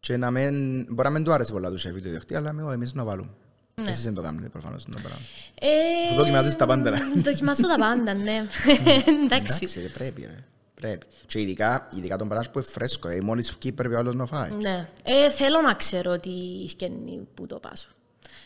και 0.00 0.16
να 0.16 0.30
μην, 0.30 0.82
μπορεί 0.94 1.08
να 1.08 1.14
μην 1.14 1.24
του 1.24 1.32
άρεσε 1.32 1.52
πολλά 1.52 1.70
του 1.70 1.78
σεφ 1.78 1.96
ή 1.96 2.00
του 2.00 2.06
ιδιοκτήτη, 2.08 2.36
αλλά 2.36 2.52
με, 2.52 2.72
εμείς 2.72 2.92
να 2.92 3.04
βάλουμε. 3.04 3.30
Ναι. 3.74 3.90
Εσείς 3.90 4.02
δεν 4.04 4.14
το 4.14 4.22
κάνετε 4.22 4.48
προφανώς 4.48 4.84
το 4.84 4.90
πράγμα. 5.02 5.18
Ε, 5.54 5.68
Αφού 6.08 6.16
δοκιμάζεις 6.16 6.56
τα 6.56 6.66
πάντα, 6.66 6.90
ρε. 6.90 6.96
Δοκιμάζω 7.16 7.62
τα 7.62 7.76
πάντα, 7.78 8.14
ναι. 8.14 8.46
Εντάξει. 9.24 9.64
Εντάξει, 9.64 9.80
ρε, 9.80 9.88
πρέπει, 9.88 10.20
ρε. 10.22 10.44
Πρέπει. 10.80 11.06
Και 11.26 11.40
ειδικά, 11.40 11.88
ειδικά 11.94 12.16
τον 12.16 12.28
πράγμα 12.28 12.50
που 12.52 12.58
είναι 12.58 12.68
φρέσκο, 12.70 13.08
ε, 13.08 13.20
μόλις 13.20 13.50
φκεί 13.50 13.72
πρέπει 13.72 13.94
ο 13.94 13.98
άλλος 13.98 14.14
να 14.14 14.26
φάει. 14.26 14.50
Ναι. 14.50 14.88
Ε, 15.02 15.30
θέλω 15.30 15.60
να 15.60 15.74
ξέρω 15.74 16.16
τι 16.16 16.30
φτιάχνει 16.68 17.28
που 17.34 17.46
το 17.46 17.58
πάσω. 17.58 17.88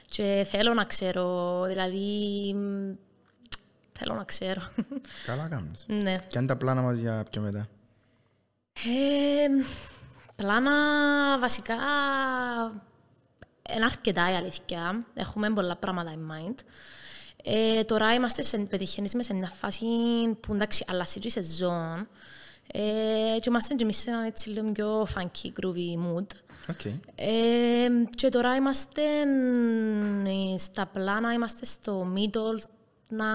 Και 0.09 0.47
θέλω 0.51 0.74
να 0.74 0.85
ξέρω, 0.85 1.64
δηλαδή, 1.66 2.07
μ, 2.55 2.95
θέλω 3.93 4.14
να 4.14 4.24
ξέρω. 4.24 4.61
Καλά 5.26 5.49
κάνεις. 5.49 5.85
ναι. 5.89 6.14
Και 6.26 6.39
αν 6.39 6.47
τα 6.47 6.57
πλάνα 6.57 6.83
μας 6.83 6.99
για 6.99 7.24
πιο 7.30 7.41
μετά. 7.41 7.68
Ε, 8.72 9.64
πλάνα 10.37 10.72
βασικά 11.39 11.74
είναι 13.74 13.85
αρκετά 13.85 14.30
η 14.30 14.35
αλήθεια. 14.35 15.05
Έχουμε 15.14 15.51
πολλά 15.51 15.76
πράγματα 15.76 16.12
in 16.14 16.33
mind. 16.33 16.55
Ε, 17.43 17.84
τώρα 17.84 18.14
είμαστε 18.14 18.43
σε, 18.43 18.59
πετυχαίνεις 18.59 19.14
σε 19.18 19.34
μια 19.34 19.49
φάση 19.49 19.86
που 20.40 20.55
εντάξει 20.55 20.84
αλλάζει 20.88 21.18
και 21.18 21.28
η 21.28 21.30
σεζόν. 21.30 22.09
Ε, 22.66 23.38
και 23.40 23.49
είμαστε 23.49 23.74
και 23.74 23.82
εμείς 23.82 23.97
σε 23.97 24.11
ένα 24.11 24.26
έτσι 24.26 24.49
λίγο 24.49 24.72
πιο 24.72 25.07
funky, 25.14 25.47
groovy 25.61 25.97
mood. 26.07 26.26
OK. 26.68 26.84
Ε, 27.14 27.88
και 28.14 28.28
τώρα 28.28 28.55
είμαστε 28.55 29.03
ε, 30.24 30.59
στα 30.59 30.86
πλάνα, 30.86 31.32
είμαστε 31.32 31.64
στο 31.64 32.12
middle 32.16 32.62
να 33.09 33.26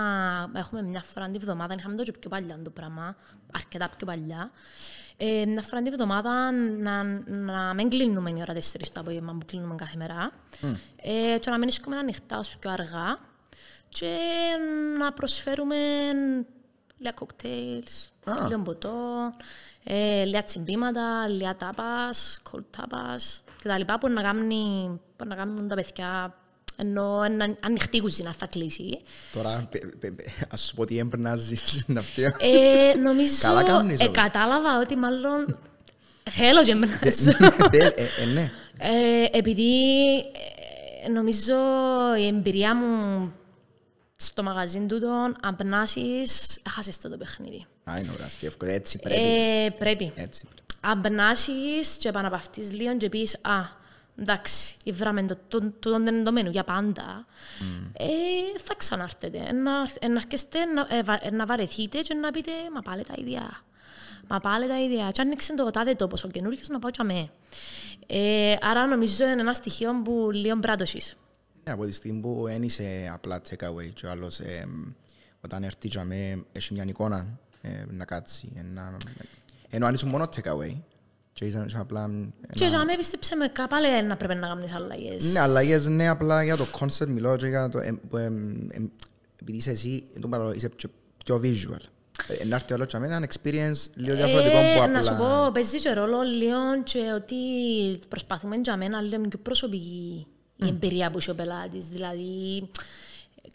έχουμε 0.60 0.82
μια 0.82 1.02
φορά 1.02 1.30
τη 1.30 1.38
βδομάδα, 1.38 1.76
είχαμε 1.78 1.96
το 1.96 2.04
και 2.04 2.12
πιο 2.12 2.30
παλιά 2.30 2.60
το 2.64 2.70
πράγμα, 2.70 3.16
αρκετά 3.54 3.90
πιο 3.98 4.06
παλιά. 4.06 4.52
Ε, 5.18 5.46
μια 5.46 5.62
φορά 5.62 5.82
τη 5.82 5.90
βδομάδα 5.90 6.52
να, 6.52 7.04
να 7.28 7.74
μην 7.74 7.90
κλείνουμε 7.90 8.30
η 8.30 8.38
ώρα 8.42 8.54
4 8.54 8.60
το 8.94 9.00
απόγευμα 9.00 9.32
που 9.40 9.46
κλείνουμε 9.46 9.76
κάθε 9.76 9.98
μέρα 9.98 10.32
ε, 10.96 11.38
και 11.40 11.50
να 11.50 11.58
μην 11.58 11.62
βρίσκουμε 11.62 11.98
ανοιχτά 11.98 12.38
όσο 12.38 12.58
πιο 12.60 12.72
αργά 12.72 13.20
και 14.00 14.16
να 15.00 15.12
προσφέρουμε 15.14 15.76
λίγα 16.98 17.12
κοκτέιλς, 17.12 18.12
Α. 18.24 18.48
λίγο 18.48 18.60
ποτό, 18.62 18.92
ε, 19.84 20.24
λίγα 20.24 20.44
τσιμπήματα, 20.44 21.28
λίγα 21.28 21.56
τάπας, 21.56 22.42
cold 22.52 22.64
τάπας 22.78 23.44
κτλ. 23.64 23.94
που 24.00 24.10
να, 24.10 24.22
κάνει, 24.22 25.00
που 25.16 25.26
να 25.28 25.36
κάνουν 25.36 25.68
τα 25.68 25.76
παιδιά 25.76 26.36
ενώ 26.80 27.26
είναι 27.26 27.56
ανοιχτή 27.64 27.98
η 27.98 28.02
κουζίνα 28.02 28.34
θα 28.34 28.46
κλείσει. 28.48 29.00
Τώρα, 29.34 29.68
πε- 29.72 29.96
πε- 30.00 30.16
πε- 30.16 30.28
ας 30.52 30.62
σου 30.62 30.76
πω 30.76 30.86
τι 30.86 30.98
έμπρναζεις 30.98 31.84
να 31.88 32.02
φτιάχνω. 32.02 32.48
Ε, 32.48 32.94
νομίζω, 32.94 33.34
Καλά 33.42 33.64
κάνεις, 33.64 34.00
ε, 34.00 34.04
όμως. 34.04 34.18
κατάλαβα 34.18 34.80
ότι 34.80 34.96
μάλλον 34.96 35.58
θέλω 36.30 36.64
και 36.64 36.76
μνάζω. 36.76 37.32
Ε, 37.72 37.86
ε, 37.86 38.08
ε, 38.22 38.26
ναι. 38.34 38.52
Ε, 38.80 39.38
επειδή 39.38 39.82
ε, 41.06 41.10
νομίζω 41.10 41.56
η 42.20 42.28
εμπειρία 42.28 42.76
μου 42.76 43.32
στο 44.20 44.44
μαγαζί 44.44 44.80
τούτο, 44.80 45.32
αν 45.42 45.56
περνάσεις, 45.56 46.60
έχασες 46.66 46.98
το 47.00 47.10
το 47.10 47.18
παιχνίδι. 47.18 47.66
Α, 47.84 48.00
είναι 48.00 48.12
ωραία, 48.14 48.30
εύκολο. 48.42 48.72
Έτσι 48.72 49.00
πρέπει. 49.00 49.22
Ε, 49.22 49.70
πρέπει. 49.70 50.12
Έτσι 50.16 50.46
πρέπει. 50.46 50.62
Αν 50.82 51.02
περνάσεις 51.02 51.96
και 52.00 52.08
επαναπαυτείς 52.08 52.72
λίγο 52.74 52.98
και 52.98 53.10
πεις 53.10 53.38
«Α, 53.42 53.64
εντάξει, 54.20 54.76
ήβραμε 54.84 55.24
το, 55.24 55.38
το, 55.48 55.60
το, 55.60 55.92
το, 56.04 56.24
το 56.24 56.32
μενού 56.32 56.50
για 56.50 56.64
πάντα», 56.64 57.26
ε, 57.94 58.06
θα 58.64 58.76
ξανάρθετε. 58.76 59.38
Ε, 59.38 59.52
να, 59.52 59.72
ε, 60.00 60.08
να 60.08 60.16
αρκεστε 60.16 60.66
να, 60.66 60.88
ε, 60.90 61.04
βα- 61.04 61.26
ε, 61.26 61.32
να 61.32 61.46
βαρεθείτε 61.46 62.00
και 62.00 62.14
να 62.14 62.32
πείτε 62.32 62.52
«Μα 62.74 62.82
πάλι 62.82 63.04
τα 63.04 63.14
ίδια». 63.18 63.62
Μα 64.30 64.40
πάλι 64.40 64.68
τα 64.68 64.80
ίδια. 64.82 65.10
Και 65.12 65.22
άνοιξε 65.22 65.54
το 65.56 65.70
τάδε 65.70 65.94
τόπος 65.96 66.24
ο 66.24 66.28
καινούριος 66.28 66.68
να 66.68 66.80
πάω 66.80 66.92
και 66.92 66.98
αμέ. 67.02 67.30
Ε, 68.08 68.56
άρα 68.62 68.86
νομίζω 68.86 69.24
είναι 69.24 69.42
ένα 69.42 69.54
στοιχείο 69.54 70.02
που 70.04 70.30
λίγο 70.32 70.60
πρέπει 70.60 70.88
να 71.68 71.78
το 71.78 71.84
ζεις. 71.84 71.84
Ναι, 71.84 71.84
από 71.84 71.86
τη 71.86 71.92
στιγμή 71.92 72.20
που 72.22 72.44
δεν 72.46 72.64
είσαι 72.64 73.10
απλά 73.14 73.42
take 73.50 73.64
away 73.70 73.90
και 73.94 74.06
ο 74.06 74.10
άλλος 74.10 74.40
ε, 74.40 74.68
όταν 75.42 75.64
έρθει 75.64 75.88
και 75.88 76.04
με, 76.04 76.46
έχει 76.52 76.74
μια 76.74 76.84
εικόνα 76.88 77.40
ε, 77.62 77.70
να 77.90 78.06
κάτσει. 78.06 78.52
ε, 78.56 78.62
να- 78.62 78.98
Ενώ 79.70 79.86
αν 79.86 79.94
ήσουν 79.94 80.10
μόνο 80.10 80.24
take 80.36 80.52
away 80.54 80.76
και 81.34 81.46
είσαι 81.46 81.64
είσαι 81.68 81.78
απλά... 81.80 82.04
ε, 82.04 82.54
Και 82.54 82.64
ένα- 82.64 82.76
για 82.76 82.86
μένα 82.86 82.98
πίστεψε 82.98 83.36
με 83.36 83.48
κάπαλε 83.48 84.02
να 84.02 84.18
πρέπει 84.18 84.36
να 84.36 84.48
κάνεις 84.48 84.74
αλλαγές. 84.74 85.24
Ναι, 85.32 85.40
αλλαγές 85.40 85.86
ναι, 85.88 86.08
απλά 86.08 86.44
για 86.44 86.56
το 86.58 86.66
concept 86.80 87.08
μιλώ 87.08 87.36
και 87.36 87.48
για 87.48 87.70
το... 87.70 87.80
ε, 87.80 88.00
που, 88.10 88.18
ε, 88.18 88.24
ε, 88.26 88.82
επειδή 89.42 89.58
είσαι 89.58 89.72
εσύ, 89.72 90.04
εν 90.16 90.22
τω 90.22 90.28
παρόλο, 90.28 90.54
είσαι 90.54 90.70
πιο- 90.70 90.90
πιο 91.26 91.42
visual. 91.44 91.82
Ε, 92.40 92.46
Να 92.46 92.56
έρθει 92.56 92.72
ο 92.72 92.76
άλλος 92.76 92.88
και 92.88 92.98
με 92.98 93.06
έναν 93.06 93.26
experience 93.28 93.88
λίγο 93.96 94.16
διαφορετικό 94.16 94.56
που 94.58 94.82
Ε, 94.84 94.88
Να 94.88 95.02
σου 95.02 95.14
απλά... 95.14 95.44
πω, 95.46 95.52
παίζει 95.54 95.78
και 95.80 95.94
ρόλο 95.94 96.22
λίγο 96.22 96.84
και 96.84 97.00
ότι 97.16 97.36
προσπαθούμε 98.08 98.56
για 98.64 98.78
μένα 98.78 99.02
λίγο 99.02 99.22
πιο 99.22 99.40
προσωπική 99.40 100.28
η 100.58 100.68
εμπειρία 100.68 101.12
που 101.12 101.18
έχει 101.18 101.30
ο 101.30 101.36
πελάτης. 101.36 101.88
Δηλαδή, 101.88 102.70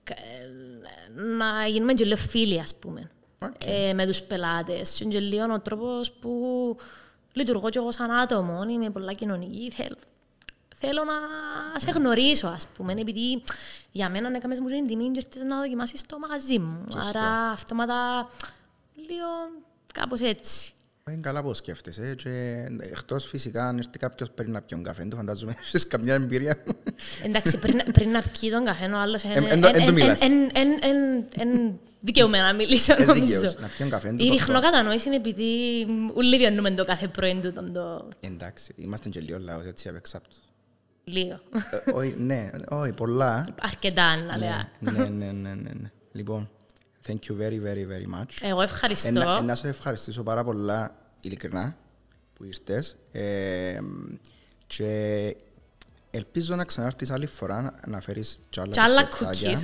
κα- 0.05 0.15
ε, 0.15 1.21
να 1.37 1.67
γίνουμε 1.67 1.93
και 1.95 2.05
λίγο 2.05 2.17
φίλοι, 2.17 2.61
ας 2.61 2.75
πούμε, 2.75 3.11
Οκ. 3.39 3.65
ε, 3.67 3.93
με 3.95 4.07
τους 4.07 4.23
πελάτες. 4.23 4.91
Και 4.91 5.05
είναι 5.05 5.13
και 5.13 5.21
λίγο 5.21 5.53
ο 5.53 5.61
τρόπος 5.61 6.13
που 6.13 6.31
λειτουργώ 7.33 7.69
και 7.69 7.79
εγώ 7.79 7.93
σαν 7.93 8.11
άτομο, 8.11 8.63
είμαι 8.69 8.91
πολλά 8.91 9.13
κοινωνική, 9.13 9.71
θέλω, 9.77 9.97
θέλω 10.77 11.05
να 11.05 11.13
σε 11.81 11.91
γνωρίσω, 11.91 12.47
ας 12.47 12.67
πούμε, 12.77 12.93
επειδή 12.93 13.43
για 13.93 14.11
μένα 14.11 14.31
να 14.31 14.37
έκαμες 14.37 14.61
μου 14.61 14.67
την 14.67 14.87
τιμή 14.87 15.11
και 15.11 15.21
ήρθες 15.25 15.43
να 15.43 15.59
δοκιμάσεις 15.61 16.07
το 16.07 16.19
μαγαζί 16.19 16.59
μου. 16.59 16.85
Άρα, 17.09 17.51
αυτόματα, 17.51 18.29
λίγο 18.95 19.27
κάπως 19.95 20.21
έτσι. 20.21 20.73
Είναι 21.11 21.21
καλά 21.21 21.43
που 21.43 21.55
σκέφτεσαι 21.55 22.15
και 22.15 22.65
εκτός 22.93 23.25
φυσικά 23.27 23.69
αν 23.69 23.79
έρθει 23.79 23.99
κάποιος 23.99 24.31
παίρνει 24.31 24.53
να 24.53 24.63
πιει 24.63 24.83
καφέ, 24.83 25.05
το 25.05 25.17
φαντάζομαι 25.17 25.55
έχεις 25.67 25.87
καμιά 25.87 26.15
εμπειρία. 26.15 26.57
Εντάξει, 27.25 27.59
πριν, 27.59 27.83
πριν 27.93 28.11
να 28.11 28.23
πιει 28.23 28.51
τον 28.51 28.65
καφέ, 28.65 28.87
ο 28.87 28.99
άλλος 28.99 29.23
είναι... 29.23 29.35
Εν- 29.35 29.45
εν 29.47 29.61
το- 29.61 29.71
εν 29.75 29.87
το 29.87 29.93
μιλάς. 29.93 30.21
εν- 30.21 30.51
εν- 30.55 30.79
εν- 30.83 31.25
εν 31.37 31.79
δικαιούμαι 32.01 32.39
να 32.39 32.53
μιλήσω, 32.55 32.93
Ε, 32.99 33.05
νομίζω. 33.05 33.25
δικαίως, 33.41 33.59
να 33.59 33.67
πιει 33.77 33.89
καφέ. 33.89 34.09
Η 34.17 34.31
δείχνω 34.31 34.61
κατανόηση 34.61 35.07
είναι 35.09 35.17
επειδή 35.17 35.51
όλοι 36.15 36.37
βιώνουμε 36.39 36.71
το 36.71 36.85
κάθε 36.85 37.09
πρωί 37.09 37.41
του 37.43 37.53
τον 37.53 37.73
το 37.73 38.09
Εντάξει, 38.21 38.73
είμαστε 38.77 39.09
και 39.09 39.21
λίγο 39.21 39.39
λαός 39.39 39.67
έτσι 39.67 39.89
απ' 39.89 39.97
εξάπτω. 39.97 40.37
λίγο. 41.05 41.41
Ε, 41.87 41.91
Όχι, 41.93 42.15
ναι, 42.19 42.51
όχι, 42.69 42.93
πολλά. 42.93 43.55
Αρκετά, 43.63 44.17
να 44.17 44.37
λέω. 44.37 44.49
Ναι, 44.79 44.91
ναι, 44.91 45.09
ναι, 45.09 45.33
ναι, 45.33 45.55
ναι, 45.55 45.71
ναι. 45.81 45.91
Λοιπόν, 46.13 46.51
thank 47.09 47.19
you 47.29 47.35
very, 47.41 47.59
very, 47.67 47.87
very 47.87 48.21
much. 48.21 48.49
Εγώ 48.49 48.63
ευχαριστώ. 48.63 49.09
Ε, 49.09 49.11
να- 49.11 49.37
ε, 49.37 49.41
Να 49.41 49.55
σε 49.55 49.69
ευχαριστήσω 49.69 50.23
πάρα 50.23 50.45
πολλά, 50.45 50.95
ειλικρινά, 51.21 51.77
που 52.35 52.45
ήρθες. 52.45 52.97
Ε, 53.13 53.79
και 54.67 55.37
ελπίζω 56.11 56.55
να 56.55 56.65
ξανάρθεις 56.65 57.11
άλλη 57.11 57.27
φορά 57.27 57.61
να- 57.63 57.75
να 57.87 58.01
φέρεις 58.01 58.39
κι 58.51 58.61
άλλα 58.61 58.71
Και 58.71 58.81
άλλα 58.81 59.03
μπισκοτάκια. 59.05 59.51
cookies. 59.53 59.63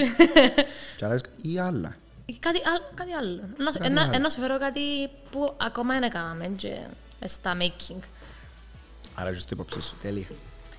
Κι 0.96 1.04
άλλα 1.04 1.20
ή 1.42 1.58
άλλα. 1.58 1.96
κάτι, 2.40 2.58
άλλο, 2.68 2.90
κάτι 2.94 3.12
άλλο. 3.12 3.42
Να, 3.58 3.72
σου- 3.72 3.78
Κάτι 3.78 3.92
να- 3.92 4.02
άλλο. 4.02 4.18
να 4.18 4.28
σου 4.28 4.40
φέρω 4.40 4.58
κάτι 4.58 4.80
που 5.30 5.54
ακόμα 5.60 5.98
δεν 5.98 6.10
κάναμε 6.10 6.46
και 6.56 6.76
στα 7.26 7.56
making. 7.60 7.98
Άρα 9.14 9.30
είσαι 9.30 9.40
στο 9.40 9.50
υπόψη 9.52 9.80
σου. 9.80 9.94
Τέλεια. 10.02 10.26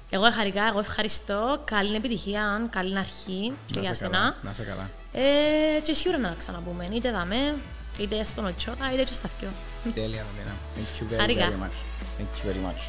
Εγώ 0.10 0.32
χαρικά, 0.32 0.64
εγώ 0.68 0.80
ευχαριστώ. 0.80 1.62
Καλή 1.66 1.96
επιτυχία, 1.96 2.68
καλή 2.70 2.98
αρχή 2.98 3.54
και 3.66 3.80
για 3.80 3.90
Να 3.90 3.96
σε 3.96 4.04
σένα. 4.04 4.10
καλά. 4.18 4.36
Να 4.44 4.54
σε 4.54 4.64
καλά. 4.64 4.90
Ε, 5.14 5.80
και 5.84 5.94
σίγουρα 5.94 6.18
να 6.20 6.28
τα 6.30 6.36
ξαναπούμε. 6.38 6.88
Είτε 6.94 7.12
δαμέ, 7.12 7.56
είτε 8.00 8.24
στον 8.24 8.46
Οτσότα, 8.46 8.94
είτε 8.94 9.04
και 9.04 9.14
στα 9.14 9.30
δυο. 9.40 9.50
Τέλεια, 9.94 10.26
Δαμίνα. 10.32 10.56
Thank 10.76 11.02
you 11.02 11.14
very, 11.14 11.20
Χάρηκα. 11.20 11.46
very 11.50 11.64
much. 11.64 11.78
Thank 12.20 12.38
you 12.40 12.52
very 12.52 12.62
much. 12.68 12.82